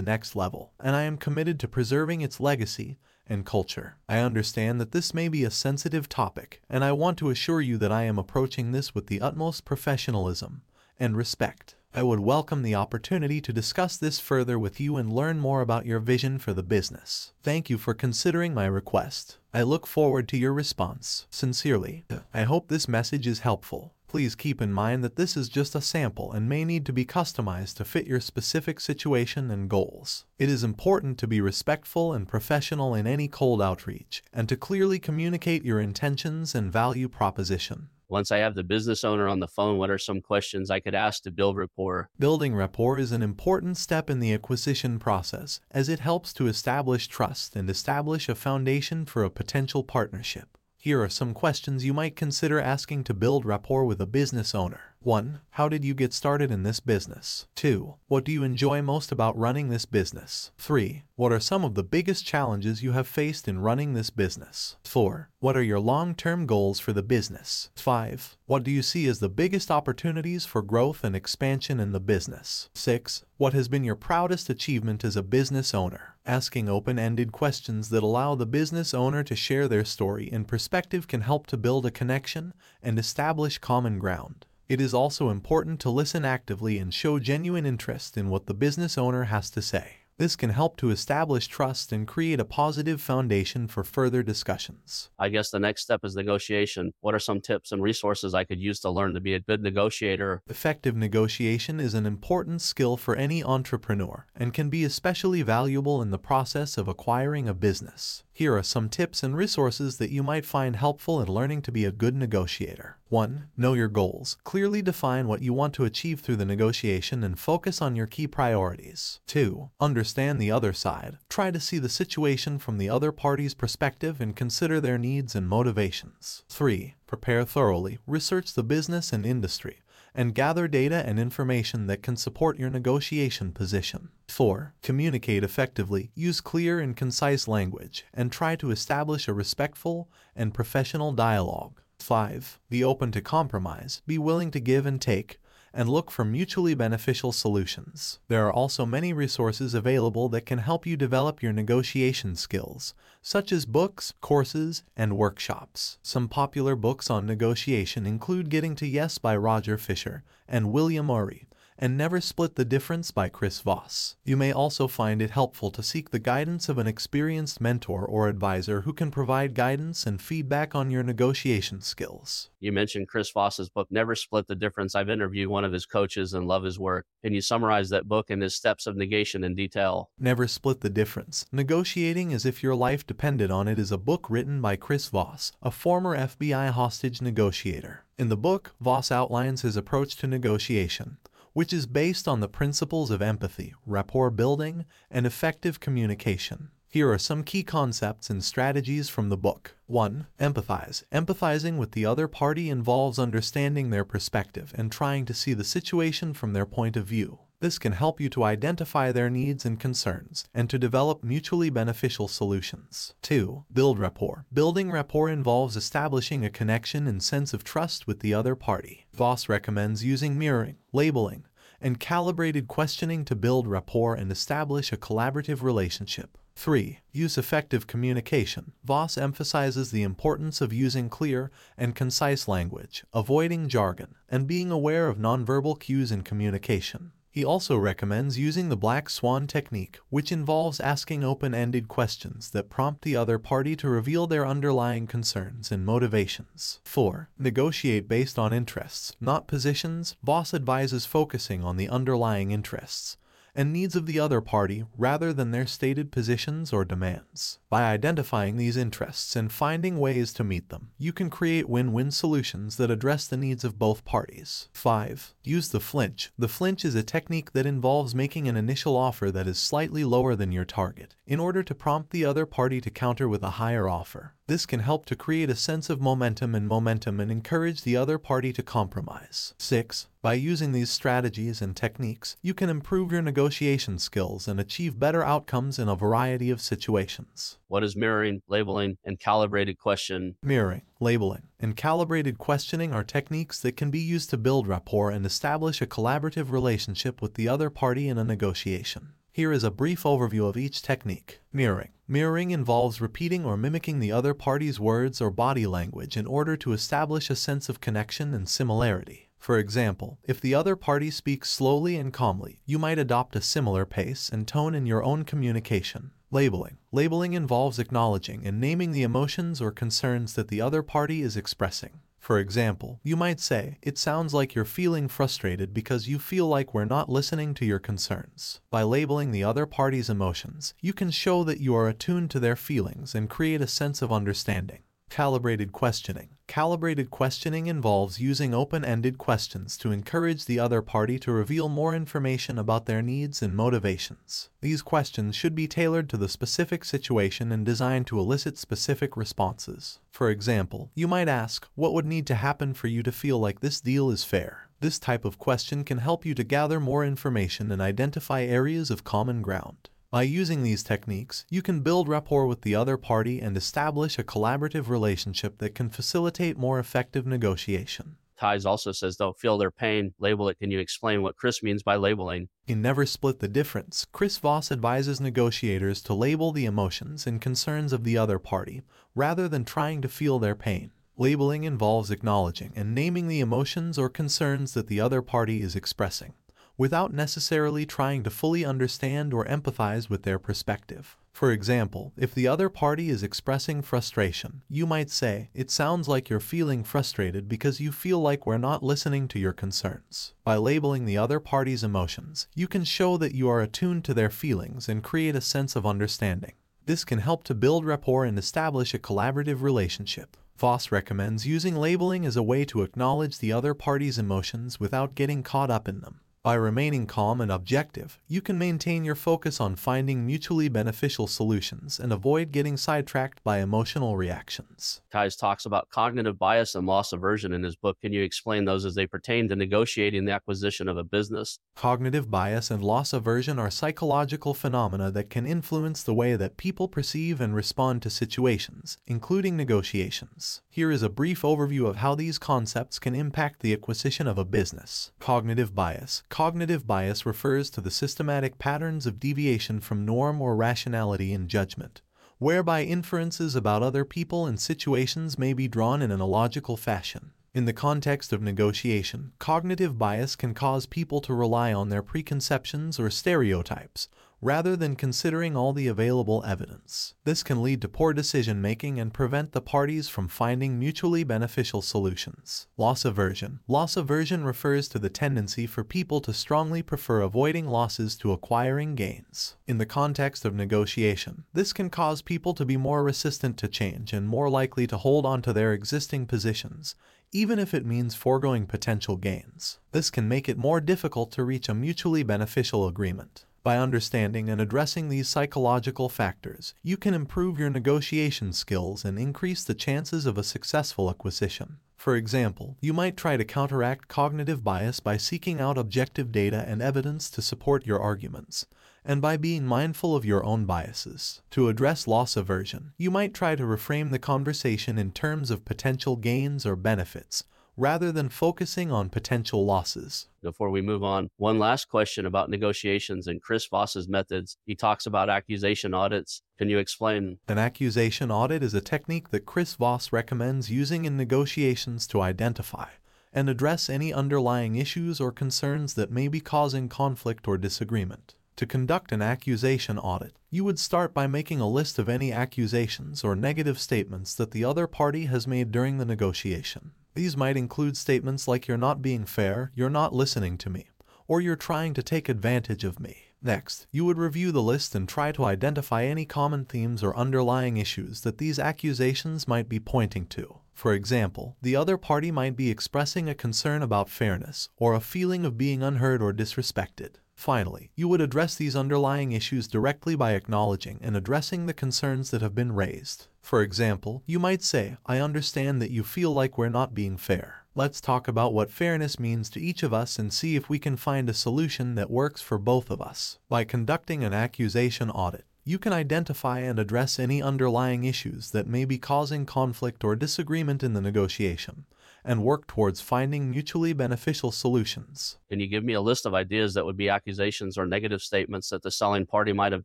next 0.00 0.34
level, 0.34 0.72
and 0.80 0.96
I 0.96 1.02
am 1.02 1.18
committed 1.18 1.60
to 1.60 1.68
preserving 1.68 2.22
its 2.22 2.40
legacy 2.40 2.96
and 3.26 3.44
culture. 3.44 3.98
I 4.08 4.20
understand 4.20 4.80
that 4.80 4.92
this 4.92 5.12
may 5.12 5.28
be 5.28 5.44
a 5.44 5.50
sensitive 5.50 6.08
topic, 6.08 6.62
and 6.70 6.82
I 6.82 6.92
want 6.92 7.18
to 7.18 7.28
assure 7.28 7.60
you 7.60 7.76
that 7.76 7.92
I 7.92 8.04
am 8.04 8.18
approaching 8.18 8.72
this 8.72 8.94
with 8.94 9.08
the 9.08 9.20
utmost 9.20 9.66
professionalism 9.66 10.62
and 10.98 11.16
respect. 11.16 11.74
I 11.94 12.02
would 12.02 12.20
welcome 12.20 12.62
the 12.62 12.74
opportunity 12.74 13.40
to 13.40 13.52
discuss 13.52 13.96
this 13.96 14.20
further 14.20 14.58
with 14.58 14.78
you 14.78 14.96
and 14.96 15.12
learn 15.12 15.40
more 15.40 15.62
about 15.62 15.86
your 15.86 16.00
vision 16.00 16.38
for 16.38 16.52
the 16.52 16.62
business. 16.62 17.32
Thank 17.42 17.70
you 17.70 17.78
for 17.78 17.94
considering 17.94 18.52
my 18.52 18.66
request. 18.66 19.38
I 19.54 19.62
look 19.62 19.86
forward 19.86 20.28
to 20.28 20.36
your 20.36 20.52
response. 20.52 21.26
Sincerely, 21.30 22.04
I 22.34 22.42
hope 22.42 22.68
this 22.68 22.88
message 22.88 23.26
is 23.26 23.40
helpful. 23.40 23.94
Please 24.06 24.34
keep 24.34 24.62
in 24.62 24.72
mind 24.72 25.04
that 25.04 25.16
this 25.16 25.36
is 25.36 25.50
just 25.50 25.74
a 25.74 25.82
sample 25.82 26.32
and 26.32 26.48
may 26.48 26.64
need 26.64 26.86
to 26.86 26.94
be 26.94 27.04
customized 27.04 27.76
to 27.76 27.84
fit 27.84 28.06
your 28.06 28.20
specific 28.20 28.80
situation 28.80 29.50
and 29.50 29.68
goals. 29.68 30.24
It 30.38 30.48
is 30.48 30.64
important 30.64 31.18
to 31.18 31.26
be 31.26 31.42
respectful 31.42 32.14
and 32.14 32.28
professional 32.28 32.94
in 32.94 33.06
any 33.06 33.28
cold 33.28 33.60
outreach 33.60 34.22
and 34.32 34.48
to 34.48 34.56
clearly 34.56 34.98
communicate 34.98 35.64
your 35.64 35.78
intentions 35.78 36.54
and 36.54 36.72
value 36.72 37.08
proposition. 37.08 37.90
Once 38.10 38.32
I 38.32 38.38
have 38.38 38.54
the 38.54 38.64
business 38.64 39.04
owner 39.04 39.28
on 39.28 39.38
the 39.38 39.46
phone, 39.46 39.76
what 39.76 39.90
are 39.90 39.98
some 39.98 40.22
questions 40.22 40.70
I 40.70 40.80
could 40.80 40.94
ask 40.94 41.22
to 41.24 41.30
build 41.30 41.58
rapport? 41.58 42.08
Building 42.18 42.54
rapport 42.54 42.98
is 42.98 43.12
an 43.12 43.22
important 43.22 43.76
step 43.76 44.08
in 44.08 44.18
the 44.18 44.32
acquisition 44.32 44.98
process 44.98 45.60
as 45.70 45.90
it 45.90 46.00
helps 46.00 46.32
to 46.34 46.46
establish 46.46 47.06
trust 47.06 47.54
and 47.54 47.68
establish 47.68 48.30
a 48.30 48.34
foundation 48.34 49.04
for 49.04 49.24
a 49.24 49.30
potential 49.30 49.84
partnership. 49.84 50.57
Here 50.80 51.02
are 51.02 51.08
some 51.08 51.34
questions 51.34 51.84
you 51.84 51.92
might 51.92 52.14
consider 52.14 52.60
asking 52.60 53.02
to 53.04 53.12
build 53.12 53.44
rapport 53.44 53.84
with 53.84 54.00
a 54.00 54.06
business 54.06 54.54
owner. 54.54 54.94
1. 55.00 55.40
How 55.50 55.68
did 55.68 55.84
you 55.84 55.92
get 55.92 56.12
started 56.12 56.52
in 56.52 56.62
this 56.62 56.78
business? 56.78 57.48
2. 57.56 57.94
What 58.06 58.24
do 58.24 58.30
you 58.30 58.44
enjoy 58.44 58.80
most 58.80 59.10
about 59.10 59.36
running 59.36 59.70
this 59.70 59.86
business? 59.86 60.52
3. 60.58 61.02
What 61.16 61.32
are 61.32 61.40
some 61.40 61.64
of 61.64 61.74
the 61.74 61.82
biggest 61.82 62.24
challenges 62.24 62.82
you 62.82 62.92
have 62.92 63.08
faced 63.08 63.48
in 63.48 63.58
running 63.58 63.94
this 63.94 64.10
business? 64.10 64.76
4. 64.84 65.30
What 65.40 65.56
are 65.56 65.62
your 65.62 65.80
long-term 65.80 66.46
goals 66.46 66.78
for 66.78 66.92
the 66.92 67.02
business? 67.02 67.70
5. 67.74 68.36
What 68.46 68.62
do 68.62 68.70
you 68.70 68.82
see 68.82 69.08
as 69.08 69.18
the 69.18 69.28
biggest 69.28 69.72
opportunities 69.72 70.46
for 70.46 70.62
growth 70.62 71.02
and 71.02 71.16
expansion 71.16 71.80
in 71.80 71.90
the 71.90 72.00
business? 72.00 72.68
6. 72.74 73.24
What 73.36 73.52
has 73.52 73.66
been 73.68 73.82
your 73.82 73.96
proudest 73.96 74.48
achievement 74.48 75.04
as 75.04 75.16
a 75.16 75.22
business 75.24 75.74
owner? 75.74 76.16
Asking 76.28 76.68
open-ended 76.68 77.32
questions 77.32 77.88
that 77.88 78.02
allow 78.02 78.34
the 78.34 78.44
business 78.44 78.92
owner 78.92 79.24
to 79.24 79.34
share 79.34 79.66
their 79.66 79.86
story 79.86 80.28
and 80.30 80.46
perspective 80.46 81.08
can 81.08 81.22
help 81.22 81.46
to 81.46 81.56
build 81.56 81.86
a 81.86 81.90
connection 81.90 82.52
and 82.82 82.98
establish 82.98 83.56
common 83.56 83.98
ground. 83.98 84.44
It 84.68 84.78
is 84.78 84.92
also 84.92 85.30
important 85.30 85.80
to 85.80 85.90
listen 85.90 86.26
actively 86.26 86.76
and 86.76 86.92
show 86.92 87.18
genuine 87.18 87.64
interest 87.64 88.18
in 88.18 88.28
what 88.28 88.44
the 88.44 88.52
business 88.52 88.98
owner 88.98 89.24
has 89.24 89.48
to 89.52 89.62
say. 89.62 89.97
This 90.18 90.34
can 90.34 90.50
help 90.50 90.76
to 90.78 90.90
establish 90.90 91.46
trust 91.46 91.92
and 91.92 92.04
create 92.04 92.40
a 92.40 92.44
positive 92.44 93.00
foundation 93.00 93.68
for 93.68 93.84
further 93.84 94.24
discussions. 94.24 95.10
I 95.16 95.28
guess 95.28 95.50
the 95.50 95.60
next 95.60 95.82
step 95.82 96.00
is 96.02 96.16
negotiation. 96.16 96.92
What 97.02 97.14
are 97.14 97.20
some 97.20 97.40
tips 97.40 97.70
and 97.70 97.80
resources 97.80 98.34
I 98.34 98.42
could 98.42 98.58
use 98.58 98.80
to 98.80 98.90
learn 98.90 99.14
to 99.14 99.20
be 99.20 99.34
a 99.34 99.40
good 99.40 99.62
negotiator? 99.62 100.42
Effective 100.48 100.96
negotiation 100.96 101.78
is 101.78 101.94
an 101.94 102.04
important 102.04 102.62
skill 102.62 102.96
for 102.96 103.14
any 103.14 103.44
entrepreneur 103.44 104.26
and 104.34 104.52
can 104.52 104.68
be 104.68 104.82
especially 104.82 105.42
valuable 105.42 106.02
in 106.02 106.10
the 106.10 106.18
process 106.18 106.76
of 106.76 106.88
acquiring 106.88 107.48
a 107.48 107.54
business. 107.54 108.24
Here 108.38 108.56
are 108.56 108.62
some 108.62 108.88
tips 108.88 109.24
and 109.24 109.36
resources 109.36 109.98
that 109.98 110.12
you 110.12 110.22
might 110.22 110.46
find 110.46 110.76
helpful 110.76 111.20
in 111.20 111.26
learning 111.26 111.62
to 111.62 111.72
be 111.72 111.84
a 111.84 111.90
good 111.90 112.14
negotiator. 112.14 112.96
1. 113.08 113.48
Know 113.56 113.72
your 113.72 113.88
goals. 113.88 114.36
Clearly 114.44 114.80
define 114.80 115.26
what 115.26 115.42
you 115.42 115.52
want 115.52 115.74
to 115.74 115.84
achieve 115.84 116.20
through 116.20 116.36
the 116.36 116.44
negotiation 116.44 117.24
and 117.24 117.36
focus 117.36 117.82
on 117.82 117.96
your 117.96 118.06
key 118.06 118.28
priorities. 118.28 119.18
2. 119.26 119.70
Understand 119.80 120.38
the 120.38 120.52
other 120.52 120.72
side. 120.72 121.18
Try 121.28 121.50
to 121.50 121.58
see 121.58 121.80
the 121.80 121.88
situation 121.88 122.60
from 122.60 122.78
the 122.78 122.88
other 122.88 123.10
party's 123.10 123.54
perspective 123.54 124.20
and 124.20 124.36
consider 124.36 124.80
their 124.80 124.98
needs 124.98 125.34
and 125.34 125.48
motivations. 125.48 126.44
3. 126.48 126.94
Prepare 127.08 127.44
thoroughly. 127.44 127.98
Research 128.06 128.54
the 128.54 128.62
business 128.62 129.12
and 129.12 129.26
industry 129.26 129.80
and 130.18 130.34
gather 130.34 130.66
data 130.66 131.04
and 131.06 131.16
information 131.16 131.86
that 131.86 132.02
can 132.02 132.16
support 132.16 132.58
your 132.58 132.68
negotiation 132.68 133.52
position. 133.52 134.08
4. 134.26 134.74
Communicate 134.82 135.44
effectively. 135.44 136.10
Use 136.12 136.40
clear 136.40 136.80
and 136.80 136.96
concise 136.96 137.46
language 137.46 138.04
and 138.12 138.32
try 138.32 138.56
to 138.56 138.72
establish 138.72 139.28
a 139.28 139.32
respectful 139.32 140.10
and 140.34 140.52
professional 140.52 141.12
dialogue. 141.12 141.80
5. 142.00 142.58
Be 142.68 142.82
open 142.82 143.12
to 143.12 143.20
compromise. 143.20 144.02
Be 144.08 144.18
willing 144.18 144.50
to 144.50 144.58
give 144.58 144.86
and 144.86 145.00
take 145.00 145.38
and 145.78 145.88
look 145.88 146.10
for 146.10 146.24
mutually 146.24 146.74
beneficial 146.74 147.30
solutions. 147.30 148.18
There 148.26 148.44
are 148.44 148.52
also 148.52 148.84
many 148.84 149.12
resources 149.12 149.74
available 149.74 150.28
that 150.30 150.44
can 150.44 150.58
help 150.58 150.84
you 150.84 150.96
develop 150.96 151.40
your 151.40 151.52
negotiation 151.52 152.34
skills, 152.34 152.94
such 153.22 153.52
as 153.52 153.64
books, 153.64 154.12
courses, 154.20 154.82
and 154.96 155.16
workshops. 155.16 155.98
Some 156.02 156.26
popular 156.26 156.74
books 156.74 157.10
on 157.10 157.26
negotiation 157.26 158.06
include 158.06 158.50
Getting 158.50 158.74
to 158.74 158.88
Yes 158.88 159.18
by 159.18 159.36
Roger 159.36 159.78
Fisher 159.78 160.24
and 160.48 160.72
William 160.72 161.10
Ury, 161.10 161.46
and 161.78 161.96
Never 161.96 162.20
Split 162.20 162.56
the 162.56 162.64
Difference 162.64 163.10
by 163.10 163.28
Chris 163.28 163.60
Voss. 163.60 164.16
You 164.24 164.36
may 164.36 164.52
also 164.52 164.88
find 164.88 165.22
it 165.22 165.30
helpful 165.30 165.70
to 165.70 165.82
seek 165.82 166.10
the 166.10 166.18
guidance 166.18 166.68
of 166.68 166.76
an 166.76 166.86
experienced 166.86 167.60
mentor 167.60 168.04
or 168.04 168.28
advisor 168.28 168.80
who 168.80 168.92
can 168.92 169.10
provide 169.10 169.54
guidance 169.54 170.04
and 170.04 170.20
feedback 170.20 170.74
on 170.74 170.90
your 170.90 171.02
negotiation 171.02 171.80
skills. 171.80 172.50
You 172.60 172.72
mentioned 172.72 173.08
Chris 173.08 173.30
Voss's 173.30 173.68
book, 173.68 173.86
Never 173.90 174.16
Split 174.16 174.48
the 174.48 174.56
Difference. 174.56 174.96
I've 174.96 175.08
interviewed 175.08 175.48
one 175.48 175.64
of 175.64 175.72
his 175.72 175.86
coaches 175.86 176.34
and 176.34 176.48
love 176.48 176.64
his 176.64 176.78
work. 176.78 177.06
Can 177.22 177.32
you 177.32 177.40
summarize 177.40 177.88
that 177.90 178.08
book 178.08 178.30
and 178.30 178.42
his 178.42 178.56
steps 178.56 178.86
of 178.86 178.96
negation 178.96 179.44
in 179.44 179.54
detail? 179.54 180.10
Never 180.18 180.48
Split 180.48 180.80
the 180.80 180.90
Difference. 180.90 181.46
Negotiating 181.52 182.32
as 182.32 182.44
if 182.44 182.62
your 182.62 182.74
life 182.74 183.06
depended 183.06 183.50
on 183.52 183.68
it 183.68 183.78
is 183.78 183.92
a 183.92 183.98
book 183.98 184.28
written 184.28 184.60
by 184.60 184.74
Chris 184.74 185.08
Voss, 185.08 185.52
a 185.62 185.70
former 185.70 186.16
FBI 186.16 186.70
hostage 186.70 187.22
negotiator. 187.22 188.04
In 188.18 188.28
the 188.28 188.36
book, 188.36 188.74
Voss 188.80 189.12
outlines 189.12 189.62
his 189.62 189.76
approach 189.76 190.16
to 190.16 190.26
negotiation, 190.26 191.18
which 191.52 191.72
is 191.72 191.86
based 191.86 192.28
on 192.28 192.40
the 192.40 192.48
principles 192.48 193.10
of 193.10 193.22
empathy, 193.22 193.74
rapport 193.86 194.30
building, 194.30 194.84
and 195.10 195.26
effective 195.26 195.80
communication. 195.80 196.70
Here 196.90 197.10
are 197.12 197.18
some 197.18 197.44
key 197.44 197.62
concepts 197.64 198.30
and 198.30 198.42
strategies 198.42 199.10
from 199.10 199.28
the 199.28 199.36
book. 199.36 199.76
1. 199.86 200.26
Empathize. 200.40 201.04
Empathizing 201.12 201.76
with 201.76 201.92
the 201.92 202.06
other 202.06 202.26
party 202.26 202.70
involves 202.70 203.18
understanding 203.18 203.90
their 203.90 204.06
perspective 204.06 204.72
and 204.74 204.90
trying 204.90 205.26
to 205.26 205.34
see 205.34 205.52
the 205.52 205.64
situation 205.64 206.32
from 206.32 206.54
their 206.54 206.64
point 206.64 206.96
of 206.96 207.04
view. 207.04 207.40
This 207.60 207.80
can 207.80 207.90
help 207.90 208.20
you 208.20 208.28
to 208.30 208.44
identify 208.44 209.10
their 209.10 209.28
needs 209.28 209.64
and 209.64 209.80
concerns 209.80 210.44
and 210.54 210.70
to 210.70 210.78
develop 210.78 211.24
mutually 211.24 211.70
beneficial 211.70 212.28
solutions. 212.28 213.14
2. 213.22 213.64
Build 213.72 213.98
rapport. 213.98 214.46
Building 214.52 214.92
rapport 214.92 215.28
involves 215.28 215.76
establishing 215.76 216.44
a 216.44 216.50
connection 216.50 217.08
and 217.08 217.20
sense 217.20 217.52
of 217.52 217.64
trust 217.64 218.06
with 218.06 218.20
the 218.20 218.32
other 218.32 218.54
party. 218.54 219.06
Voss 219.12 219.48
recommends 219.48 220.04
using 220.04 220.38
mirroring, 220.38 220.76
labeling, 220.92 221.46
and 221.80 221.98
calibrated 221.98 222.68
questioning 222.68 223.24
to 223.24 223.34
build 223.34 223.66
rapport 223.66 224.14
and 224.14 224.30
establish 224.30 224.92
a 224.92 224.96
collaborative 224.96 225.60
relationship. 225.60 226.38
3. 226.54 227.00
Use 227.10 227.36
effective 227.36 227.88
communication. 227.88 228.72
Voss 228.84 229.18
emphasizes 229.18 229.90
the 229.90 230.04
importance 230.04 230.60
of 230.60 230.72
using 230.72 231.08
clear 231.08 231.50
and 231.76 231.96
concise 231.96 232.46
language, 232.46 233.04
avoiding 233.12 233.68
jargon, 233.68 234.14
and 234.28 234.46
being 234.46 234.70
aware 234.70 235.08
of 235.08 235.18
nonverbal 235.18 235.78
cues 235.80 236.12
in 236.12 236.22
communication. 236.22 237.10
He 237.38 237.44
also 237.44 237.76
recommends 237.76 238.36
using 238.36 238.68
the 238.68 238.76
black 238.76 239.08
swan 239.08 239.46
technique, 239.46 240.00
which 240.08 240.32
involves 240.32 240.80
asking 240.80 241.22
open-ended 241.22 241.86
questions 241.86 242.50
that 242.50 242.68
prompt 242.68 243.02
the 243.02 243.14
other 243.14 243.38
party 243.38 243.76
to 243.76 243.88
reveal 243.88 244.26
their 244.26 244.44
underlying 244.44 245.06
concerns 245.06 245.70
and 245.70 245.86
motivations. 245.86 246.80
4. 246.82 247.30
Negotiate 247.38 248.08
based 248.08 248.40
on 248.40 248.52
interests, 248.52 249.14
not 249.20 249.46
positions. 249.46 250.16
Voss 250.20 250.52
advises 250.52 251.06
focusing 251.06 251.62
on 251.62 251.76
the 251.76 251.88
underlying 251.88 252.50
interests 252.50 253.18
and 253.58 253.72
needs 253.72 253.96
of 253.96 254.06
the 254.06 254.20
other 254.20 254.40
party 254.40 254.84
rather 254.96 255.32
than 255.32 255.50
their 255.50 255.66
stated 255.66 256.12
positions 256.12 256.72
or 256.72 256.84
demands. 256.84 257.58
By 257.68 257.82
identifying 257.82 258.56
these 258.56 258.76
interests 258.76 259.34
and 259.34 259.50
finding 259.50 259.98
ways 259.98 260.32
to 260.34 260.44
meet 260.44 260.68
them, 260.68 260.92
you 260.96 261.12
can 261.12 261.28
create 261.28 261.68
win-win 261.68 262.12
solutions 262.12 262.76
that 262.76 262.90
address 262.90 263.26
the 263.26 263.36
needs 263.36 263.64
of 263.64 263.76
both 263.76 264.04
parties. 264.04 264.68
5. 264.72 265.34
Use 265.42 265.70
the 265.70 265.80
flinch. 265.80 266.30
The 266.38 266.46
flinch 266.46 266.84
is 266.84 266.94
a 266.94 267.02
technique 267.02 267.50
that 267.50 267.66
involves 267.66 268.14
making 268.14 268.46
an 268.46 268.56
initial 268.56 268.96
offer 268.96 269.32
that 269.32 269.48
is 269.48 269.58
slightly 269.58 270.04
lower 270.04 270.36
than 270.36 270.52
your 270.52 270.64
target, 270.64 271.16
in 271.26 271.40
order 271.40 271.64
to 271.64 271.74
prompt 271.74 272.10
the 272.10 272.24
other 272.24 272.46
party 272.46 272.80
to 272.80 272.90
counter 272.90 273.28
with 273.28 273.42
a 273.42 273.58
higher 273.58 273.88
offer. 273.88 274.34
This 274.48 274.64
can 274.64 274.80
help 274.80 275.04
to 275.06 275.14
create 275.14 275.50
a 275.50 275.54
sense 275.54 275.90
of 275.90 276.00
momentum 276.00 276.54
and 276.54 276.66
momentum 276.66 277.20
and 277.20 277.30
encourage 277.30 277.82
the 277.82 277.98
other 277.98 278.16
party 278.16 278.50
to 278.54 278.62
compromise. 278.62 279.52
6. 279.58 280.08
By 280.22 280.34
using 280.34 280.72
these 280.72 280.88
strategies 280.88 281.60
and 281.60 281.76
techniques, 281.76 282.34
you 282.40 282.54
can 282.54 282.70
improve 282.70 283.12
your 283.12 283.20
negotiation 283.20 283.98
skills 283.98 284.48
and 284.48 284.58
achieve 284.58 284.98
better 284.98 285.22
outcomes 285.22 285.78
in 285.78 285.86
a 285.86 285.94
variety 285.94 286.48
of 286.48 286.62
situations. 286.62 287.58
What 287.66 287.84
is 287.84 287.94
mirroring, 287.94 288.40
labeling, 288.48 288.96
and 289.04 289.20
calibrated 289.20 289.76
question? 289.78 290.36
Mirroring, 290.42 290.86
labeling, 290.98 291.48
and 291.60 291.76
calibrated 291.76 292.38
questioning 292.38 292.94
are 292.94 293.04
techniques 293.04 293.60
that 293.60 293.76
can 293.76 293.90
be 293.90 294.00
used 294.00 294.30
to 294.30 294.38
build 294.38 294.66
rapport 294.66 295.10
and 295.10 295.26
establish 295.26 295.82
a 295.82 295.86
collaborative 295.86 296.50
relationship 296.50 297.20
with 297.20 297.34
the 297.34 297.50
other 297.50 297.68
party 297.68 298.08
in 298.08 298.16
a 298.16 298.24
negotiation. 298.24 299.12
Here 299.30 299.52
is 299.52 299.62
a 299.62 299.70
brief 299.70 300.04
overview 300.04 300.48
of 300.48 300.56
each 300.56 300.80
technique. 300.80 301.40
Mirroring. 301.52 301.90
Mirroring 302.10 302.52
involves 302.52 303.02
repeating 303.02 303.44
or 303.44 303.58
mimicking 303.58 304.00
the 304.00 304.12
other 304.12 304.32
party's 304.32 304.80
words 304.80 305.20
or 305.20 305.30
body 305.30 305.66
language 305.66 306.16
in 306.16 306.26
order 306.26 306.56
to 306.56 306.72
establish 306.72 307.28
a 307.28 307.36
sense 307.36 307.68
of 307.68 307.82
connection 307.82 308.32
and 308.32 308.48
similarity. 308.48 309.28
For 309.36 309.58
example, 309.58 310.18
if 310.24 310.40
the 310.40 310.54
other 310.54 310.74
party 310.74 311.10
speaks 311.10 311.50
slowly 311.50 311.98
and 311.98 312.10
calmly, 312.10 312.62
you 312.64 312.78
might 312.78 312.98
adopt 312.98 313.36
a 313.36 313.42
similar 313.42 313.84
pace 313.84 314.30
and 314.30 314.48
tone 314.48 314.74
in 314.74 314.86
your 314.86 315.04
own 315.04 315.24
communication. 315.24 316.12
Labeling. 316.30 316.78
Labeling 316.92 317.34
involves 317.34 317.78
acknowledging 317.78 318.46
and 318.46 318.58
naming 318.58 318.92
the 318.92 319.02
emotions 319.02 319.60
or 319.60 319.70
concerns 319.70 320.32
that 320.32 320.48
the 320.48 320.62
other 320.62 320.82
party 320.82 321.20
is 321.20 321.36
expressing. 321.36 322.00
For 322.28 322.38
example, 322.38 323.00
you 323.02 323.16
might 323.16 323.40
say, 323.40 323.78
it 323.80 323.96
sounds 323.96 324.34
like 324.34 324.54
you're 324.54 324.66
feeling 324.66 325.08
frustrated 325.08 325.72
because 325.72 326.08
you 326.08 326.18
feel 326.18 326.46
like 326.46 326.74
we're 326.74 326.84
not 326.84 327.08
listening 327.08 327.54
to 327.54 327.64
your 327.64 327.78
concerns. 327.78 328.60
By 328.70 328.82
labeling 328.82 329.30
the 329.30 329.44
other 329.44 329.64
party's 329.64 330.10
emotions, 330.10 330.74
you 330.78 330.92
can 330.92 331.10
show 331.10 331.42
that 331.44 331.60
you 331.60 331.74
are 331.74 331.88
attuned 331.88 332.30
to 332.32 332.38
their 332.38 332.54
feelings 332.54 333.14
and 333.14 333.30
create 333.30 333.62
a 333.62 333.66
sense 333.66 334.02
of 334.02 334.12
understanding. 334.12 334.80
Calibrated 335.08 335.72
questioning. 335.72 336.36
Calibrated 336.48 337.10
questioning 337.10 337.66
involves 337.66 338.20
using 338.20 338.54
open-ended 338.54 339.18
questions 339.18 339.76
to 339.76 339.92
encourage 339.92 340.46
the 340.46 340.58
other 340.58 340.80
party 340.80 341.18
to 341.18 341.30
reveal 341.30 341.68
more 341.68 341.94
information 341.94 342.58
about 342.58 342.86
their 342.86 343.02
needs 343.02 343.42
and 343.42 343.54
motivations. 343.54 344.48
These 344.62 344.80
questions 344.80 345.36
should 345.36 345.54
be 345.54 345.68
tailored 345.68 346.08
to 346.08 346.16
the 346.16 346.28
specific 346.28 346.86
situation 346.86 347.52
and 347.52 347.66
designed 347.66 348.06
to 348.06 348.18
elicit 348.18 348.56
specific 348.56 349.14
responses. 349.14 350.00
For 350.10 350.30
example, 350.30 350.90
you 350.94 351.06
might 351.06 351.28
ask, 351.28 351.68
what 351.74 351.92
would 351.92 352.06
need 352.06 352.26
to 352.28 352.34
happen 352.34 352.72
for 352.72 352.86
you 352.86 353.02
to 353.02 353.12
feel 353.12 353.38
like 353.38 353.60
this 353.60 353.78
deal 353.82 354.08
is 354.10 354.24
fair? 354.24 354.70
This 354.80 354.98
type 354.98 355.26
of 355.26 355.38
question 355.38 355.84
can 355.84 355.98
help 355.98 356.24
you 356.24 356.34
to 356.34 356.44
gather 356.44 356.80
more 356.80 357.04
information 357.04 357.70
and 357.70 357.82
identify 357.82 358.42
areas 358.42 358.90
of 358.90 359.04
common 359.04 359.42
ground. 359.42 359.90
By 360.10 360.22
using 360.22 360.62
these 360.62 360.82
techniques, 360.82 361.44
you 361.50 361.60
can 361.60 361.82
build 361.82 362.08
rapport 362.08 362.46
with 362.46 362.62
the 362.62 362.74
other 362.74 362.96
party 362.96 363.40
and 363.40 363.54
establish 363.54 364.18
a 364.18 364.24
collaborative 364.24 364.88
relationship 364.88 365.58
that 365.58 365.74
can 365.74 365.90
facilitate 365.90 366.56
more 366.56 366.78
effective 366.78 367.26
negotiation. 367.26 368.16
Ties 368.40 368.64
also 368.64 368.90
says 368.90 369.16
don't 369.16 369.38
feel 369.38 369.58
their 369.58 369.70
pain, 369.70 370.14
label 370.18 370.48
it. 370.48 370.58
Can 370.60 370.70
you 370.70 370.78
explain 370.78 371.20
what 371.20 371.36
Chris 371.36 371.62
means 371.62 371.82
by 371.82 371.96
labeling? 371.96 372.48
In 372.66 372.80
Never 372.80 373.04
Split 373.04 373.40
the 373.40 373.48
Difference, 373.48 374.06
Chris 374.10 374.38
Voss 374.38 374.72
advises 374.72 375.20
negotiators 375.20 376.00
to 376.04 376.14
label 376.14 376.52
the 376.52 376.64
emotions 376.64 377.26
and 377.26 377.38
concerns 377.38 377.92
of 377.92 378.04
the 378.04 378.16
other 378.16 378.38
party 378.38 378.80
rather 379.14 379.46
than 379.46 379.66
trying 379.66 380.00
to 380.00 380.08
feel 380.08 380.38
their 380.38 380.54
pain. 380.54 380.90
Labeling 381.18 381.64
involves 381.64 382.10
acknowledging 382.10 382.72
and 382.74 382.94
naming 382.94 383.28
the 383.28 383.40
emotions 383.40 383.98
or 383.98 384.08
concerns 384.08 384.72
that 384.72 384.86
the 384.86 385.02
other 385.02 385.20
party 385.20 385.60
is 385.60 385.76
expressing 385.76 386.32
without 386.78 387.12
necessarily 387.12 387.84
trying 387.84 388.22
to 388.22 388.30
fully 388.30 388.64
understand 388.64 389.34
or 389.34 389.44
empathize 389.44 390.08
with 390.08 390.22
their 390.22 390.38
perspective. 390.38 391.16
For 391.32 391.52
example, 391.52 392.12
if 392.16 392.34
the 392.34 392.48
other 392.48 392.68
party 392.68 393.10
is 393.10 393.22
expressing 393.22 393.82
frustration, 393.82 394.62
you 394.68 394.86
might 394.86 395.10
say, 395.10 395.50
It 395.54 395.70
sounds 395.70 396.08
like 396.08 396.28
you're 396.28 396.40
feeling 396.40 396.82
frustrated 396.82 397.48
because 397.48 397.80
you 397.80 397.92
feel 397.92 398.20
like 398.20 398.46
we're 398.46 398.58
not 398.58 398.82
listening 398.82 399.28
to 399.28 399.38
your 399.38 399.52
concerns. 399.52 400.34
By 400.42 400.56
labeling 400.56 401.04
the 401.04 401.18
other 401.18 401.38
party's 401.38 401.84
emotions, 401.84 402.48
you 402.54 402.66
can 402.66 402.84
show 402.84 403.16
that 403.18 403.34
you 403.34 403.48
are 403.48 403.60
attuned 403.60 404.04
to 404.06 404.14
their 404.14 404.30
feelings 404.30 404.88
and 404.88 405.02
create 405.02 405.36
a 405.36 405.40
sense 405.40 405.76
of 405.76 405.86
understanding. 405.86 406.54
This 406.86 407.04
can 407.04 407.18
help 407.18 407.44
to 407.44 407.54
build 407.54 407.84
rapport 407.84 408.24
and 408.24 408.38
establish 408.38 408.94
a 408.94 408.98
collaborative 408.98 409.62
relationship. 409.62 410.36
Voss 410.56 410.90
recommends 410.90 411.46
using 411.46 411.76
labeling 411.76 412.26
as 412.26 412.36
a 412.36 412.42
way 412.42 412.64
to 412.64 412.82
acknowledge 412.82 413.38
the 413.38 413.52
other 413.52 413.74
party's 413.74 414.18
emotions 414.18 414.80
without 414.80 415.14
getting 415.14 415.44
caught 415.44 415.70
up 415.70 415.86
in 415.86 416.00
them. 416.00 416.20
By 416.44 416.54
remaining 416.54 417.06
calm 417.06 417.40
and 417.40 417.50
objective, 417.50 418.20
you 418.28 418.40
can 418.40 418.58
maintain 418.58 419.04
your 419.04 419.16
focus 419.16 419.60
on 419.60 419.74
finding 419.74 420.24
mutually 420.24 420.68
beneficial 420.68 421.26
solutions 421.26 421.98
and 421.98 422.12
avoid 422.12 422.52
getting 422.52 422.76
sidetracked 422.76 423.42
by 423.42 423.58
emotional 423.58 424.16
reactions. 424.16 425.02
Chris 425.10 425.34
talks 425.34 425.66
about 425.66 425.88
cognitive 425.90 426.38
bias 426.38 426.76
and 426.76 426.86
loss 426.86 427.12
aversion 427.12 427.52
in 427.52 427.64
his 427.64 427.74
book. 427.74 427.98
Can 428.00 428.12
you 428.12 428.22
explain 428.22 428.64
those 428.64 428.84
as 428.84 428.94
they 428.94 429.06
pertain 429.06 429.48
to 429.48 429.56
negotiating 429.56 430.24
the 430.24 430.32
acquisition 430.32 430.88
of 430.88 430.96
a 430.96 431.02
business? 431.02 431.58
Cognitive 431.74 432.30
bias 432.30 432.70
and 432.70 432.82
loss 432.82 433.12
aversion 433.12 433.58
are 433.58 433.70
psychological 433.70 434.54
phenomena 434.54 435.10
that 435.10 435.30
can 435.30 435.46
influence 435.46 436.02
the 436.02 436.14
way 436.14 436.36
that 436.36 436.56
people 436.56 436.86
perceive 436.86 437.40
and 437.40 437.54
respond 437.54 438.00
to 438.02 438.10
situations, 438.10 438.96
including 439.06 439.56
negotiations. 439.56 440.62
Here 440.70 440.92
is 440.92 441.02
a 441.02 441.10
brief 441.10 441.42
overview 441.42 441.88
of 441.88 441.96
how 441.96 442.14
these 442.14 442.38
concepts 442.38 443.00
can 443.00 443.14
impact 443.14 443.60
the 443.60 443.72
acquisition 443.72 444.28
of 444.28 444.38
a 444.38 444.44
business. 444.44 445.10
Cognitive 445.18 445.74
bias. 445.74 446.22
Cognitive 446.28 446.86
bias 446.86 447.24
refers 447.24 447.70
to 447.70 447.80
the 447.80 447.90
systematic 447.90 448.58
patterns 448.58 449.06
of 449.06 449.18
deviation 449.18 449.80
from 449.80 450.04
norm 450.04 450.40
or 450.40 450.54
rationality 450.54 451.32
in 451.32 451.48
judgment, 451.48 452.02
whereby 452.38 452.82
inferences 452.82 453.56
about 453.56 453.82
other 453.82 454.04
people 454.04 454.46
and 454.46 454.60
situations 454.60 455.38
may 455.38 455.52
be 455.52 455.68
drawn 455.68 456.02
in 456.02 456.10
an 456.10 456.20
illogical 456.20 456.76
fashion. 456.76 457.32
In 457.54 457.64
the 457.64 457.72
context 457.72 458.32
of 458.32 458.42
negotiation, 458.42 459.32
cognitive 459.38 459.98
bias 459.98 460.36
can 460.36 460.54
cause 460.54 460.86
people 460.86 461.20
to 461.22 461.34
rely 461.34 461.72
on 461.72 461.88
their 461.88 462.02
preconceptions 462.02 463.00
or 463.00 463.10
stereotypes, 463.10 464.08
rather 464.40 464.76
than 464.76 464.94
considering 464.94 465.56
all 465.56 465.72
the 465.72 465.88
available 465.88 466.44
evidence. 466.46 467.14
This 467.24 467.42
can 467.42 467.62
lead 467.62 467.82
to 467.82 467.88
poor 467.88 468.12
decision 468.12 468.62
making 468.62 469.00
and 469.00 469.12
prevent 469.12 469.52
the 469.52 469.60
parties 469.60 470.08
from 470.08 470.28
finding 470.28 470.78
mutually 470.78 471.24
beneficial 471.24 471.82
solutions. 471.82 472.68
Loss 472.76 473.04
aversion. 473.04 473.60
Loss 473.66 473.96
aversion 473.96 474.44
refers 474.44 474.88
to 474.88 474.98
the 474.98 475.10
tendency 475.10 475.66
for 475.66 475.82
people 475.82 476.20
to 476.20 476.32
strongly 476.32 476.82
prefer 476.82 477.20
avoiding 477.20 477.66
losses 477.66 478.16
to 478.16 478.32
acquiring 478.32 478.94
gains. 478.94 479.56
In 479.66 479.78
the 479.78 479.86
context 479.86 480.44
of 480.44 480.54
negotiation, 480.54 481.44
this 481.52 481.72
can 481.72 481.90
cause 481.90 482.22
people 482.22 482.54
to 482.54 482.64
be 482.64 482.76
more 482.76 483.02
resistant 483.02 483.56
to 483.58 483.68
change 483.68 484.12
and 484.12 484.28
more 484.28 484.48
likely 484.48 484.86
to 484.86 484.96
hold 484.96 485.26
on 485.26 485.42
to 485.42 485.52
their 485.52 485.72
existing 485.72 486.26
positions, 486.26 486.94
even 487.32 487.58
if 487.58 487.74
it 487.74 487.84
means 487.84 488.14
foregoing 488.14 488.66
potential 488.66 489.16
gains. 489.16 489.78
This 489.92 490.10
can 490.10 490.28
make 490.28 490.48
it 490.48 490.56
more 490.56 490.80
difficult 490.80 491.32
to 491.32 491.44
reach 491.44 491.68
a 491.68 491.74
mutually 491.74 492.22
beneficial 492.22 492.86
agreement. 492.86 493.44
By 493.68 493.76
understanding 493.76 494.48
and 494.48 494.62
addressing 494.62 495.10
these 495.10 495.28
psychological 495.28 496.08
factors, 496.08 496.72
you 496.82 496.96
can 496.96 497.12
improve 497.12 497.58
your 497.58 497.68
negotiation 497.68 498.54
skills 498.54 499.04
and 499.04 499.18
increase 499.18 499.62
the 499.62 499.74
chances 499.74 500.24
of 500.24 500.38
a 500.38 500.42
successful 500.42 501.10
acquisition. 501.10 501.76
For 501.94 502.16
example, 502.16 502.78
you 502.80 502.94
might 502.94 503.14
try 503.14 503.36
to 503.36 503.44
counteract 503.44 504.08
cognitive 504.08 504.64
bias 504.64 505.00
by 505.00 505.18
seeking 505.18 505.60
out 505.60 505.76
objective 505.76 506.32
data 506.32 506.64
and 506.66 506.80
evidence 506.80 507.28
to 507.28 507.42
support 507.42 507.84
your 507.84 508.00
arguments, 508.00 508.64
and 509.04 509.20
by 509.20 509.36
being 509.36 509.66
mindful 509.66 510.16
of 510.16 510.24
your 510.24 510.42
own 510.44 510.64
biases. 510.64 511.42
To 511.50 511.68
address 511.68 512.06
loss 512.06 512.38
aversion, 512.38 512.94
you 512.96 513.10
might 513.10 513.34
try 513.34 513.54
to 513.54 513.64
reframe 513.64 514.10
the 514.10 514.18
conversation 514.18 514.96
in 514.96 515.12
terms 515.12 515.50
of 515.50 515.66
potential 515.66 516.16
gains 516.16 516.64
or 516.64 516.74
benefits, 516.74 517.44
rather 517.78 518.10
than 518.10 518.28
focusing 518.28 518.90
on 518.90 519.08
potential 519.08 519.64
losses. 519.64 520.26
Before 520.42 520.68
we 520.68 520.82
move 520.82 521.04
on, 521.04 521.30
one 521.36 521.60
last 521.60 521.88
question 521.88 522.26
about 522.26 522.50
negotiations 522.50 523.28
and 523.28 523.40
Chris 523.40 523.66
Voss's 523.68 524.08
methods. 524.08 524.56
He 524.66 524.74
talks 524.74 525.06
about 525.06 525.30
accusation 525.30 525.94
audits. 525.94 526.42
Can 526.58 526.68
you 526.68 526.78
explain? 526.78 527.38
An 527.46 527.56
accusation 527.56 528.32
audit 528.32 528.64
is 528.64 528.74
a 528.74 528.80
technique 528.80 529.30
that 529.30 529.46
Chris 529.46 529.74
Voss 529.74 530.12
recommends 530.12 530.70
using 530.70 531.04
in 531.04 531.16
negotiations 531.16 532.08
to 532.08 532.20
identify 532.20 532.88
and 533.32 533.48
address 533.48 533.88
any 533.88 534.12
underlying 534.12 534.74
issues 534.74 535.20
or 535.20 535.30
concerns 535.30 535.94
that 535.94 536.10
may 536.10 536.26
be 536.26 536.40
causing 536.40 536.88
conflict 536.88 537.46
or 537.46 537.56
disagreement. 537.56 538.34
To 538.56 538.66
conduct 538.66 539.12
an 539.12 539.22
accusation 539.22 540.00
audit, 540.00 540.34
you 540.50 540.64
would 540.64 540.80
start 540.80 541.14
by 541.14 541.28
making 541.28 541.60
a 541.60 541.68
list 541.68 541.96
of 542.00 542.08
any 542.08 542.32
accusations 542.32 543.22
or 543.22 543.36
negative 543.36 543.78
statements 543.78 544.34
that 544.34 544.50
the 544.50 544.64
other 544.64 544.88
party 544.88 545.26
has 545.26 545.46
made 545.46 545.70
during 545.70 545.98
the 545.98 546.04
negotiation. 546.04 546.90
These 547.18 547.36
might 547.36 547.56
include 547.56 547.96
statements 547.96 548.46
like 548.46 548.68
you're 548.68 548.78
not 548.78 549.02
being 549.02 549.24
fair, 549.24 549.72
you're 549.74 549.90
not 549.90 550.14
listening 550.14 550.56
to 550.58 550.70
me, 550.70 550.90
or 551.26 551.40
you're 551.40 551.56
trying 551.56 551.92
to 551.94 552.02
take 552.04 552.28
advantage 552.28 552.84
of 552.84 553.00
me. 553.00 553.24
Next, 553.42 553.88
you 553.90 554.04
would 554.04 554.18
review 554.18 554.52
the 554.52 554.62
list 554.62 554.94
and 554.94 555.08
try 555.08 555.32
to 555.32 555.44
identify 555.44 556.04
any 556.04 556.24
common 556.24 556.64
themes 556.64 557.02
or 557.02 557.16
underlying 557.16 557.76
issues 557.76 558.20
that 558.20 558.38
these 558.38 558.60
accusations 558.60 559.48
might 559.48 559.68
be 559.68 559.80
pointing 559.80 560.26
to. 560.26 560.60
For 560.74 560.94
example, 560.94 561.56
the 561.60 561.74
other 561.74 561.96
party 561.96 562.30
might 562.30 562.54
be 562.54 562.70
expressing 562.70 563.28
a 563.28 563.34
concern 563.34 563.82
about 563.82 564.08
fairness 564.08 564.68
or 564.76 564.94
a 564.94 565.00
feeling 565.00 565.44
of 565.44 565.58
being 565.58 565.82
unheard 565.82 566.22
or 566.22 566.32
disrespected. 566.32 567.16
Finally, 567.34 567.90
you 567.96 568.06
would 568.06 568.20
address 568.20 568.54
these 568.54 568.76
underlying 568.76 569.32
issues 569.32 569.66
directly 569.66 570.14
by 570.14 570.34
acknowledging 570.34 570.98
and 571.02 571.16
addressing 571.16 571.66
the 571.66 571.74
concerns 571.74 572.30
that 572.30 572.42
have 572.42 572.54
been 572.54 572.70
raised. 572.72 573.26
For 573.48 573.62
example, 573.62 574.22
you 574.26 574.38
might 574.38 574.62
say, 574.62 574.98
I 575.06 575.20
understand 575.20 575.80
that 575.80 575.90
you 575.90 576.04
feel 576.04 576.34
like 576.34 576.58
we're 576.58 576.68
not 576.68 576.94
being 576.94 577.16
fair. 577.16 577.64
Let's 577.74 577.98
talk 577.98 578.28
about 578.28 578.52
what 578.52 578.70
fairness 578.70 579.18
means 579.18 579.48
to 579.48 579.58
each 579.58 579.82
of 579.82 579.94
us 579.94 580.18
and 580.18 580.30
see 580.30 580.54
if 580.54 580.68
we 580.68 580.78
can 580.78 580.98
find 580.98 581.30
a 581.30 581.32
solution 581.32 581.94
that 581.94 582.10
works 582.10 582.42
for 582.42 582.58
both 582.58 582.90
of 582.90 583.00
us. 583.00 583.38
By 583.48 583.64
conducting 583.64 584.22
an 584.22 584.34
accusation 584.34 585.08
audit, 585.08 585.46
you 585.64 585.78
can 585.78 585.94
identify 585.94 586.58
and 586.58 586.78
address 586.78 587.18
any 587.18 587.40
underlying 587.40 588.04
issues 588.04 588.50
that 588.50 588.66
may 588.66 588.84
be 588.84 588.98
causing 588.98 589.46
conflict 589.46 590.04
or 590.04 590.14
disagreement 590.14 590.82
in 590.82 590.92
the 590.92 591.00
negotiation 591.00 591.86
and 592.24 592.44
work 592.44 592.66
towards 592.66 593.00
finding 593.00 593.50
mutually 593.50 593.92
beneficial 593.92 594.52
solutions. 594.52 595.38
Can 595.50 595.60
you 595.60 595.66
give 595.66 595.84
me 595.84 595.94
a 595.94 596.00
list 596.00 596.26
of 596.26 596.34
ideas 596.34 596.74
that 596.74 596.84
would 596.84 596.96
be 596.96 597.08
accusations 597.08 597.78
or 597.78 597.86
negative 597.86 598.20
statements 598.22 598.68
that 598.70 598.82
the 598.82 598.90
selling 598.90 599.26
party 599.26 599.52
might 599.52 599.72
have 599.72 599.84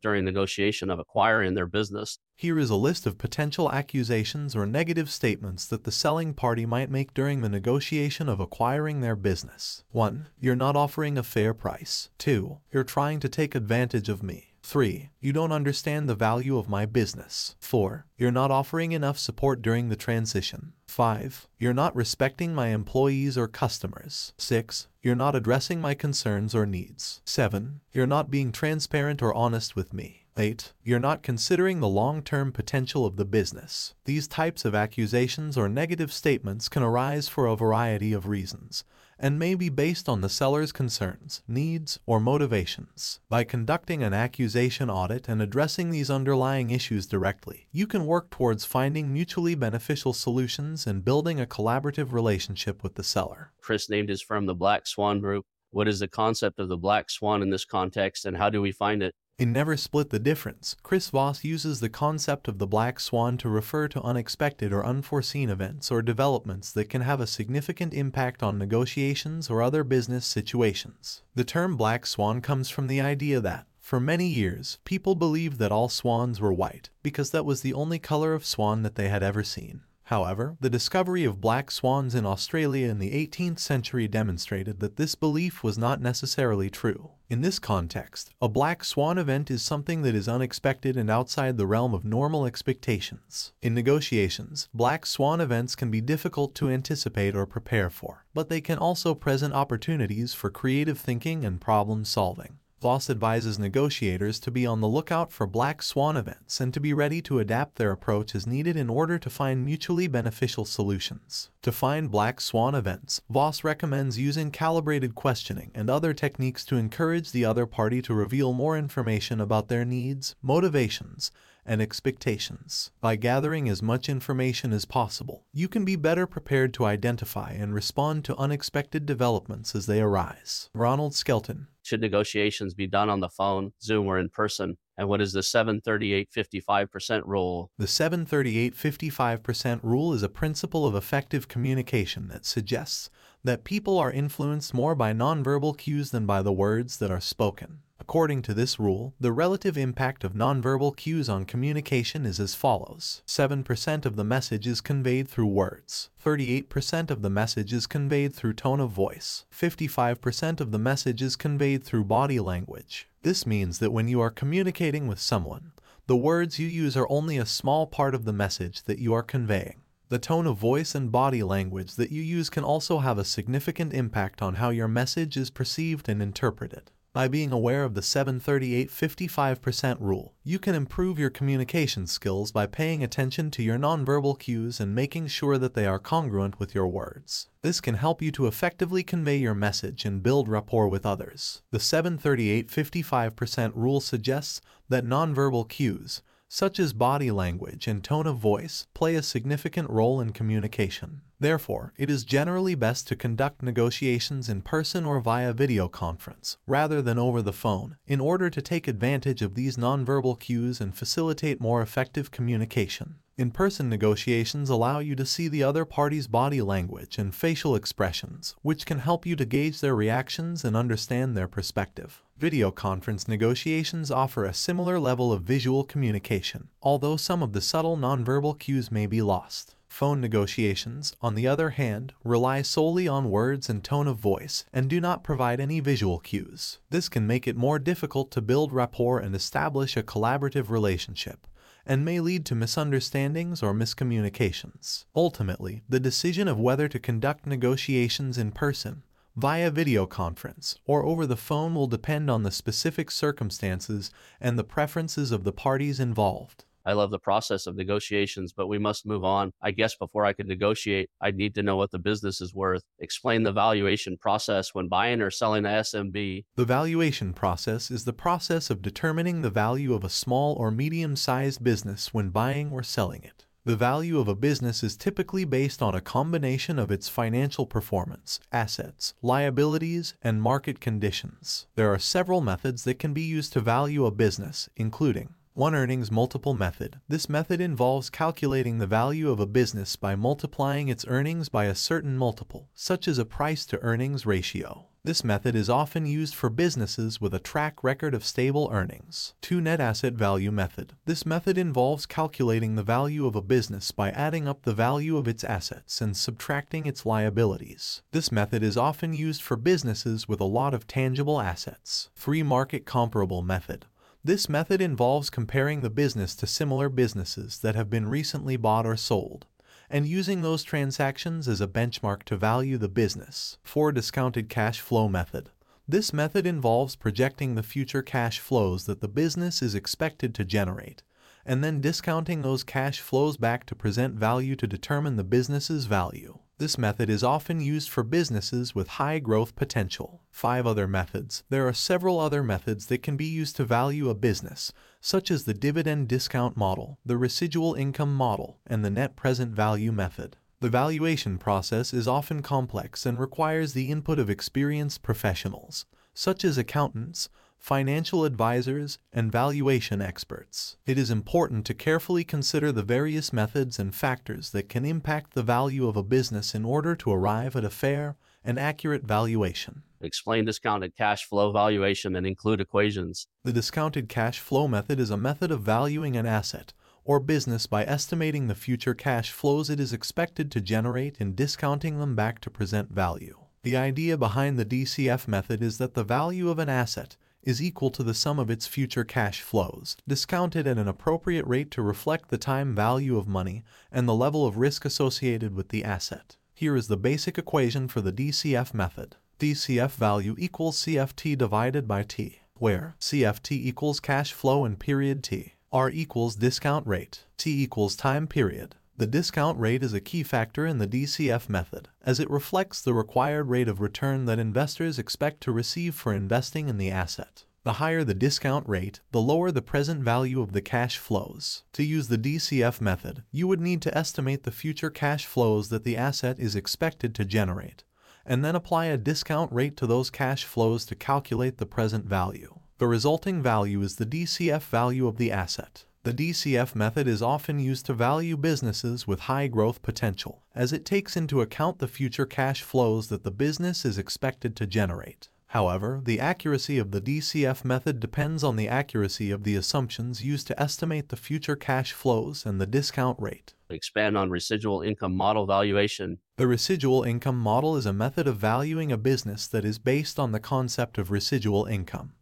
during 0.00 0.24
negotiation 0.24 0.90
of 0.90 0.98
acquiring 0.98 1.54
their 1.54 1.66
business? 1.66 2.18
Here 2.36 2.58
is 2.58 2.70
a 2.70 2.76
list 2.76 3.06
of 3.06 3.18
potential 3.18 3.70
accusations 3.70 4.56
or 4.56 4.66
negative 4.66 5.08
statements 5.10 5.66
that 5.66 5.84
the 5.84 5.92
selling 5.92 6.34
party 6.34 6.66
might 6.66 6.90
make 6.90 7.14
during 7.14 7.42
the 7.42 7.48
negotiation 7.48 8.28
of 8.28 8.40
acquiring 8.40 9.00
their 9.00 9.16
business. 9.16 9.84
1. 9.92 10.28
You're 10.40 10.56
not 10.56 10.76
offering 10.76 11.16
a 11.16 11.22
fair 11.22 11.54
price. 11.54 12.10
2. 12.18 12.58
You're 12.72 12.84
trying 12.84 13.20
to 13.20 13.28
take 13.28 13.54
advantage 13.54 14.08
of 14.08 14.22
me. 14.22 14.53
3. 14.64 15.10
You 15.20 15.34
don't 15.34 15.52
understand 15.52 16.08
the 16.08 16.14
value 16.14 16.56
of 16.56 16.70
my 16.70 16.86
business. 16.86 17.54
4. 17.60 18.06
You're 18.16 18.30
not 18.30 18.50
offering 18.50 18.92
enough 18.92 19.18
support 19.18 19.60
during 19.60 19.90
the 19.90 19.94
transition. 19.94 20.72
5. 20.88 21.46
You're 21.58 21.74
not 21.74 21.94
respecting 21.94 22.54
my 22.54 22.68
employees 22.68 23.36
or 23.36 23.46
customers. 23.46 24.32
6. 24.38 24.88
You're 25.02 25.14
not 25.14 25.36
addressing 25.36 25.82
my 25.82 25.92
concerns 25.92 26.54
or 26.54 26.64
needs. 26.64 27.20
7. 27.26 27.82
You're 27.92 28.06
not 28.06 28.30
being 28.30 28.52
transparent 28.52 29.22
or 29.22 29.34
honest 29.34 29.76
with 29.76 29.92
me. 29.92 30.24
8. 30.38 30.72
You're 30.82 30.98
not 30.98 31.22
considering 31.22 31.80
the 31.80 31.88
long-term 31.88 32.52
potential 32.52 33.04
of 33.04 33.16
the 33.16 33.26
business. 33.26 33.94
These 34.06 34.26
types 34.26 34.64
of 34.64 34.74
accusations 34.74 35.58
or 35.58 35.68
negative 35.68 36.12
statements 36.12 36.70
can 36.70 36.82
arise 36.82 37.28
for 37.28 37.46
a 37.46 37.54
variety 37.54 38.14
of 38.14 38.26
reasons 38.26 38.82
and 39.18 39.38
may 39.38 39.54
be 39.54 39.68
based 39.68 40.08
on 40.08 40.20
the 40.20 40.28
seller's 40.28 40.72
concerns, 40.72 41.42
needs, 41.46 41.98
or 42.06 42.20
motivations. 42.20 43.20
By 43.28 43.44
conducting 43.44 44.02
an 44.02 44.14
accusation 44.14 44.90
audit 44.90 45.28
and 45.28 45.40
addressing 45.40 45.90
these 45.90 46.10
underlying 46.10 46.70
issues 46.70 47.06
directly, 47.06 47.68
you 47.72 47.86
can 47.86 48.06
work 48.06 48.30
towards 48.30 48.64
finding 48.64 49.12
mutually 49.12 49.54
beneficial 49.54 50.12
solutions 50.12 50.86
and 50.86 51.04
building 51.04 51.40
a 51.40 51.46
collaborative 51.46 52.12
relationship 52.12 52.82
with 52.82 52.94
the 52.94 53.04
seller. 53.04 53.52
Chris 53.60 53.88
named 53.88 54.08
his 54.08 54.22
firm 54.22 54.46
the 54.46 54.54
Black 54.54 54.86
Swan 54.86 55.20
Group. 55.20 55.44
What 55.70 55.88
is 55.88 55.98
the 55.98 56.08
concept 56.08 56.60
of 56.60 56.68
the 56.68 56.76
black 56.76 57.10
swan 57.10 57.42
in 57.42 57.50
this 57.50 57.64
context 57.64 58.26
and 58.26 58.36
how 58.36 58.48
do 58.48 58.62
we 58.62 58.70
find 58.70 59.02
it? 59.02 59.12
In 59.36 59.52
Never 59.52 59.76
Split 59.76 60.10
the 60.10 60.20
Difference, 60.20 60.76
Chris 60.84 61.10
Voss 61.10 61.42
uses 61.42 61.80
the 61.80 61.88
concept 61.88 62.46
of 62.46 62.58
the 62.58 62.68
black 62.68 63.00
swan 63.00 63.36
to 63.38 63.48
refer 63.48 63.88
to 63.88 64.00
unexpected 64.00 64.72
or 64.72 64.86
unforeseen 64.86 65.50
events 65.50 65.90
or 65.90 66.02
developments 66.02 66.70
that 66.70 66.88
can 66.88 67.02
have 67.02 67.20
a 67.20 67.26
significant 67.26 67.92
impact 67.92 68.44
on 68.44 68.58
negotiations 68.58 69.50
or 69.50 69.60
other 69.60 69.82
business 69.82 70.24
situations. 70.24 71.22
The 71.34 71.42
term 71.42 71.76
black 71.76 72.06
swan 72.06 72.42
comes 72.42 72.70
from 72.70 72.86
the 72.86 73.00
idea 73.00 73.40
that, 73.40 73.66
for 73.80 73.98
many 73.98 74.28
years, 74.28 74.78
people 74.84 75.16
believed 75.16 75.58
that 75.58 75.72
all 75.72 75.88
swans 75.88 76.40
were 76.40 76.52
white, 76.52 76.90
because 77.02 77.30
that 77.32 77.44
was 77.44 77.62
the 77.62 77.74
only 77.74 77.98
color 77.98 78.34
of 78.34 78.46
swan 78.46 78.82
that 78.84 78.94
they 78.94 79.08
had 79.08 79.24
ever 79.24 79.42
seen. 79.42 79.80
However, 80.08 80.56
the 80.60 80.68
discovery 80.68 81.24
of 81.24 81.40
black 81.40 81.70
swans 81.70 82.14
in 82.14 82.26
Australia 82.26 82.88
in 82.88 82.98
the 82.98 83.12
18th 83.12 83.58
century 83.58 84.06
demonstrated 84.06 84.80
that 84.80 84.96
this 84.96 85.14
belief 85.14 85.62
was 85.62 85.78
not 85.78 86.00
necessarily 86.00 86.68
true. 86.68 87.12
In 87.30 87.40
this 87.40 87.58
context, 87.58 88.30
a 88.40 88.48
black 88.48 88.84
swan 88.84 89.16
event 89.16 89.50
is 89.50 89.62
something 89.62 90.02
that 90.02 90.14
is 90.14 90.28
unexpected 90.28 90.94
and 90.98 91.08
outside 91.08 91.56
the 91.56 91.66
realm 91.66 91.94
of 91.94 92.04
normal 92.04 92.44
expectations. 92.44 93.54
In 93.62 93.72
negotiations, 93.72 94.68
black 94.74 95.06
swan 95.06 95.40
events 95.40 95.74
can 95.74 95.90
be 95.90 96.02
difficult 96.02 96.54
to 96.56 96.68
anticipate 96.68 97.34
or 97.34 97.46
prepare 97.46 97.88
for, 97.88 98.26
but 98.34 98.50
they 98.50 98.60
can 98.60 98.76
also 98.76 99.14
present 99.14 99.54
opportunities 99.54 100.34
for 100.34 100.50
creative 100.50 100.98
thinking 100.98 101.46
and 101.46 101.62
problem 101.62 102.04
solving. 102.04 102.58
Voss 102.84 103.08
advises 103.08 103.58
negotiators 103.58 104.38
to 104.38 104.50
be 104.50 104.66
on 104.66 104.82
the 104.82 104.86
lookout 104.86 105.32
for 105.32 105.46
black 105.46 105.80
swan 105.82 106.18
events 106.18 106.60
and 106.60 106.74
to 106.74 106.78
be 106.78 106.92
ready 106.92 107.22
to 107.22 107.38
adapt 107.38 107.76
their 107.76 107.90
approach 107.90 108.34
as 108.34 108.46
needed 108.46 108.76
in 108.76 108.90
order 108.90 109.18
to 109.18 109.30
find 109.30 109.64
mutually 109.64 110.06
beneficial 110.06 110.66
solutions. 110.66 111.48
To 111.62 111.72
find 111.72 112.10
black 112.10 112.42
swan 112.42 112.74
events, 112.74 113.22
Voss 113.30 113.64
recommends 113.64 114.18
using 114.18 114.50
calibrated 114.50 115.14
questioning 115.14 115.70
and 115.74 115.88
other 115.88 116.12
techniques 116.12 116.62
to 116.66 116.76
encourage 116.76 117.32
the 117.32 117.46
other 117.46 117.64
party 117.64 118.02
to 118.02 118.12
reveal 118.12 118.52
more 118.52 118.76
information 118.76 119.40
about 119.40 119.68
their 119.68 119.86
needs, 119.86 120.36
motivations, 120.42 121.30
and 121.64 121.80
expectations. 121.80 122.90
By 123.00 123.16
gathering 123.16 123.66
as 123.66 123.80
much 123.80 124.10
information 124.10 124.74
as 124.74 124.84
possible, 124.84 125.46
you 125.54 125.68
can 125.68 125.86
be 125.86 125.96
better 125.96 126.26
prepared 126.26 126.74
to 126.74 126.84
identify 126.84 127.52
and 127.52 127.72
respond 127.72 128.26
to 128.26 128.36
unexpected 128.36 129.06
developments 129.06 129.74
as 129.74 129.86
they 129.86 130.02
arise. 130.02 130.68
Ronald 130.74 131.14
Skelton. 131.14 131.68
Should 131.84 132.00
negotiations 132.00 132.72
be 132.72 132.86
done 132.86 133.10
on 133.10 133.20
the 133.20 133.28
phone, 133.28 133.72
Zoom, 133.82 134.06
or 134.06 134.18
in 134.18 134.30
person? 134.30 134.78
And 134.96 135.06
what 135.06 135.20
is 135.20 135.34
the 135.34 135.42
738 135.42 136.30
55% 136.34 137.22
rule? 137.26 137.70
The 137.76 137.86
738 137.86 138.74
55% 138.74 139.80
rule 139.82 140.14
is 140.14 140.22
a 140.22 140.30
principle 140.30 140.86
of 140.86 140.94
effective 140.94 141.46
communication 141.46 142.28
that 142.28 142.46
suggests 142.46 143.10
that 143.44 143.64
people 143.64 143.98
are 143.98 144.10
influenced 144.10 144.72
more 144.72 144.94
by 144.94 145.12
nonverbal 145.12 145.76
cues 145.76 146.10
than 146.10 146.24
by 146.24 146.40
the 146.40 146.52
words 146.52 146.96
that 146.98 147.10
are 147.10 147.20
spoken. 147.20 147.80
According 148.06 148.42
to 148.42 148.52
this 148.52 148.78
rule, 148.78 149.14
the 149.18 149.32
relative 149.32 149.78
impact 149.78 150.24
of 150.24 150.34
nonverbal 150.34 150.94
cues 150.94 151.30
on 151.30 151.46
communication 151.46 152.26
is 152.26 152.38
as 152.38 152.54
follows. 152.54 153.22
7% 153.26 154.04
of 154.04 154.16
the 154.16 154.22
message 154.22 154.66
is 154.66 154.82
conveyed 154.82 155.26
through 155.26 155.46
words. 155.46 156.10
38% 156.22 157.10
of 157.10 157.22
the 157.22 157.30
message 157.30 157.72
is 157.72 157.86
conveyed 157.86 158.34
through 158.34 158.52
tone 158.52 158.78
of 158.78 158.90
voice. 158.90 159.46
55% 159.50 160.60
of 160.60 160.70
the 160.70 160.78
message 160.78 161.22
is 161.22 161.34
conveyed 161.34 161.82
through 161.82 162.04
body 162.04 162.38
language. 162.38 163.08
This 163.22 163.46
means 163.46 163.78
that 163.78 163.90
when 163.90 164.06
you 164.06 164.20
are 164.20 164.30
communicating 164.30 165.06
with 165.06 165.18
someone, 165.18 165.72
the 166.06 166.14
words 166.14 166.58
you 166.58 166.68
use 166.68 166.98
are 166.98 167.10
only 167.10 167.38
a 167.38 167.46
small 167.46 167.86
part 167.86 168.14
of 168.14 168.26
the 168.26 168.34
message 168.34 168.82
that 168.82 168.98
you 168.98 169.14
are 169.14 169.22
conveying. 169.22 169.80
The 170.10 170.18
tone 170.18 170.46
of 170.46 170.58
voice 170.58 170.94
and 170.94 171.10
body 171.10 171.42
language 171.42 171.94
that 171.94 172.12
you 172.12 172.20
use 172.20 172.50
can 172.50 172.64
also 172.64 172.98
have 172.98 173.16
a 173.16 173.24
significant 173.24 173.94
impact 173.94 174.42
on 174.42 174.56
how 174.56 174.68
your 174.68 174.88
message 174.88 175.38
is 175.38 175.48
perceived 175.48 176.06
and 176.10 176.20
interpreted. 176.20 176.90
By 177.14 177.28
being 177.28 177.52
aware 177.52 177.84
of 177.84 177.94
the 177.94 178.00
738-55% 178.00 180.00
rule, 180.00 180.34
you 180.42 180.58
can 180.58 180.74
improve 180.74 181.16
your 181.16 181.30
communication 181.30 182.08
skills 182.08 182.50
by 182.50 182.66
paying 182.66 183.04
attention 183.04 183.52
to 183.52 183.62
your 183.62 183.78
nonverbal 183.78 184.36
cues 184.36 184.80
and 184.80 184.96
making 184.96 185.28
sure 185.28 185.56
that 185.56 185.74
they 185.74 185.86
are 185.86 186.00
congruent 186.00 186.58
with 186.58 186.74
your 186.74 186.88
words. 186.88 187.48
This 187.62 187.80
can 187.80 187.94
help 187.94 188.20
you 188.20 188.32
to 188.32 188.48
effectively 188.48 189.04
convey 189.04 189.36
your 189.36 189.54
message 189.54 190.04
and 190.04 190.24
build 190.24 190.48
rapport 190.48 190.88
with 190.88 191.06
others. 191.06 191.62
The 191.70 191.78
738-55% 191.78 193.70
rule 193.76 194.00
suggests 194.00 194.60
that 194.88 195.06
nonverbal 195.06 195.68
cues, 195.68 196.20
such 196.48 196.80
as 196.80 196.92
body 196.92 197.30
language 197.30 197.86
and 197.86 198.02
tone 198.02 198.26
of 198.26 198.38
voice, 198.38 198.88
play 198.92 199.14
a 199.14 199.22
significant 199.22 199.88
role 199.88 200.20
in 200.20 200.32
communication. 200.32 201.20
Therefore, 201.40 201.92
it 201.96 202.10
is 202.10 202.24
generally 202.24 202.74
best 202.74 203.08
to 203.08 203.16
conduct 203.16 203.62
negotiations 203.62 204.48
in 204.48 204.62
person 204.62 205.04
or 205.04 205.20
via 205.20 205.52
video 205.52 205.88
conference, 205.88 206.58
rather 206.66 207.02
than 207.02 207.18
over 207.18 207.42
the 207.42 207.52
phone, 207.52 207.96
in 208.06 208.20
order 208.20 208.48
to 208.48 208.62
take 208.62 208.86
advantage 208.86 209.42
of 209.42 209.54
these 209.54 209.76
nonverbal 209.76 210.38
cues 210.38 210.80
and 210.80 210.96
facilitate 210.96 211.60
more 211.60 211.82
effective 211.82 212.30
communication. 212.30 213.16
In-person 213.36 213.88
negotiations 213.88 214.70
allow 214.70 215.00
you 215.00 215.16
to 215.16 215.26
see 215.26 215.48
the 215.48 215.64
other 215.64 215.84
party's 215.84 216.28
body 216.28 216.62
language 216.62 217.18
and 217.18 217.34
facial 217.34 217.74
expressions, 217.74 218.54
which 218.62 218.86
can 218.86 219.00
help 219.00 219.26
you 219.26 219.34
to 219.34 219.44
gauge 219.44 219.80
their 219.80 219.96
reactions 219.96 220.64
and 220.64 220.76
understand 220.76 221.36
their 221.36 221.48
perspective. 221.48 222.22
Video 222.38 222.70
conference 222.70 223.26
negotiations 223.26 224.08
offer 224.08 224.44
a 224.44 224.54
similar 224.54 225.00
level 225.00 225.32
of 225.32 225.42
visual 225.42 225.82
communication, 225.82 226.68
although 226.80 227.16
some 227.16 227.42
of 227.42 227.52
the 227.54 227.60
subtle 227.60 227.96
nonverbal 227.96 228.56
cues 228.56 228.92
may 228.92 229.06
be 229.06 229.20
lost. 229.20 229.73
Phone 229.94 230.20
negotiations, 230.20 231.14
on 231.20 231.36
the 231.36 231.46
other 231.46 231.70
hand, 231.70 232.14
rely 232.24 232.62
solely 232.62 233.06
on 233.06 233.30
words 233.30 233.68
and 233.70 233.84
tone 233.84 234.08
of 234.08 234.18
voice 234.18 234.64
and 234.72 234.90
do 234.90 235.00
not 235.00 235.22
provide 235.22 235.60
any 235.60 235.78
visual 235.78 236.18
cues. 236.18 236.78
This 236.90 237.08
can 237.08 237.28
make 237.28 237.46
it 237.46 237.54
more 237.54 237.78
difficult 237.78 238.32
to 238.32 238.42
build 238.42 238.72
rapport 238.72 239.20
and 239.20 239.36
establish 239.36 239.96
a 239.96 240.02
collaborative 240.02 240.68
relationship 240.68 241.46
and 241.86 242.04
may 242.04 242.18
lead 242.18 242.44
to 242.46 242.56
misunderstandings 242.56 243.62
or 243.62 243.72
miscommunications. 243.72 245.04
Ultimately, 245.14 245.84
the 245.88 246.00
decision 246.00 246.48
of 246.48 246.58
whether 246.58 246.88
to 246.88 246.98
conduct 246.98 247.46
negotiations 247.46 248.36
in 248.36 248.50
person, 248.50 249.04
via 249.36 249.70
video 249.70 250.06
conference, 250.06 250.76
or 250.86 251.04
over 251.04 251.24
the 251.24 251.36
phone 251.36 251.72
will 251.72 251.86
depend 251.86 252.28
on 252.28 252.42
the 252.42 252.50
specific 252.50 253.12
circumstances 253.12 254.10
and 254.40 254.58
the 254.58 254.64
preferences 254.64 255.30
of 255.30 255.44
the 255.44 255.52
parties 255.52 256.00
involved. 256.00 256.64
I 256.86 256.92
love 256.92 257.10
the 257.10 257.18
process 257.18 257.66
of 257.66 257.76
negotiations, 257.76 258.52
but 258.52 258.66
we 258.66 258.78
must 258.78 259.06
move 259.06 259.24
on. 259.24 259.52
I 259.62 259.70
guess 259.70 259.96
before 259.96 260.24
I 260.24 260.32
could 260.32 260.46
negotiate, 260.48 261.08
I'd 261.20 261.36
need 261.36 261.54
to 261.54 261.62
know 261.62 261.76
what 261.76 261.90
the 261.90 261.98
business 261.98 262.40
is 262.40 262.54
worth. 262.54 262.82
Explain 262.98 263.42
the 263.42 263.52
valuation 263.52 264.16
process 264.18 264.74
when 264.74 264.88
buying 264.88 265.20
or 265.20 265.30
selling 265.30 265.64
a 265.64 265.68
SMB. 265.68 266.44
The 266.56 266.64
valuation 266.64 267.32
process 267.32 267.90
is 267.90 268.04
the 268.04 268.12
process 268.12 268.70
of 268.70 268.82
determining 268.82 269.42
the 269.42 269.50
value 269.50 269.94
of 269.94 270.04
a 270.04 270.08
small 270.08 270.54
or 270.54 270.70
medium-sized 270.70 271.64
business 271.64 272.12
when 272.12 272.30
buying 272.30 272.70
or 272.70 272.82
selling 272.82 273.22
it. 273.22 273.44
The 273.66 273.76
value 273.76 274.18
of 274.18 274.28
a 274.28 274.34
business 274.34 274.82
is 274.82 274.94
typically 274.94 275.46
based 275.46 275.80
on 275.80 275.94
a 275.94 276.02
combination 276.02 276.78
of 276.78 276.90
its 276.90 277.08
financial 277.08 277.64
performance, 277.64 278.38
assets, 278.52 279.14
liabilities, 279.22 280.12
and 280.20 280.42
market 280.42 280.80
conditions. 280.80 281.66
There 281.74 281.90
are 281.90 281.98
several 281.98 282.42
methods 282.42 282.84
that 282.84 282.98
can 282.98 283.14
be 283.14 283.22
used 283.22 283.54
to 283.54 283.60
value 283.60 284.04
a 284.04 284.10
business, 284.10 284.68
including 284.76 285.32
one 285.54 285.72
earnings 285.72 286.10
multiple 286.10 286.52
method. 286.52 286.98
This 287.08 287.28
method 287.28 287.60
involves 287.60 288.10
calculating 288.10 288.78
the 288.78 288.88
value 288.88 289.30
of 289.30 289.38
a 289.38 289.46
business 289.46 289.94
by 289.94 290.16
multiplying 290.16 290.88
its 290.88 291.04
earnings 291.06 291.48
by 291.48 291.66
a 291.66 291.76
certain 291.76 292.16
multiple, 292.16 292.68
such 292.74 293.06
as 293.06 293.18
a 293.18 293.24
price 293.24 293.64
to 293.66 293.80
earnings 293.80 294.26
ratio. 294.26 294.86
This 295.04 295.22
method 295.22 295.54
is 295.54 295.70
often 295.70 296.06
used 296.06 296.34
for 296.34 296.50
businesses 296.50 297.20
with 297.20 297.34
a 297.34 297.38
track 297.38 297.84
record 297.84 298.14
of 298.14 298.24
stable 298.24 298.68
earnings. 298.72 299.34
2 299.42 299.60
Net 299.60 299.78
Asset 299.78 300.14
Value 300.14 300.50
Method. 300.50 300.94
This 301.04 301.24
method 301.24 301.56
involves 301.56 302.04
calculating 302.04 302.74
the 302.74 302.82
value 302.82 303.24
of 303.24 303.36
a 303.36 303.42
business 303.42 303.92
by 303.92 304.10
adding 304.10 304.48
up 304.48 304.62
the 304.62 304.74
value 304.74 305.16
of 305.16 305.28
its 305.28 305.44
assets 305.44 306.00
and 306.00 306.16
subtracting 306.16 306.86
its 306.86 307.06
liabilities. 307.06 308.02
This 308.10 308.32
method 308.32 308.64
is 308.64 308.76
often 308.76 309.14
used 309.14 309.42
for 309.42 309.56
businesses 309.56 310.26
with 310.26 310.40
a 310.40 310.44
lot 310.44 310.74
of 310.74 310.88
tangible 310.88 311.40
assets. 311.40 312.08
3 312.16 312.42
Market 312.42 312.86
Comparable 312.86 313.42
Method. 313.42 313.84
This 314.26 314.48
method 314.48 314.80
involves 314.80 315.28
comparing 315.28 315.82
the 315.82 315.90
business 315.90 316.34
to 316.36 316.46
similar 316.46 316.88
businesses 316.88 317.58
that 317.58 317.74
have 317.74 317.90
been 317.90 318.08
recently 318.08 318.56
bought 318.56 318.86
or 318.86 318.96
sold, 318.96 319.46
and 319.90 320.06
using 320.06 320.40
those 320.40 320.62
transactions 320.62 321.46
as 321.46 321.60
a 321.60 321.68
benchmark 321.68 322.22
to 322.22 322.36
value 322.38 322.78
the 322.78 322.88
business. 322.88 323.58
4 323.64 323.92
Discounted 323.92 324.48
Cash 324.48 324.80
Flow 324.80 325.10
Method. 325.10 325.50
This 325.86 326.14
method 326.14 326.46
involves 326.46 326.96
projecting 326.96 327.54
the 327.54 327.62
future 327.62 328.00
cash 328.00 328.38
flows 328.38 328.86
that 328.86 329.02
the 329.02 329.08
business 329.08 329.60
is 329.60 329.74
expected 329.74 330.34
to 330.36 330.44
generate, 330.46 331.02
and 331.44 331.62
then 331.62 331.82
discounting 331.82 332.40
those 332.40 332.64
cash 332.64 333.00
flows 333.00 333.36
back 333.36 333.66
to 333.66 333.74
present 333.74 334.14
value 334.14 334.56
to 334.56 334.66
determine 334.66 335.16
the 335.16 335.22
business's 335.24 335.84
value. 335.84 336.38
This 336.58 336.78
method 336.78 337.10
is 337.10 337.24
often 337.24 337.60
used 337.60 337.88
for 337.88 338.04
businesses 338.04 338.76
with 338.76 338.86
high 338.86 339.18
growth 339.18 339.56
potential. 339.56 340.22
Five 340.30 340.68
other 340.68 340.86
methods. 340.86 341.42
There 341.48 341.66
are 341.66 341.72
several 341.72 342.20
other 342.20 342.44
methods 342.44 342.86
that 342.86 343.02
can 343.02 343.16
be 343.16 343.24
used 343.24 343.56
to 343.56 343.64
value 343.64 344.08
a 344.08 344.14
business, 344.14 344.72
such 345.00 345.32
as 345.32 345.44
the 345.44 345.54
dividend 345.54 346.06
discount 346.06 346.56
model, 346.56 347.00
the 347.04 347.16
residual 347.16 347.74
income 347.74 348.14
model, 348.14 348.60
and 348.68 348.84
the 348.84 348.90
net 348.90 349.16
present 349.16 349.52
value 349.52 349.90
method. 349.90 350.36
The 350.60 350.68
valuation 350.70 351.38
process 351.38 351.92
is 351.92 352.06
often 352.06 352.40
complex 352.40 353.04
and 353.04 353.18
requires 353.18 353.72
the 353.72 353.90
input 353.90 354.20
of 354.20 354.30
experienced 354.30 355.02
professionals, 355.02 355.86
such 356.14 356.44
as 356.44 356.56
accountants, 356.56 357.28
financial 357.64 358.26
advisors, 358.26 358.98
and 359.10 359.32
valuation 359.32 360.02
experts. 360.02 360.76
It 360.84 360.98
is 360.98 361.10
important 361.10 361.64
to 361.64 361.72
carefully 361.72 362.22
consider 362.22 362.70
the 362.70 362.82
various 362.82 363.32
methods 363.32 363.78
and 363.78 363.94
factors 363.94 364.50
that 364.50 364.68
can 364.68 364.84
impact 364.84 365.32
the 365.32 365.42
value 365.42 365.88
of 365.88 365.96
a 365.96 366.02
business 366.02 366.54
in 366.54 366.66
order 366.66 366.94
to 366.96 367.10
arrive 367.10 367.56
at 367.56 367.64
a 367.64 367.70
fair 367.70 368.16
and 368.44 368.58
accurate 368.58 369.04
valuation. 369.04 369.82
Explain 370.02 370.44
discounted 370.44 370.94
cash 370.94 371.24
flow 371.24 371.52
valuation 371.52 372.16
and 372.16 372.26
include 372.26 372.60
equations. 372.60 373.28
The 373.44 373.52
discounted 373.54 374.10
cash 374.10 374.40
flow 374.40 374.68
method 374.68 375.00
is 375.00 375.08
a 375.08 375.16
method 375.16 375.50
of 375.50 375.62
valuing 375.62 376.18
an 376.18 376.26
asset 376.26 376.74
or 377.02 377.18
business 377.18 377.66
by 377.66 377.86
estimating 377.86 378.46
the 378.46 378.54
future 378.54 378.92
cash 378.92 379.30
flows 379.30 379.70
it 379.70 379.80
is 379.80 379.94
expected 379.94 380.52
to 380.52 380.60
generate 380.60 381.18
and 381.18 381.34
discounting 381.34 381.98
them 381.98 382.14
back 382.14 382.40
to 382.40 382.50
present 382.50 382.90
value. 382.90 383.38
The 383.62 383.78
idea 383.78 384.18
behind 384.18 384.58
the 384.58 384.66
DCF 384.66 385.26
method 385.26 385.62
is 385.62 385.78
that 385.78 385.94
the 385.94 386.04
value 386.04 386.50
of 386.50 386.58
an 386.58 386.68
asset 386.68 387.16
is 387.44 387.62
equal 387.62 387.90
to 387.90 388.02
the 388.02 388.14
sum 388.14 388.38
of 388.38 388.50
its 388.50 388.66
future 388.66 389.04
cash 389.04 389.40
flows, 389.40 389.96
discounted 390.08 390.66
at 390.66 390.78
an 390.78 390.88
appropriate 390.88 391.46
rate 391.46 391.70
to 391.70 391.82
reflect 391.82 392.28
the 392.28 392.38
time 392.38 392.74
value 392.74 393.16
of 393.16 393.28
money 393.28 393.62
and 393.92 394.08
the 394.08 394.14
level 394.14 394.46
of 394.46 394.56
risk 394.56 394.84
associated 394.84 395.54
with 395.54 395.68
the 395.68 395.84
asset. 395.84 396.36
Here 396.52 396.76
is 396.76 396.88
the 396.88 396.96
basic 396.96 397.38
equation 397.38 397.88
for 397.88 398.00
the 398.00 398.12
DCF 398.12 398.74
method. 398.74 399.16
DCF 399.38 399.90
value 399.92 400.36
equals 400.38 400.82
CFT 400.82 401.36
divided 401.36 401.88
by 401.88 402.02
T, 402.02 402.40
where 402.58 402.94
CFT 403.00 403.52
equals 403.52 404.00
cash 404.00 404.32
flow 404.32 404.64
and 404.64 404.78
period 404.78 405.22
T, 405.22 405.54
R 405.72 405.90
equals 405.90 406.36
discount 406.36 406.86
rate, 406.86 407.24
T 407.36 407.62
equals 407.62 407.96
time 407.96 408.26
period. 408.28 408.76
The 408.96 409.06
discount 409.08 409.58
rate 409.58 409.82
is 409.82 409.92
a 409.92 410.00
key 410.00 410.22
factor 410.22 410.66
in 410.66 410.78
the 410.78 410.86
DCF 410.86 411.48
method, 411.48 411.88
as 412.02 412.20
it 412.20 412.30
reflects 412.30 412.80
the 412.80 412.94
required 412.94 413.48
rate 413.48 413.66
of 413.66 413.80
return 413.80 414.26
that 414.26 414.38
investors 414.38 415.00
expect 415.00 415.40
to 415.42 415.52
receive 415.52 415.96
for 415.96 416.14
investing 416.14 416.68
in 416.68 416.78
the 416.78 416.92
asset. 416.92 417.44
The 417.64 417.74
higher 417.74 418.04
the 418.04 418.14
discount 418.14 418.68
rate, 418.68 419.00
the 419.10 419.20
lower 419.20 419.50
the 419.50 419.62
present 419.62 420.04
value 420.04 420.40
of 420.40 420.52
the 420.52 420.60
cash 420.60 420.96
flows. 420.96 421.64
To 421.72 421.82
use 421.82 422.06
the 422.06 422.18
DCF 422.18 422.80
method, 422.80 423.24
you 423.32 423.48
would 423.48 423.60
need 423.60 423.82
to 423.82 423.98
estimate 423.98 424.44
the 424.44 424.52
future 424.52 424.90
cash 424.90 425.26
flows 425.26 425.70
that 425.70 425.82
the 425.82 425.96
asset 425.96 426.38
is 426.38 426.54
expected 426.54 427.16
to 427.16 427.24
generate, 427.24 427.82
and 428.24 428.44
then 428.44 428.54
apply 428.54 428.84
a 428.84 428.96
discount 428.96 429.50
rate 429.52 429.76
to 429.78 429.88
those 429.88 430.08
cash 430.08 430.44
flows 430.44 430.84
to 430.86 430.94
calculate 430.94 431.58
the 431.58 431.66
present 431.66 432.04
value. 432.04 432.60
The 432.78 432.86
resulting 432.86 433.42
value 433.42 433.82
is 433.82 433.96
the 433.96 434.06
DCF 434.06 434.62
value 434.62 435.08
of 435.08 435.16
the 435.16 435.32
asset. 435.32 435.84
The 436.04 436.12
DCF 436.12 436.74
method 436.74 437.08
is 437.08 437.22
often 437.22 437.58
used 437.58 437.86
to 437.86 437.94
value 437.94 438.36
businesses 438.36 439.06
with 439.06 439.20
high 439.20 439.46
growth 439.46 439.80
potential, 439.80 440.42
as 440.54 440.70
it 440.70 440.84
takes 440.84 441.16
into 441.16 441.40
account 441.40 441.78
the 441.78 441.88
future 441.88 442.26
cash 442.26 442.60
flows 442.60 443.08
that 443.08 443.24
the 443.24 443.30
business 443.30 443.86
is 443.86 443.96
expected 443.96 444.54
to 444.56 444.66
generate. 444.66 445.30
However, 445.46 446.02
the 446.04 446.20
accuracy 446.20 446.78
of 446.78 446.90
the 446.90 447.00
DCF 447.00 447.64
method 447.64 448.00
depends 448.00 448.44
on 448.44 448.56
the 448.56 448.68
accuracy 448.68 449.30
of 449.30 449.44
the 449.44 449.56
assumptions 449.56 450.22
used 450.22 450.46
to 450.48 450.62
estimate 450.62 451.08
the 451.08 451.16
future 451.16 451.56
cash 451.56 451.92
flows 451.92 452.44
and 452.44 452.60
the 452.60 452.66
discount 452.66 453.18
rate. 453.18 453.54
Expand 453.70 454.18
on 454.18 454.28
residual 454.28 454.82
income 454.82 455.16
model 455.16 455.46
valuation. 455.46 456.18
The 456.36 456.46
residual 456.46 457.02
income 457.04 457.38
model 457.38 457.76
is 457.76 457.86
a 457.86 457.94
method 457.94 458.28
of 458.28 458.36
valuing 458.36 458.92
a 458.92 458.98
business 458.98 459.46
that 459.46 459.64
is 459.64 459.78
based 459.78 460.18
on 460.18 460.32
the 460.32 460.40
concept 460.40 460.98
of 460.98 461.10
residual 461.10 461.64
income 461.64 462.12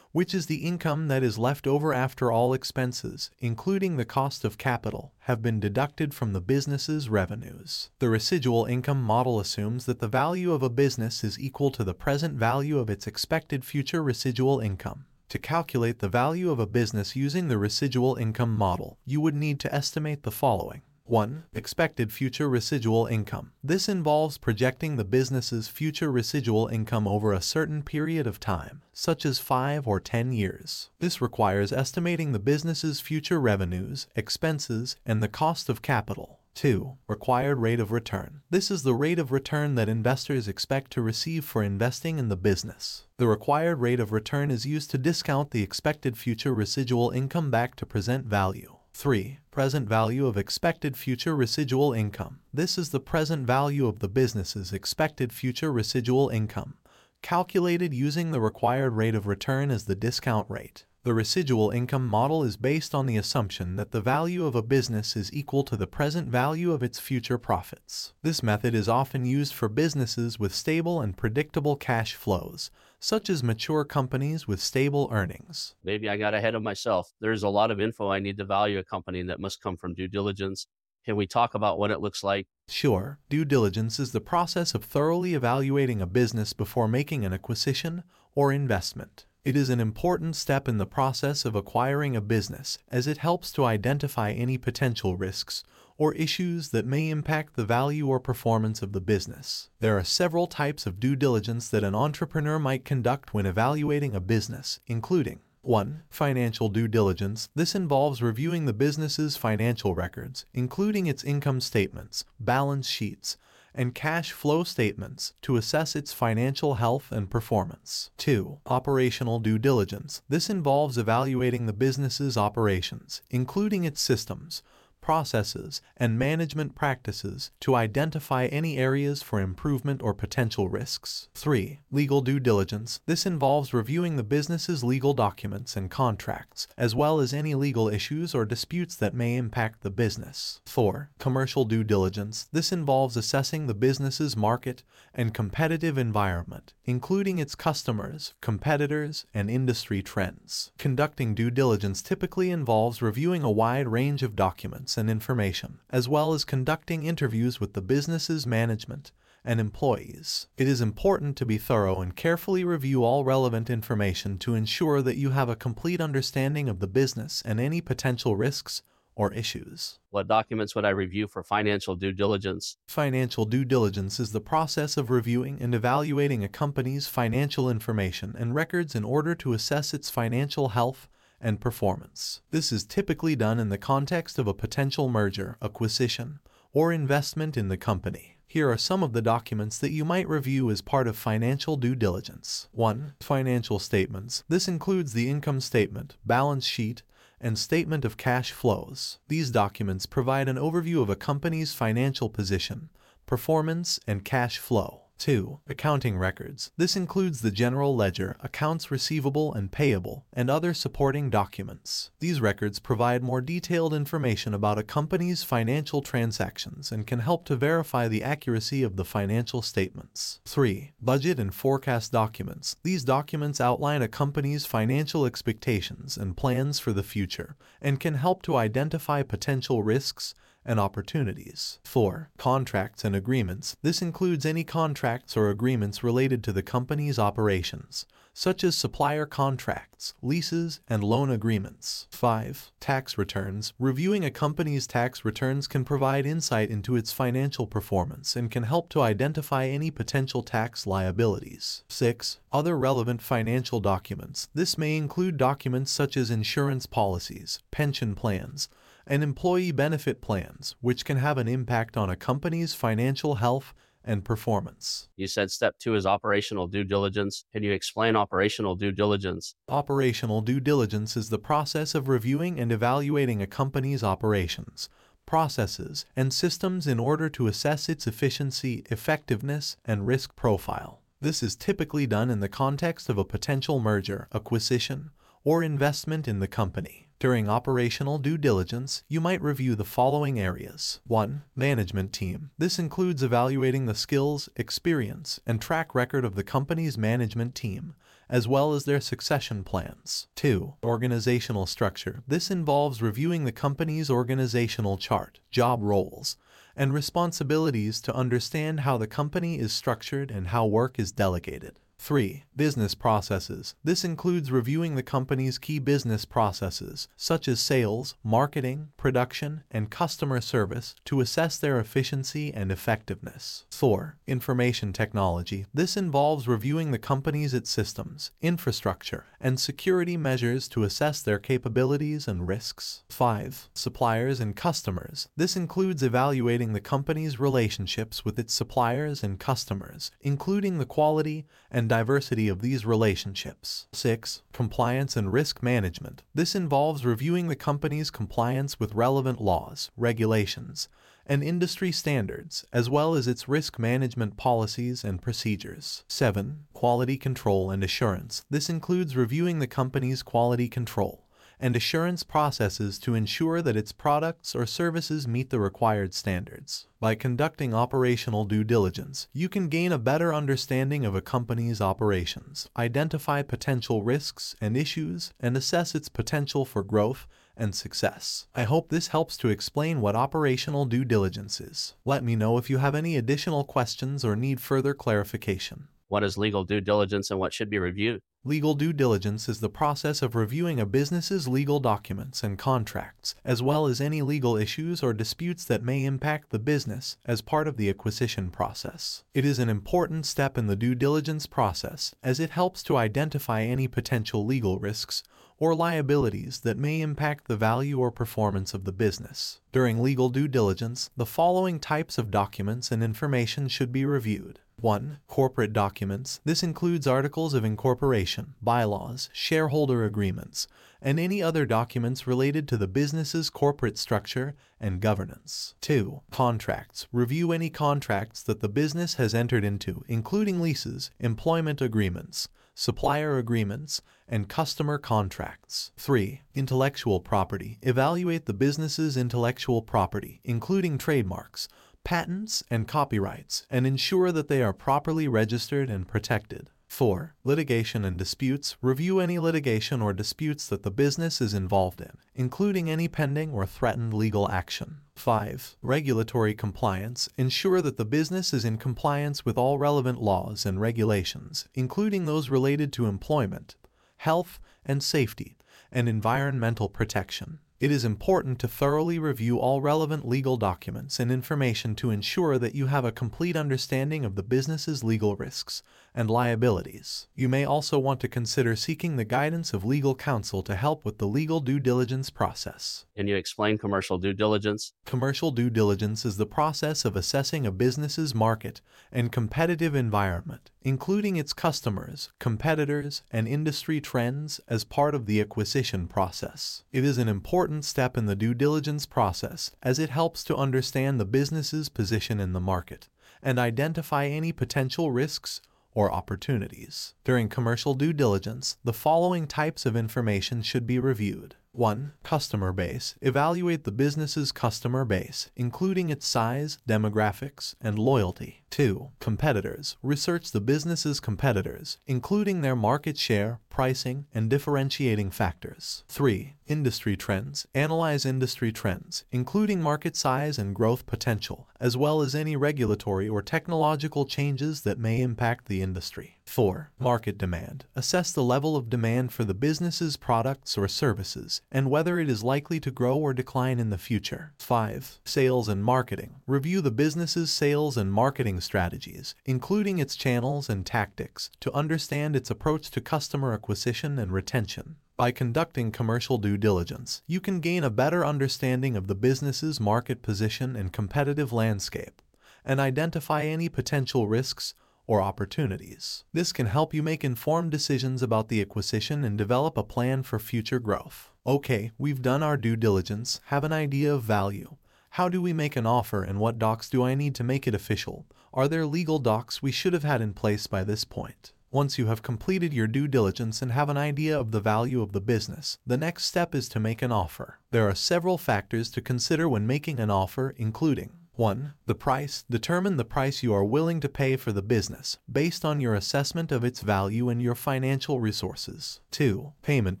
which 0.18 0.34
is 0.34 0.46
the 0.46 0.66
income 0.66 1.06
that 1.06 1.22
is 1.22 1.38
left 1.38 1.64
over 1.64 1.94
after 1.94 2.32
all 2.32 2.52
expenses, 2.52 3.30
including 3.38 3.96
the 3.96 4.04
cost 4.04 4.44
of 4.44 4.58
capital, 4.58 5.12
have 5.20 5.40
been 5.40 5.60
deducted 5.60 6.12
from 6.12 6.32
the 6.32 6.40
business's 6.40 7.08
revenues. 7.08 7.90
The 8.00 8.08
residual 8.08 8.64
income 8.64 9.00
model 9.00 9.38
assumes 9.38 9.86
that 9.86 10.00
the 10.00 10.08
value 10.08 10.52
of 10.52 10.60
a 10.60 10.68
business 10.68 11.22
is 11.22 11.38
equal 11.38 11.70
to 11.70 11.84
the 11.84 11.94
present 11.94 12.34
value 12.34 12.80
of 12.80 12.90
its 12.90 13.06
expected 13.06 13.64
future 13.64 14.02
residual 14.02 14.58
income. 14.58 15.04
To 15.28 15.38
calculate 15.38 16.00
the 16.00 16.08
value 16.08 16.50
of 16.50 16.58
a 16.58 16.66
business 16.66 17.14
using 17.14 17.46
the 17.46 17.56
residual 17.56 18.16
income 18.16 18.56
model, 18.56 18.98
you 19.04 19.20
would 19.20 19.36
need 19.36 19.60
to 19.60 19.72
estimate 19.72 20.24
the 20.24 20.32
following. 20.32 20.82
1. 21.08 21.44
Expected 21.54 22.12
future 22.12 22.48
residual 22.48 23.06
income. 23.06 23.52
This 23.64 23.88
involves 23.88 24.38
projecting 24.38 24.96
the 24.96 25.04
business's 25.04 25.68
future 25.68 26.12
residual 26.12 26.66
income 26.66 27.08
over 27.08 27.32
a 27.32 27.40
certain 27.40 27.82
period 27.82 28.26
of 28.26 28.38
time, 28.38 28.82
such 28.92 29.24
as 29.24 29.38
5 29.38 29.86
or 29.88 30.00
10 30.00 30.32
years. 30.32 30.90
This 30.98 31.20
requires 31.20 31.72
estimating 31.72 32.32
the 32.32 32.38
business's 32.38 33.00
future 33.00 33.40
revenues, 33.40 34.06
expenses, 34.14 34.96
and 35.06 35.22
the 35.22 35.28
cost 35.28 35.68
of 35.68 35.82
capital. 35.82 36.40
2. 36.54 36.96
Required 37.06 37.58
rate 37.58 37.78
of 37.78 37.92
return. 37.92 38.40
This 38.50 38.68
is 38.68 38.82
the 38.82 38.92
rate 38.92 39.20
of 39.20 39.30
return 39.30 39.76
that 39.76 39.88
investors 39.88 40.48
expect 40.48 40.90
to 40.90 41.00
receive 41.00 41.44
for 41.44 41.62
investing 41.62 42.18
in 42.18 42.28
the 42.28 42.36
business. 42.36 43.06
The 43.16 43.28
required 43.28 43.76
rate 43.76 44.00
of 44.00 44.10
return 44.10 44.50
is 44.50 44.66
used 44.66 44.90
to 44.90 44.98
discount 44.98 45.52
the 45.52 45.62
expected 45.62 46.18
future 46.18 46.52
residual 46.52 47.10
income 47.10 47.52
back 47.52 47.76
to 47.76 47.86
present 47.86 48.26
value. 48.26 48.74
3. 48.92 49.38
Present 49.58 49.88
value 49.88 50.24
of 50.24 50.36
expected 50.36 50.96
future 50.96 51.34
residual 51.34 51.92
income. 51.92 52.38
This 52.54 52.78
is 52.78 52.90
the 52.90 53.00
present 53.00 53.44
value 53.44 53.88
of 53.88 53.98
the 53.98 54.06
business's 54.06 54.72
expected 54.72 55.32
future 55.32 55.72
residual 55.72 56.28
income, 56.28 56.74
calculated 57.22 57.92
using 57.92 58.30
the 58.30 58.40
required 58.40 58.92
rate 58.92 59.16
of 59.16 59.26
return 59.26 59.72
as 59.72 59.86
the 59.86 59.96
discount 59.96 60.48
rate. 60.48 60.84
The 61.02 61.12
residual 61.12 61.70
income 61.70 62.06
model 62.06 62.44
is 62.44 62.56
based 62.56 62.94
on 62.94 63.06
the 63.06 63.16
assumption 63.16 63.74
that 63.74 63.90
the 63.90 64.00
value 64.00 64.46
of 64.46 64.54
a 64.54 64.62
business 64.62 65.16
is 65.16 65.32
equal 65.32 65.64
to 65.64 65.76
the 65.76 65.88
present 65.88 66.28
value 66.28 66.70
of 66.70 66.84
its 66.84 67.00
future 67.00 67.36
profits. 67.36 68.12
This 68.22 68.44
method 68.44 68.76
is 68.76 68.88
often 68.88 69.24
used 69.24 69.54
for 69.54 69.68
businesses 69.68 70.38
with 70.38 70.54
stable 70.54 71.00
and 71.00 71.16
predictable 71.16 71.74
cash 71.74 72.14
flows, 72.14 72.70
such 73.00 73.30
as 73.30 73.42
mature 73.42 73.84
companies 73.84 74.46
with 74.46 74.60
stable 74.60 75.08
earnings. 75.12 75.74
Maybe 75.84 76.08
I 76.08 76.16
got 76.16 76.34
ahead 76.34 76.54
of 76.54 76.62
myself. 76.62 77.10
There's 77.20 77.42
a 77.42 77.48
lot 77.48 77.70
of 77.70 77.80
info 77.80 78.10
I 78.10 78.18
need 78.18 78.38
to 78.38 78.44
value 78.44 78.78
a 78.78 78.84
company 78.84 79.22
that 79.22 79.40
must 79.40 79.62
come 79.62 79.76
from 79.76 79.94
due 79.94 80.08
diligence. 80.08 80.66
Can 81.04 81.16
we 81.16 81.26
talk 81.26 81.54
about 81.54 81.78
what 81.78 81.90
it 81.90 82.00
looks 82.00 82.22
like? 82.22 82.46
Sure. 82.68 83.18
Due 83.30 83.44
diligence 83.44 83.98
is 83.98 84.12
the 84.12 84.20
process 84.20 84.74
of 84.74 84.84
thoroughly 84.84 85.34
evaluating 85.34 86.02
a 86.02 86.06
business 86.06 86.52
before 86.52 86.88
making 86.88 87.24
an 87.24 87.32
acquisition 87.32 88.02
or 88.34 88.52
investment. 88.52 89.24
It 89.44 89.56
is 89.56 89.70
an 89.70 89.80
important 89.80 90.36
step 90.36 90.68
in 90.68 90.76
the 90.76 90.84
process 90.84 91.46
of 91.46 91.54
acquiring 91.54 92.14
a 92.14 92.20
business 92.20 92.78
as 92.88 93.06
it 93.06 93.18
helps 93.18 93.50
to 93.52 93.64
identify 93.64 94.32
any 94.32 94.58
potential 94.58 95.16
risks 95.16 95.64
or 95.98 96.14
issues 96.14 96.70
that 96.70 96.86
may 96.86 97.10
impact 97.10 97.56
the 97.56 97.64
value 97.64 98.06
or 98.06 98.20
performance 98.20 98.80
of 98.80 98.92
the 98.92 99.00
business. 99.00 99.68
There 99.80 99.98
are 99.98 100.04
several 100.04 100.46
types 100.46 100.86
of 100.86 101.00
due 101.00 101.16
diligence 101.16 101.68
that 101.68 101.84
an 101.84 101.94
entrepreneur 101.94 102.58
might 102.58 102.84
conduct 102.84 103.34
when 103.34 103.44
evaluating 103.44 104.14
a 104.14 104.20
business, 104.20 104.80
including 104.86 105.40
1. 105.62 106.04
Financial 106.08 106.68
due 106.68 106.88
diligence. 106.88 107.50
This 107.54 107.74
involves 107.74 108.22
reviewing 108.22 108.64
the 108.64 108.72
business's 108.72 109.36
financial 109.36 109.94
records, 109.94 110.46
including 110.54 111.06
its 111.06 111.24
income 111.24 111.60
statements, 111.60 112.24
balance 112.38 112.88
sheets, 112.88 113.36
and 113.74 113.94
cash 113.94 114.32
flow 114.32 114.64
statements 114.64 115.34
to 115.42 115.56
assess 115.56 115.94
its 115.94 116.12
financial 116.12 116.76
health 116.76 117.12
and 117.12 117.30
performance. 117.30 118.10
2. 118.18 118.58
Operational 118.66 119.40
due 119.40 119.58
diligence. 119.58 120.22
This 120.28 120.48
involves 120.48 120.96
evaluating 120.96 121.66
the 121.66 121.72
business's 121.72 122.36
operations, 122.36 123.20
including 123.30 123.84
its 123.84 124.00
systems, 124.00 124.62
processes, 125.00 125.80
and 125.96 126.18
management 126.18 126.74
practices 126.74 127.50
to 127.60 127.74
identify 127.74 128.46
any 128.46 128.76
areas 128.76 129.22
for 129.22 129.40
improvement 129.40 130.02
or 130.02 130.12
potential 130.12 130.68
risks. 130.68 131.28
3. 131.34 131.80
Legal 131.90 132.20
due 132.20 132.40
diligence. 132.40 133.00
This 133.06 133.24
involves 133.24 133.72
reviewing 133.72 134.16
the 134.16 134.22
business's 134.22 134.84
legal 134.84 135.14
documents 135.14 135.76
and 135.76 135.90
contracts, 135.90 136.68
as 136.76 136.94
well 136.94 137.20
as 137.20 137.32
any 137.32 137.54
legal 137.54 137.88
issues 137.88 138.34
or 138.34 138.44
disputes 138.44 138.96
that 138.96 139.14
may 139.14 139.36
impact 139.36 139.82
the 139.82 139.90
business. 139.90 140.60
4. 140.66 141.10
Commercial 141.18 141.64
due 141.64 141.84
diligence. 141.84 142.48
This 142.52 142.72
involves 142.72 143.16
assessing 143.16 143.66
the 143.66 143.74
business's 143.74 144.36
market 144.36 144.82
and 145.14 145.32
competitive 145.32 145.96
environment, 145.96 146.74
including 146.84 147.38
its 147.38 147.54
customers, 147.54 148.34
competitors, 148.40 149.26
and 149.32 149.50
industry 149.50 150.02
trends. 150.02 150.72
Conducting 150.78 151.34
due 151.34 151.50
diligence 151.50 152.02
typically 152.02 152.50
involves 152.50 153.00
reviewing 153.00 153.42
a 153.42 153.50
wide 153.50 153.88
range 153.88 154.22
of 154.22 154.36
documents 154.36 154.97
and 154.98 155.08
information, 155.08 155.78
as 155.88 156.08
well 156.08 156.34
as 156.34 156.44
conducting 156.44 157.04
interviews 157.04 157.60
with 157.60 157.72
the 157.72 157.80
business's 157.80 158.46
management 158.46 159.12
and 159.44 159.60
employees. 159.60 160.48
It 160.58 160.68
is 160.68 160.80
important 160.80 161.36
to 161.38 161.46
be 161.46 161.56
thorough 161.56 162.00
and 162.02 162.14
carefully 162.14 162.64
review 162.64 163.04
all 163.04 163.24
relevant 163.24 163.70
information 163.70 164.36
to 164.38 164.54
ensure 164.54 165.00
that 165.00 165.16
you 165.16 165.30
have 165.30 165.48
a 165.48 165.56
complete 165.56 166.00
understanding 166.00 166.68
of 166.68 166.80
the 166.80 166.86
business 166.86 167.42
and 167.46 167.58
any 167.58 167.80
potential 167.80 168.36
risks 168.36 168.82
or 169.18 169.32
issues. 169.32 169.98
What 170.10 170.28
documents 170.28 170.74
would 170.74 170.84
I 170.84 170.90
review 170.90 171.26
for 171.26 171.42
financial 171.42 171.96
due 171.96 172.12
diligence? 172.12 172.76
Financial 172.86 173.44
due 173.44 173.64
diligence 173.64 174.20
is 174.20 174.32
the 174.32 174.40
process 174.40 174.96
of 174.96 175.10
reviewing 175.10 175.60
and 175.60 175.74
evaluating 175.74 176.44
a 176.44 176.48
company's 176.48 177.08
financial 177.08 177.68
information 177.68 178.34
and 178.38 178.54
records 178.54 178.94
in 178.94 179.02
order 179.02 179.34
to 179.34 179.54
assess 179.54 179.92
its 179.92 180.08
financial 180.08 180.68
health 180.70 181.08
and 181.40 181.60
performance. 181.60 182.40
This 182.50 182.72
is 182.72 182.84
typically 182.84 183.36
done 183.36 183.58
in 183.58 183.68
the 183.68 183.78
context 183.78 184.38
of 184.38 184.46
a 184.46 184.54
potential 184.54 185.08
merger, 185.08 185.56
acquisition, 185.62 186.40
or 186.72 186.92
investment 186.92 187.56
in 187.56 187.68
the 187.68 187.76
company. 187.76 188.38
Here 188.46 188.70
are 188.70 188.78
some 188.78 189.02
of 189.02 189.12
the 189.12 189.20
documents 189.20 189.78
that 189.78 189.92
you 189.92 190.04
might 190.04 190.28
review 190.28 190.70
as 190.70 190.80
part 190.80 191.06
of 191.06 191.16
financial 191.16 191.76
due 191.76 191.94
diligence. 191.94 192.68
1. 192.72 193.14
Financial 193.20 193.78
statements. 193.78 194.42
This 194.48 194.66
includes 194.66 195.12
the 195.12 195.28
income 195.28 195.60
statement, 195.60 196.16
balance 196.24 196.64
sheet, 196.64 197.02
and 197.40 197.58
statement 197.58 198.04
of 198.04 198.16
cash 198.16 198.52
flows. 198.52 199.18
These 199.28 199.50
documents 199.50 200.06
provide 200.06 200.48
an 200.48 200.56
overview 200.56 201.02
of 201.02 201.10
a 201.10 201.16
company's 201.16 201.74
financial 201.74 202.30
position, 202.30 202.88
performance, 203.26 204.00
and 204.06 204.24
cash 204.24 204.58
flow. 204.58 205.02
2. 205.18 205.60
Accounting 205.68 206.16
records. 206.16 206.70
This 206.76 206.96
includes 206.96 207.40
the 207.40 207.50
general 207.50 207.94
ledger, 207.94 208.36
accounts 208.40 208.90
receivable 208.90 209.52
and 209.52 209.70
payable, 209.70 210.24
and 210.32 210.48
other 210.48 210.72
supporting 210.72 211.28
documents. 211.28 212.10
These 212.20 212.40
records 212.40 212.78
provide 212.78 213.22
more 213.22 213.40
detailed 213.40 213.92
information 213.92 214.54
about 214.54 214.78
a 214.78 214.82
company's 214.82 215.42
financial 215.42 216.02
transactions 216.02 216.92
and 216.92 217.06
can 217.06 217.20
help 217.20 217.44
to 217.46 217.56
verify 217.56 218.08
the 218.08 218.22
accuracy 218.22 218.82
of 218.82 218.96
the 218.96 219.04
financial 219.04 219.62
statements. 219.62 220.40
3. 220.46 220.92
Budget 221.00 221.38
and 221.38 221.54
forecast 221.54 222.12
documents. 222.12 222.76
These 222.82 223.04
documents 223.04 223.60
outline 223.60 224.02
a 224.02 224.08
company's 224.08 224.66
financial 224.66 225.26
expectations 225.26 226.16
and 226.16 226.36
plans 226.36 226.78
for 226.78 226.92
the 226.92 227.02
future 227.02 227.56
and 227.80 228.00
can 228.00 228.14
help 228.14 228.42
to 228.42 228.56
identify 228.56 229.22
potential 229.22 229.82
risks 229.82 230.34
and 230.68 230.78
opportunities. 230.78 231.80
4. 231.84 232.30
Contracts 232.36 233.02
and 233.04 233.16
agreements. 233.16 233.74
This 233.82 234.02
includes 234.02 234.44
any 234.44 234.62
contracts 234.62 235.36
or 235.36 235.48
agreements 235.48 236.04
related 236.04 236.44
to 236.44 236.52
the 236.52 236.62
company's 236.62 237.18
operations, 237.18 238.04
such 238.34 238.62
as 238.62 238.76
supplier 238.76 239.26
contracts, 239.26 240.14
leases, 240.22 240.80
and 240.86 241.02
loan 241.02 241.30
agreements. 241.30 242.06
5. 242.12 242.70
Tax 242.78 243.16
returns. 243.16 243.72
Reviewing 243.78 244.24
a 244.24 244.30
company's 244.30 244.86
tax 244.86 245.24
returns 245.24 245.66
can 245.66 245.84
provide 245.84 246.26
insight 246.26 246.70
into 246.70 246.94
its 246.94 247.12
financial 247.12 247.66
performance 247.66 248.36
and 248.36 248.50
can 248.50 248.64
help 248.64 248.90
to 248.90 249.00
identify 249.00 249.66
any 249.66 249.90
potential 249.90 250.42
tax 250.42 250.86
liabilities. 250.86 251.82
6. 251.88 252.38
Other 252.52 252.78
relevant 252.78 253.22
financial 253.22 253.80
documents. 253.80 254.48
This 254.54 254.76
may 254.76 254.96
include 254.96 255.38
documents 255.38 255.90
such 255.90 256.16
as 256.16 256.30
insurance 256.30 256.84
policies, 256.86 257.60
pension 257.70 258.14
plans, 258.14 258.68
and 259.08 259.22
employee 259.22 259.72
benefit 259.72 260.20
plans, 260.20 260.76
which 260.80 261.04
can 261.04 261.16
have 261.16 261.38
an 261.38 261.48
impact 261.48 261.96
on 261.96 262.10
a 262.10 262.16
company's 262.16 262.74
financial 262.74 263.36
health 263.36 263.74
and 264.04 264.24
performance. 264.24 265.08
You 265.16 265.26
said 265.26 265.50
step 265.50 265.74
two 265.78 265.94
is 265.94 266.06
operational 266.06 266.66
due 266.66 266.84
diligence. 266.84 267.44
Can 267.52 267.62
you 267.62 267.72
explain 267.72 268.16
operational 268.16 268.74
due 268.76 268.92
diligence? 268.92 269.54
Operational 269.68 270.40
due 270.40 270.60
diligence 270.60 271.16
is 271.16 271.28
the 271.28 271.38
process 271.38 271.94
of 271.94 272.08
reviewing 272.08 272.60
and 272.60 272.70
evaluating 272.70 273.42
a 273.42 273.46
company's 273.46 274.02
operations, 274.04 274.88
processes, 275.26 276.06
and 276.16 276.32
systems 276.32 276.86
in 276.86 276.98
order 276.98 277.28
to 277.28 277.48
assess 277.48 277.88
its 277.88 278.06
efficiency, 278.06 278.84
effectiveness, 278.90 279.76
and 279.84 280.06
risk 280.06 280.34
profile. 280.36 281.02
This 281.20 281.42
is 281.42 281.56
typically 281.56 282.06
done 282.06 282.30
in 282.30 282.40
the 282.40 282.48
context 282.48 283.08
of 283.08 283.18
a 283.18 283.24
potential 283.24 283.80
merger, 283.80 284.28
acquisition, 284.32 285.10
or 285.44 285.62
investment 285.62 286.28
in 286.28 286.38
the 286.38 286.48
company. 286.48 287.07
During 287.20 287.48
operational 287.48 288.18
due 288.18 288.38
diligence, 288.38 289.02
you 289.08 289.20
might 289.20 289.42
review 289.42 289.74
the 289.74 289.84
following 289.84 290.38
areas. 290.38 291.00
1. 291.04 291.42
Management 291.56 292.12
team. 292.12 292.52
This 292.58 292.78
includes 292.78 293.24
evaluating 293.24 293.86
the 293.86 293.96
skills, 293.96 294.48
experience, 294.54 295.40
and 295.44 295.60
track 295.60 295.96
record 295.96 296.24
of 296.24 296.36
the 296.36 296.44
company's 296.44 296.96
management 296.96 297.56
team, 297.56 297.96
as 298.28 298.46
well 298.46 298.72
as 298.72 298.84
their 298.84 299.00
succession 299.00 299.64
plans. 299.64 300.28
2. 300.36 300.74
Organizational 300.84 301.66
structure. 301.66 302.22
This 302.28 302.52
involves 302.52 303.02
reviewing 303.02 303.44
the 303.44 303.50
company's 303.50 304.10
organizational 304.10 304.96
chart, 304.96 305.40
job 305.50 305.82
roles, 305.82 306.36
and 306.76 306.94
responsibilities 306.94 308.00
to 308.02 308.14
understand 308.14 308.80
how 308.80 308.96
the 308.96 309.08
company 309.08 309.58
is 309.58 309.72
structured 309.72 310.30
and 310.30 310.48
how 310.48 310.66
work 310.66 311.00
is 311.00 311.10
delegated. 311.10 311.80
3. 311.98 312.44
Business 312.56 312.94
processes. 312.94 313.74
This 313.84 314.04
includes 314.04 314.50
reviewing 314.50 314.94
the 314.94 315.02
company's 315.02 315.58
key 315.58 315.78
business 315.78 316.24
processes, 316.24 317.08
such 317.16 317.48
as 317.48 317.60
sales, 317.60 318.14
marketing, 318.24 318.88
production, 318.96 319.62
and 319.70 319.90
customer 319.90 320.40
service, 320.40 320.94
to 321.04 321.20
assess 321.20 321.58
their 321.58 321.78
efficiency 321.78 322.52
and 322.54 322.72
effectiveness. 322.72 323.64
4. 323.70 324.16
Information 324.26 324.92
technology. 324.92 325.66
This 325.74 325.96
involves 325.96 326.48
reviewing 326.48 326.90
the 326.90 326.98
company's 326.98 327.54
systems, 327.64 328.30
infrastructure, 328.40 329.26
and 329.40 329.60
security 329.60 330.16
measures 330.16 330.68
to 330.68 330.84
assess 330.84 331.20
their 331.22 331.38
capabilities 331.38 332.26
and 332.26 332.48
risks. 332.48 333.02
5. 333.08 333.68
Suppliers 333.74 334.40
and 334.40 334.56
customers. 334.56 335.28
This 335.36 335.56
includes 335.56 336.02
evaluating 336.02 336.72
the 336.72 336.80
company's 336.80 337.40
relationships 337.40 338.24
with 338.24 338.38
its 338.38 338.54
suppliers 338.54 339.22
and 339.22 339.38
customers, 339.38 340.10
including 340.20 340.78
the 340.78 340.86
quality 340.86 341.46
and 341.70 341.87
diversity 341.88 342.48
of 342.48 342.60
these 342.60 342.86
relationships. 342.86 343.86
6. 343.92 344.42
Compliance 344.52 345.16
and 345.16 345.32
risk 345.32 345.62
management. 345.62 346.22
This 346.34 346.54
involves 346.54 347.04
reviewing 347.04 347.48
the 347.48 347.56
company's 347.56 348.10
compliance 348.10 348.78
with 348.78 348.94
relevant 348.94 349.40
laws, 349.40 349.90
regulations, 349.96 350.88
and 351.26 351.42
industry 351.42 351.92
standards, 351.92 352.64
as 352.72 352.88
well 352.88 353.14
as 353.14 353.28
its 353.28 353.48
risk 353.48 353.78
management 353.78 354.36
policies 354.36 355.04
and 355.04 355.20
procedures. 355.20 356.04
7. 356.08 356.64
Quality 356.72 357.16
control 357.16 357.70
and 357.70 357.84
assurance. 357.84 358.44
This 358.48 358.70
includes 358.70 359.16
reviewing 359.16 359.58
the 359.58 359.66
company's 359.66 360.22
quality 360.22 360.68
control 360.68 361.27
and 361.60 361.74
assurance 361.74 362.22
processes 362.22 362.98
to 363.00 363.14
ensure 363.14 363.62
that 363.62 363.76
its 363.76 363.92
products 363.92 364.54
or 364.54 364.66
services 364.66 365.26
meet 365.26 365.50
the 365.50 365.60
required 365.60 366.14
standards. 366.14 366.86
By 367.00 367.14
conducting 367.14 367.74
operational 367.74 368.44
due 368.44 368.64
diligence, 368.64 369.28
you 369.32 369.48
can 369.48 369.68
gain 369.68 369.92
a 369.92 369.98
better 369.98 370.34
understanding 370.34 371.04
of 371.04 371.14
a 371.14 371.20
company's 371.20 371.80
operations, 371.80 372.68
identify 372.76 373.42
potential 373.42 374.02
risks 374.02 374.54
and 374.60 374.76
issues, 374.76 375.32
and 375.40 375.56
assess 375.56 375.94
its 375.94 376.08
potential 376.08 376.64
for 376.64 376.82
growth 376.82 377.26
and 377.56 377.74
success. 377.74 378.46
I 378.54 378.62
hope 378.62 378.88
this 378.88 379.08
helps 379.08 379.36
to 379.38 379.48
explain 379.48 380.00
what 380.00 380.16
operational 380.16 380.86
due 380.86 381.04
diligence 381.04 381.60
is. 381.60 381.94
Let 382.04 382.22
me 382.22 382.36
know 382.36 382.56
if 382.56 382.70
you 382.70 382.78
have 382.78 382.94
any 382.94 383.16
additional 383.16 383.64
questions 383.64 384.24
or 384.24 384.36
need 384.36 384.60
further 384.60 384.94
clarification. 384.94 385.88
What 386.08 386.24
is 386.24 386.38
legal 386.38 386.64
due 386.64 386.80
diligence 386.80 387.30
and 387.30 387.38
what 387.38 387.52
should 387.52 387.68
be 387.68 387.78
reviewed? 387.78 388.22
Legal 388.42 388.72
due 388.72 388.94
diligence 388.94 389.46
is 389.46 389.60
the 389.60 389.68
process 389.68 390.22
of 390.22 390.34
reviewing 390.34 390.80
a 390.80 390.86
business's 390.86 391.46
legal 391.46 391.80
documents 391.80 392.42
and 392.42 392.58
contracts, 392.58 393.34
as 393.44 393.62
well 393.62 393.86
as 393.86 394.00
any 394.00 394.22
legal 394.22 394.56
issues 394.56 395.02
or 395.02 395.12
disputes 395.12 395.66
that 395.66 395.82
may 395.82 396.06
impact 396.06 396.48
the 396.48 396.58
business 396.58 397.18
as 397.26 397.42
part 397.42 397.68
of 397.68 397.76
the 397.76 397.90
acquisition 397.90 398.48
process. 398.48 399.22
It 399.34 399.44
is 399.44 399.58
an 399.58 399.68
important 399.68 400.24
step 400.24 400.56
in 400.56 400.66
the 400.66 400.76
due 400.76 400.94
diligence 400.94 401.46
process 401.46 402.14
as 402.22 402.40
it 402.40 402.50
helps 402.50 402.82
to 402.84 402.96
identify 402.96 403.62
any 403.64 403.86
potential 403.86 404.46
legal 404.46 404.78
risks 404.78 405.22
or 405.58 405.74
liabilities 405.74 406.60
that 406.60 406.78
may 406.78 407.00
impact 407.00 407.48
the 407.48 407.56
value 407.56 407.98
or 407.98 408.10
performance 408.10 408.74
of 408.74 408.84
the 408.84 408.92
business. 408.92 409.60
During 409.72 410.02
legal 410.02 410.28
due 410.28 410.48
diligence, 410.48 411.10
the 411.16 411.26
following 411.26 411.80
types 411.80 412.18
of 412.18 412.30
documents 412.30 412.90
and 412.90 413.02
information 413.02 413.68
should 413.68 413.92
be 413.92 414.04
reviewed. 414.04 414.60
1. 414.80 415.18
Corporate 415.26 415.72
documents. 415.72 416.40
This 416.44 416.62
includes 416.62 417.06
articles 417.06 417.52
of 417.52 417.64
incorporation, 417.64 418.54
bylaws, 418.62 419.28
shareholder 419.32 420.04
agreements, 420.04 420.68
and 421.02 421.18
any 421.18 421.42
other 421.42 421.66
documents 421.66 422.28
related 422.28 422.68
to 422.68 422.76
the 422.76 422.86
business's 422.86 423.50
corporate 423.50 423.98
structure 423.98 424.54
and 424.80 425.00
governance. 425.00 425.74
2. 425.80 426.20
Contracts. 426.30 427.08
Review 427.12 427.50
any 427.50 427.70
contracts 427.70 428.40
that 428.44 428.60
the 428.60 428.68
business 428.68 429.14
has 429.14 429.34
entered 429.34 429.64
into, 429.64 430.04
including 430.06 430.60
leases, 430.60 431.10
employment 431.18 431.80
agreements, 431.80 432.48
supplier 432.74 433.38
agreements, 433.38 434.00
and 434.28 434.48
customer 434.48 434.98
contracts. 434.98 435.92
3. 435.96 436.42
Intellectual 436.54 437.20
property. 437.20 437.78
Evaluate 437.82 438.46
the 438.46 438.54
business's 438.54 439.16
intellectual 439.16 439.82
property, 439.82 440.40
including 440.44 440.98
trademarks, 440.98 441.68
patents, 442.04 442.62
and 442.70 442.88
copyrights, 442.88 443.66
and 443.70 443.86
ensure 443.86 444.32
that 444.32 444.48
they 444.48 444.62
are 444.62 444.72
properly 444.72 445.28
registered 445.28 445.90
and 445.90 446.06
protected. 446.08 446.70
4. 446.88 447.34
Litigation 447.44 448.04
and 448.04 448.16
disputes. 448.16 448.76
Review 448.80 449.20
any 449.20 449.38
litigation 449.38 450.00
or 450.00 450.14
disputes 450.14 450.66
that 450.68 450.82
the 450.82 450.90
business 450.90 451.40
is 451.40 451.52
involved 451.52 452.00
in, 452.00 452.16
including 452.34 452.90
any 452.90 453.08
pending 453.08 453.52
or 453.52 453.66
threatened 453.66 454.14
legal 454.14 454.50
action. 454.50 455.02
5. 455.14 455.76
Regulatory 455.82 456.54
compliance. 456.54 457.28
Ensure 457.36 457.82
that 457.82 457.98
the 457.98 458.06
business 458.06 458.54
is 458.54 458.64
in 458.64 458.78
compliance 458.78 459.44
with 459.44 459.58
all 459.58 459.78
relevant 459.78 460.22
laws 460.22 460.64
and 460.64 460.80
regulations, 460.80 461.68
including 461.74 462.24
those 462.24 462.48
related 462.48 462.92
to 462.94 463.06
employment, 463.06 463.76
health 464.18 464.60
and 464.84 465.02
safety, 465.02 465.56
and 465.90 466.08
environmental 466.08 466.88
protection. 466.88 467.58
It 467.80 467.92
is 467.92 468.04
important 468.04 468.58
to 468.58 468.68
thoroughly 468.68 469.20
review 469.20 469.58
all 469.58 469.80
relevant 469.80 470.26
legal 470.26 470.56
documents 470.56 471.20
and 471.20 471.30
information 471.30 471.94
to 471.96 472.10
ensure 472.10 472.58
that 472.58 472.74
you 472.74 472.86
have 472.86 473.04
a 473.04 473.12
complete 473.12 473.54
understanding 473.54 474.24
of 474.24 474.34
the 474.34 474.42
business's 474.42 475.04
legal 475.04 475.36
risks 475.36 475.82
and 476.18 476.28
liabilities. 476.28 477.28
You 477.36 477.48
may 477.48 477.64
also 477.64 477.96
want 477.96 478.18
to 478.22 478.28
consider 478.28 478.74
seeking 478.74 479.14
the 479.14 479.24
guidance 479.24 479.72
of 479.72 479.84
legal 479.84 480.16
counsel 480.16 480.64
to 480.64 480.74
help 480.74 481.04
with 481.04 481.18
the 481.18 481.28
legal 481.28 481.60
due 481.60 481.78
diligence 481.78 482.28
process. 482.28 483.06
Can 483.16 483.28
you 483.28 483.36
explain 483.36 483.78
commercial 483.78 484.18
due 484.18 484.32
diligence? 484.32 484.94
Commercial 485.06 485.52
due 485.52 485.70
diligence 485.70 486.24
is 486.24 486.36
the 486.36 486.44
process 486.44 487.04
of 487.04 487.14
assessing 487.14 487.64
a 487.64 487.70
business's 487.70 488.34
market 488.34 488.80
and 489.12 489.30
competitive 489.30 489.94
environment, 489.94 490.72
including 490.82 491.36
its 491.36 491.52
customers, 491.52 492.30
competitors, 492.40 493.22
and 493.30 493.46
industry 493.46 494.00
trends 494.00 494.60
as 494.66 494.82
part 494.82 495.14
of 495.14 495.26
the 495.26 495.40
acquisition 495.40 496.08
process. 496.08 496.82
It 496.90 497.04
is 497.04 497.18
an 497.18 497.28
important 497.28 497.84
step 497.84 498.16
in 498.16 498.26
the 498.26 498.34
due 498.34 498.54
diligence 498.54 499.06
process 499.06 499.70
as 499.84 500.00
it 500.00 500.10
helps 500.10 500.42
to 500.44 500.56
understand 500.56 501.20
the 501.20 501.24
business's 501.24 501.88
position 501.88 502.40
in 502.40 502.54
the 502.54 502.60
market 502.60 503.08
and 503.40 503.56
identify 503.56 504.26
any 504.26 504.50
potential 504.50 505.12
risks 505.12 505.60
or 505.94 506.12
opportunities. 506.12 507.14
During 507.24 507.48
commercial 507.48 507.94
due 507.94 508.12
diligence, 508.12 508.76
the 508.84 508.92
following 508.92 509.46
types 509.46 509.86
of 509.86 509.96
information 509.96 510.62
should 510.62 510.86
be 510.86 510.98
reviewed. 510.98 511.56
1. 511.72 512.12
Customer 512.22 512.72
base. 512.72 513.14
Evaluate 513.20 513.84
the 513.84 513.92
business's 513.92 514.50
customer 514.52 515.04
base, 515.04 515.50
including 515.54 516.10
its 516.10 516.26
size, 516.26 516.78
demographics, 516.88 517.74
and 517.80 517.98
loyalty. 517.98 518.64
2. 518.70 519.10
Competitors. 519.20 519.96
Research 520.02 520.50
the 520.50 520.60
business's 520.60 521.20
competitors, 521.20 521.98
including 522.06 522.60
their 522.60 522.76
market 522.76 523.16
share, 523.16 523.60
pricing, 523.70 524.26
and 524.34 524.50
differentiating 524.50 525.30
factors. 525.30 526.04
3. 526.08 526.54
Industry 526.66 527.16
trends. 527.16 527.66
Analyze 527.74 528.26
industry 528.26 528.72
trends, 528.72 529.24
including 529.30 529.80
market 529.80 530.16
size 530.16 530.58
and 530.58 530.74
growth 530.74 531.06
potential, 531.06 531.68
as 531.78 531.96
well 531.96 532.22
as 532.22 532.34
any 532.34 532.56
regulatory 532.56 533.28
or 533.28 533.40
technological 533.40 534.26
changes 534.26 534.82
that 534.82 534.98
may 534.98 535.20
impact 535.20 535.66
the 535.66 535.80
industry. 535.80 536.37
4. 536.48 536.90
Market 536.98 537.36
demand. 537.36 537.84
Assess 537.94 538.32
the 538.32 538.42
level 538.42 538.74
of 538.74 538.88
demand 538.88 539.32
for 539.32 539.44
the 539.44 539.54
business's 539.54 540.16
products 540.16 540.78
or 540.78 540.88
services 540.88 541.60
and 541.70 541.90
whether 541.90 542.18
it 542.18 542.30
is 542.30 542.42
likely 542.42 542.80
to 542.80 542.90
grow 542.90 543.16
or 543.16 543.34
decline 543.34 543.78
in 543.78 543.90
the 543.90 543.98
future. 543.98 544.54
5. 544.58 545.20
Sales 545.24 545.68
and 545.68 545.84
marketing. 545.84 546.36
Review 546.46 546.80
the 546.80 546.90
business's 546.90 547.50
sales 547.50 547.96
and 547.96 548.12
marketing 548.12 548.60
strategies, 548.60 549.34
including 549.44 549.98
its 549.98 550.16
channels 550.16 550.68
and 550.68 550.86
tactics, 550.86 551.50
to 551.60 551.72
understand 551.72 552.34
its 552.34 552.50
approach 552.50 552.90
to 552.90 553.00
customer 553.00 553.52
acquisition 553.52 554.18
and 554.18 554.32
retention. 554.32 554.96
By 555.18 555.32
conducting 555.32 555.92
commercial 555.92 556.38
due 556.38 556.56
diligence, 556.56 557.22
you 557.26 557.40
can 557.40 557.60
gain 557.60 557.84
a 557.84 557.90
better 557.90 558.24
understanding 558.24 558.96
of 558.96 559.06
the 559.06 559.14
business's 559.14 559.80
market 559.80 560.22
position 560.22 560.76
and 560.76 560.92
competitive 560.92 561.52
landscape 561.52 562.22
and 562.64 562.80
identify 562.80 563.42
any 563.42 563.68
potential 563.68 564.26
risks 564.28 564.74
or 565.08 565.20
opportunities. 565.20 566.22
This 566.32 566.52
can 566.52 566.66
help 566.66 566.94
you 566.94 567.02
make 567.02 567.24
informed 567.24 567.72
decisions 567.72 568.22
about 568.22 568.48
the 568.48 568.60
acquisition 568.60 569.24
and 569.24 569.36
develop 569.36 569.76
a 569.76 569.82
plan 569.82 570.22
for 570.22 570.38
future 570.38 570.78
growth. 570.78 571.30
Okay, 571.44 571.90
we've 571.98 572.22
done 572.22 572.44
our 572.44 572.56
due 572.56 572.76
diligence, 572.76 573.40
have 573.46 573.64
an 573.64 573.72
idea 573.72 574.14
of 574.14 574.22
value. 574.22 574.76
How 575.10 575.28
do 575.28 575.42
we 575.42 575.52
make 575.52 575.74
an 575.74 575.86
offer 575.86 576.22
and 576.22 576.38
what 576.38 576.58
docs 576.58 576.90
do 576.90 577.02
I 577.02 577.14
need 577.14 577.34
to 577.36 577.42
make 577.42 577.66
it 577.66 577.74
official? 577.74 578.26
Are 578.52 578.68
there 578.68 578.86
legal 578.86 579.18
docs 579.18 579.62
we 579.62 579.72
should 579.72 579.94
have 579.94 580.04
had 580.04 580.20
in 580.20 580.34
place 580.34 580.66
by 580.66 580.84
this 580.84 581.04
point? 581.04 581.52
Once 581.70 581.98
you 581.98 582.06
have 582.06 582.22
completed 582.22 582.72
your 582.72 582.86
due 582.86 583.08
diligence 583.08 583.60
and 583.60 583.72
have 583.72 583.88
an 583.88 583.96
idea 583.96 584.38
of 584.38 584.52
the 584.52 584.60
value 584.60 585.02
of 585.02 585.12
the 585.12 585.20
business, 585.20 585.78
the 585.86 585.98
next 585.98 586.24
step 586.24 586.54
is 586.54 586.68
to 586.68 586.80
make 586.80 587.02
an 587.02 587.12
offer. 587.12 587.58
There 587.72 587.88
are 587.88 587.94
several 587.94 588.38
factors 588.38 588.90
to 588.90 589.02
consider 589.02 589.48
when 589.48 589.66
making 589.66 590.00
an 590.00 590.10
offer, 590.10 590.54
including 590.56 591.12
1. 591.38 591.72
The 591.86 591.94
price. 591.94 592.44
Determine 592.50 592.96
the 592.96 593.04
price 593.04 593.44
you 593.44 593.54
are 593.54 593.62
willing 593.62 594.00
to 594.00 594.08
pay 594.08 594.34
for 594.34 594.50
the 594.50 594.60
business, 594.60 595.18
based 595.30 595.64
on 595.64 595.80
your 595.80 595.94
assessment 595.94 596.50
of 596.50 596.64
its 596.64 596.80
value 596.80 597.28
and 597.28 597.40
your 597.40 597.54
financial 597.54 598.18
resources. 598.18 599.00
2. 599.12 599.52
Payment 599.62 600.00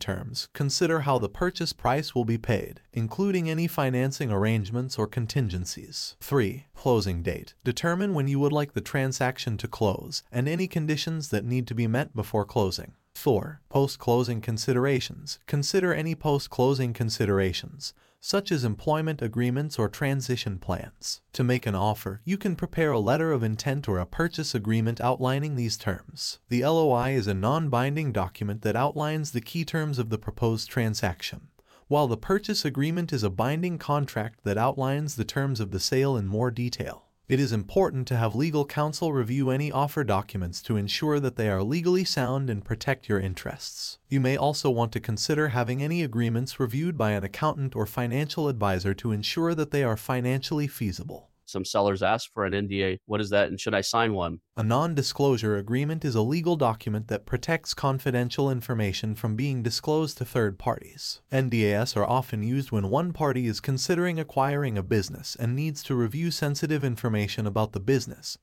terms. 0.00 0.48
Consider 0.52 1.02
how 1.02 1.16
the 1.16 1.28
purchase 1.28 1.72
price 1.72 2.12
will 2.12 2.24
be 2.24 2.38
paid, 2.38 2.80
including 2.92 3.48
any 3.48 3.68
financing 3.68 4.32
arrangements 4.32 4.98
or 4.98 5.06
contingencies. 5.06 6.16
3. 6.20 6.66
Closing 6.74 7.22
date. 7.22 7.54
Determine 7.62 8.14
when 8.14 8.26
you 8.26 8.40
would 8.40 8.52
like 8.52 8.72
the 8.72 8.80
transaction 8.80 9.56
to 9.58 9.68
close, 9.68 10.24
and 10.32 10.48
any 10.48 10.66
conditions 10.66 11.28
that 11.28 11.44
need 11.44 11.68
to 11.68 11.74
be 11.74 11.86
met 11.86 12.16
before 12.16 12.44
closing. 12.44 12.94
4. 13.14 13.60
Post-closing 13.68 14.40
considerations. 14.40 15.38
Consider 15.46 15.92
any 15.92 16.14
post-closing 16.14 16.92
considerations, 16.92 17.92
such 18.20 18.50
as 18.50 18.64
employment 18.64 19.22
agreements 19.22 19.78
or 19.78 19.88
transition 19.88 20.58
plans. 20.58 21.20
To 21.32 21.44
make 21.44 21.66
an 21.66 21.74
offer, 21.74 22.20
you 22.24 22.36
can 22.36 22.56
prepare 22.56 22.92
a 22.92 22.98
letter 22.98 23.32
of 23.32 23.42
intent 23.42 23.88
or 23.88 23.98
a 23.98 24.06
purchase 24.06 24.54
agreement 24.54 25.00
outlining 25.00 25.56
these 25.56 25.76
terms. 25.76 26.38
The 26.48 26.64
LOI 26.64 27.10
is 27.10 27.26
a 27.26 27.34
non-binding 27.34 28.12
document 28.12 28.62
that 28.62 28.76
outlines 28.76 29.32
the 29.32 29.40
key 29.40 29.64
terms 29.64 29.98
of 29.98 30.10
the 30.10 30.18
proposed 30.18 30.68
transaction, 30.68 31.48
while 31.86 32.06
the 32.06 32.16
purchase 32.16 32.64
agreement 32.64 33.12
is 33.12 33.22
a 33.22 33.30
binding 33.30 33.78
contract 33.78 34.44
that 34.44 34.58
outlines 34.58 35.16
the 35.16 35.24
terms 35.24 35.60
of 35.60 35.70
the 35.70 35.80
sale 35.80 36.16
in 36.16 36.26
more 36.26 36.50
detail. 36.50 37.07
It 37.28 37.40
is 37.40 37.52
important 37.52 38.08
to 38.08 38.16
have 38.16 38.34
legal 38.34 38.64
counsel 38.64 39.12
review 39.12 39.50
any 39.50 39.70
offer 39.70 40.02
documents 40.02 40.62
to 40.62 40.76
ensure 40.76 41.20
that 41.20 41.36
they 41.36 41.50
are 41.50 41.62
legally 41.62 42.02
sound 42.02 42.48
and 42.48 42.64
protect 42.64 43.06
your 43.06 43.20
interests. 43.20 43.98
You 44.08 44.18
may 44.18 44.34
also 44.34 44.70
want 44.70 44.92
to 44.92 45.00
consider 45.00 45.48
having 45.48 45.82
any 45.82 46.02
agreements 46.02 46.58
reviewed 46.58 46.96
by 46.96 47.10
an 47.10 47.24
accountant 47.24 47.76
or 47.76 47.84
financial 47.84 48.48
advisor 48.48 48.94
to 48.94 49.12
ensure 49.12 49.54
that 49.54 49.72
they 49.72 49.84
are 49.84 49.98
financially 49.98 50.66
feasible. 50.66 51.27
Some 51.48 51.64
sellers 51.64 52.02
ask 52.02 52.30
for 52.34 52.44
an 52.44 52.52
NDA. 52.52 52.98
What 53.06 53.22
is 53.22 53.30
that 53.30 53.48
and 53.48 53.58
should 53.58 53.74
I 53.74 53.80
sign 53.80 54.12
one? 54.12 54.40
A 54.58 54.62
non-disclosure 54.62 55.56
agreement 55.56 56.04
is 56.04 56.14
a 56.14 56.20
legal 56.20 56.56
document 56.56 57.08
that 57.08 57.24
protects 57.24 57.72
confidential 57.72 58.50
information 58.50 59.14
from 59.14 59.34
being 59.34 59.62
disclosed 59.62 60.18
to 60.18 60.26
third 60.26 60.58
parties. 60.58 61.22
NDAs 61.32 61.96
are 61.96 62.04
often 62.04 62.42
used 62.42 62.70
when 62.70 62.90
one 62.90 63.14
party 63.14 63.46
is 63.46 63.60
considering 63.60 64.20
acquiring 64.20 64.76
a 64.76 64.82
business 64.82 65.38
and 65.40 65.56
needs 65.56 65.82
to 65.84 65.94
review 65.94 66.30
sensitive 66.30 66.84
information 66.84 67.46
about 67.46 67.72
the 67.72 67.80
business, 67.80 68.36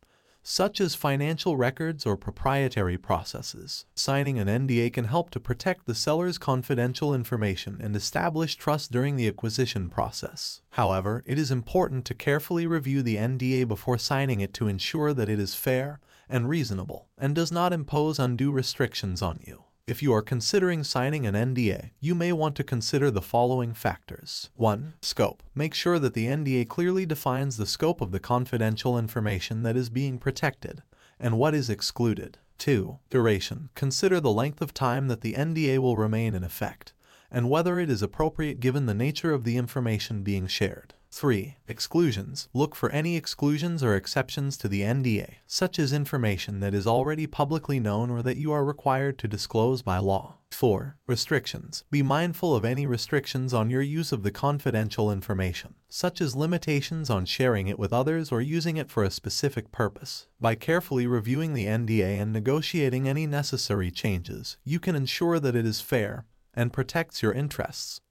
such 0.47 0.79
as 0.79 0.93
financial 0.93 1.57
records 1.57 2.05
or 2.05 2.15
proprietary 2.15 2.99
processes. 2.99 3.85
Signing 3.95 4.37
an 4.37 4.47
NDA 4.47 4.93
can 4.93 5.05
help 5.05 5.31
to 5.31 5.39
protect 5.39 5.87
the 5.87 5.95
seller's 5.95 6.37
confidential 6.37 7.15
information 7.15 7.79
and 7.81 7.95
establish 7.95 8.55
trust 8.55 8.91
during 8.91 9.15
the 9.15 9.27
acquisition 9.27 9.89
process. 9.89 10.61
However, 10.69 11.23
it 11.25 11.39
is 11.39 11.49
important 11.49 12.05
to 12.05 12.13
carefully 12.13 12.67
review 12.67 13.01
the 13.01 13.15
NDA 13.15 13.67
before 13.67 13.97
signing 13.97 14.39
it 14.39 14.53
to 14.53 14.67
ensure 14.67 15.15
that 15.15 15.29
it 15.29 15.39
is 15.39 15.55
fair 15.55 15.99
and 16.29 16.47
reasonable 16.47 17.07
and 17.17 17.33
does 17.33 17.51
not 17.51 17.73
impose 17.73 18.19
undue 18.19 18.51
restrictions 18.51 19.23
on 19.23 19.39
you. 19.41 19.63
If 19.87 20.01
you 20.01 20.11
are 20.15 20.23
considering 20.23 20.83
signing 20.83 21.27
an 21.27 21.35
NDA, 21.35 21.91
you 21.99 22.15
may 22.15 22.31
want 22.31 22.55
to 22.55 22.63
consider 22.63 23.11
the 23.11 23.21
following 23.21 23.75
factors. 23.75 24.49
1. 24.55 24.95
Scope. 25.03 25.43
Make 25.53 25.75
sure 25.75 25.99
that 25.99 26.15
the 26.15 26.25
NDA 26.25 26.67
clearly 26.67 27.05
defines 27.05 27.57
the 27.57 27.67
scope 27.67 28.01
of 28.01 28.11
the 28.11 28.19
confidential 28.19 28.97
information 28.97 29.61
that 29.61 29.77
is 29.77 29.91
being 29.91 30.17
protected 30.17 30.81
and 31.19 31.37
what 31.37 31.53
is 31.53 31.69
excluded. 31.69 32.39
2. 32.57 32.97
Duration. 33.11 33.69
Consider 33.75 34.19
the 34.19 34.31
length 34.31 34.59
of 34.59 34.73
time 34.73 35.07
that 35.07 35.21
the 35.21 35.33
NDA 35.33 35.77
will 35.77 35.97
remain 35.97 36.33
in 36.33 36.43
effect 36.43 36.93
and 37.29 37.47
whether 37.47 37.79
it 37.79 37.91
is 37.91 38.01
appropriate 38.01 38.59
given 38.59 38.87
the 38.87 38.95
nature 38.95 39.33
of 39.33 39.43
the 39.43 39.55
information 39.55 40.23
being 40.23 40.47
shared. 40.47 40.94
3. 41.15 41.55
Exclusions. 41.69 42.49
Look 42.53 42.75
for 42.75 42.89
any 42.89 43.15
exclusions 43.15 43.81
or 43.81 43.95
exceptions 43.95 44.57
to 44.57 44.67
the 44.67 44.81
NDA, 44.81 45.35
such 45.47 45.79
as 45.79 45.93
information 45.93 46.59
that 46.59 46.73
is 46.73 46.85
already 46.85 47.25
publicly 47.25 47.79
known 47.79 48.09
or 48.11 48.21
that 48.21 48.35
you 48.35 48.51
are 48.51 48.65
required 48.65 49.17
to 49.19 49.27
disclose 49.29 49.81
by 49.81 49.97
law. 49.97 50.39
4. 50.51 50.97
Restrictions. 51.07 51.85
Be 51.89 52.03
mindful 52.03 52.53
of 52.53 52.65
any 52.65 52.85
restrictions 52.85 53.53
on 53.53 53.69
your 53.69 53.81
use 53.81 54.11
of 54.11 54.23
the 54.23 54.31
confidential 54.31 55.09
information, 55.09 55.75
such 55.87 56.19
as 56.19 56.35
limitations 56.35 57.09
on 57.09 57.23
sharing 57.23 57.69
it 57.69 57.79
with 57.79 57.93
others 57.93 58.29
or 58.29 58.41
using 58.41 58.75
it 58.75 58.91
for 58.91 59.05
a 59.05 59.09
specific 59.09 59.71
purpose. 59.71 60.27
By 60.41 60.55
carefully 60.55 61.07
reviewing 61.07 61.53
the 61.53 61.65
NDA 61.65 62.19
and 62.19 62.33
negotiating 62.33 63.07
any 63.07 63.25
necessary 63.25 63.89
changes, 63.89 64.57
you 64.65 64.81
can 64.81 64.97
ensure 64.97 65.39
that 65.39 65.55
it 65.55 65.65
is 65.65 65.79
fair 65.79 66.25
and 66.53 66.73
protects 66.73 67.23
your 67.23 67.31
interests 67.31 68.01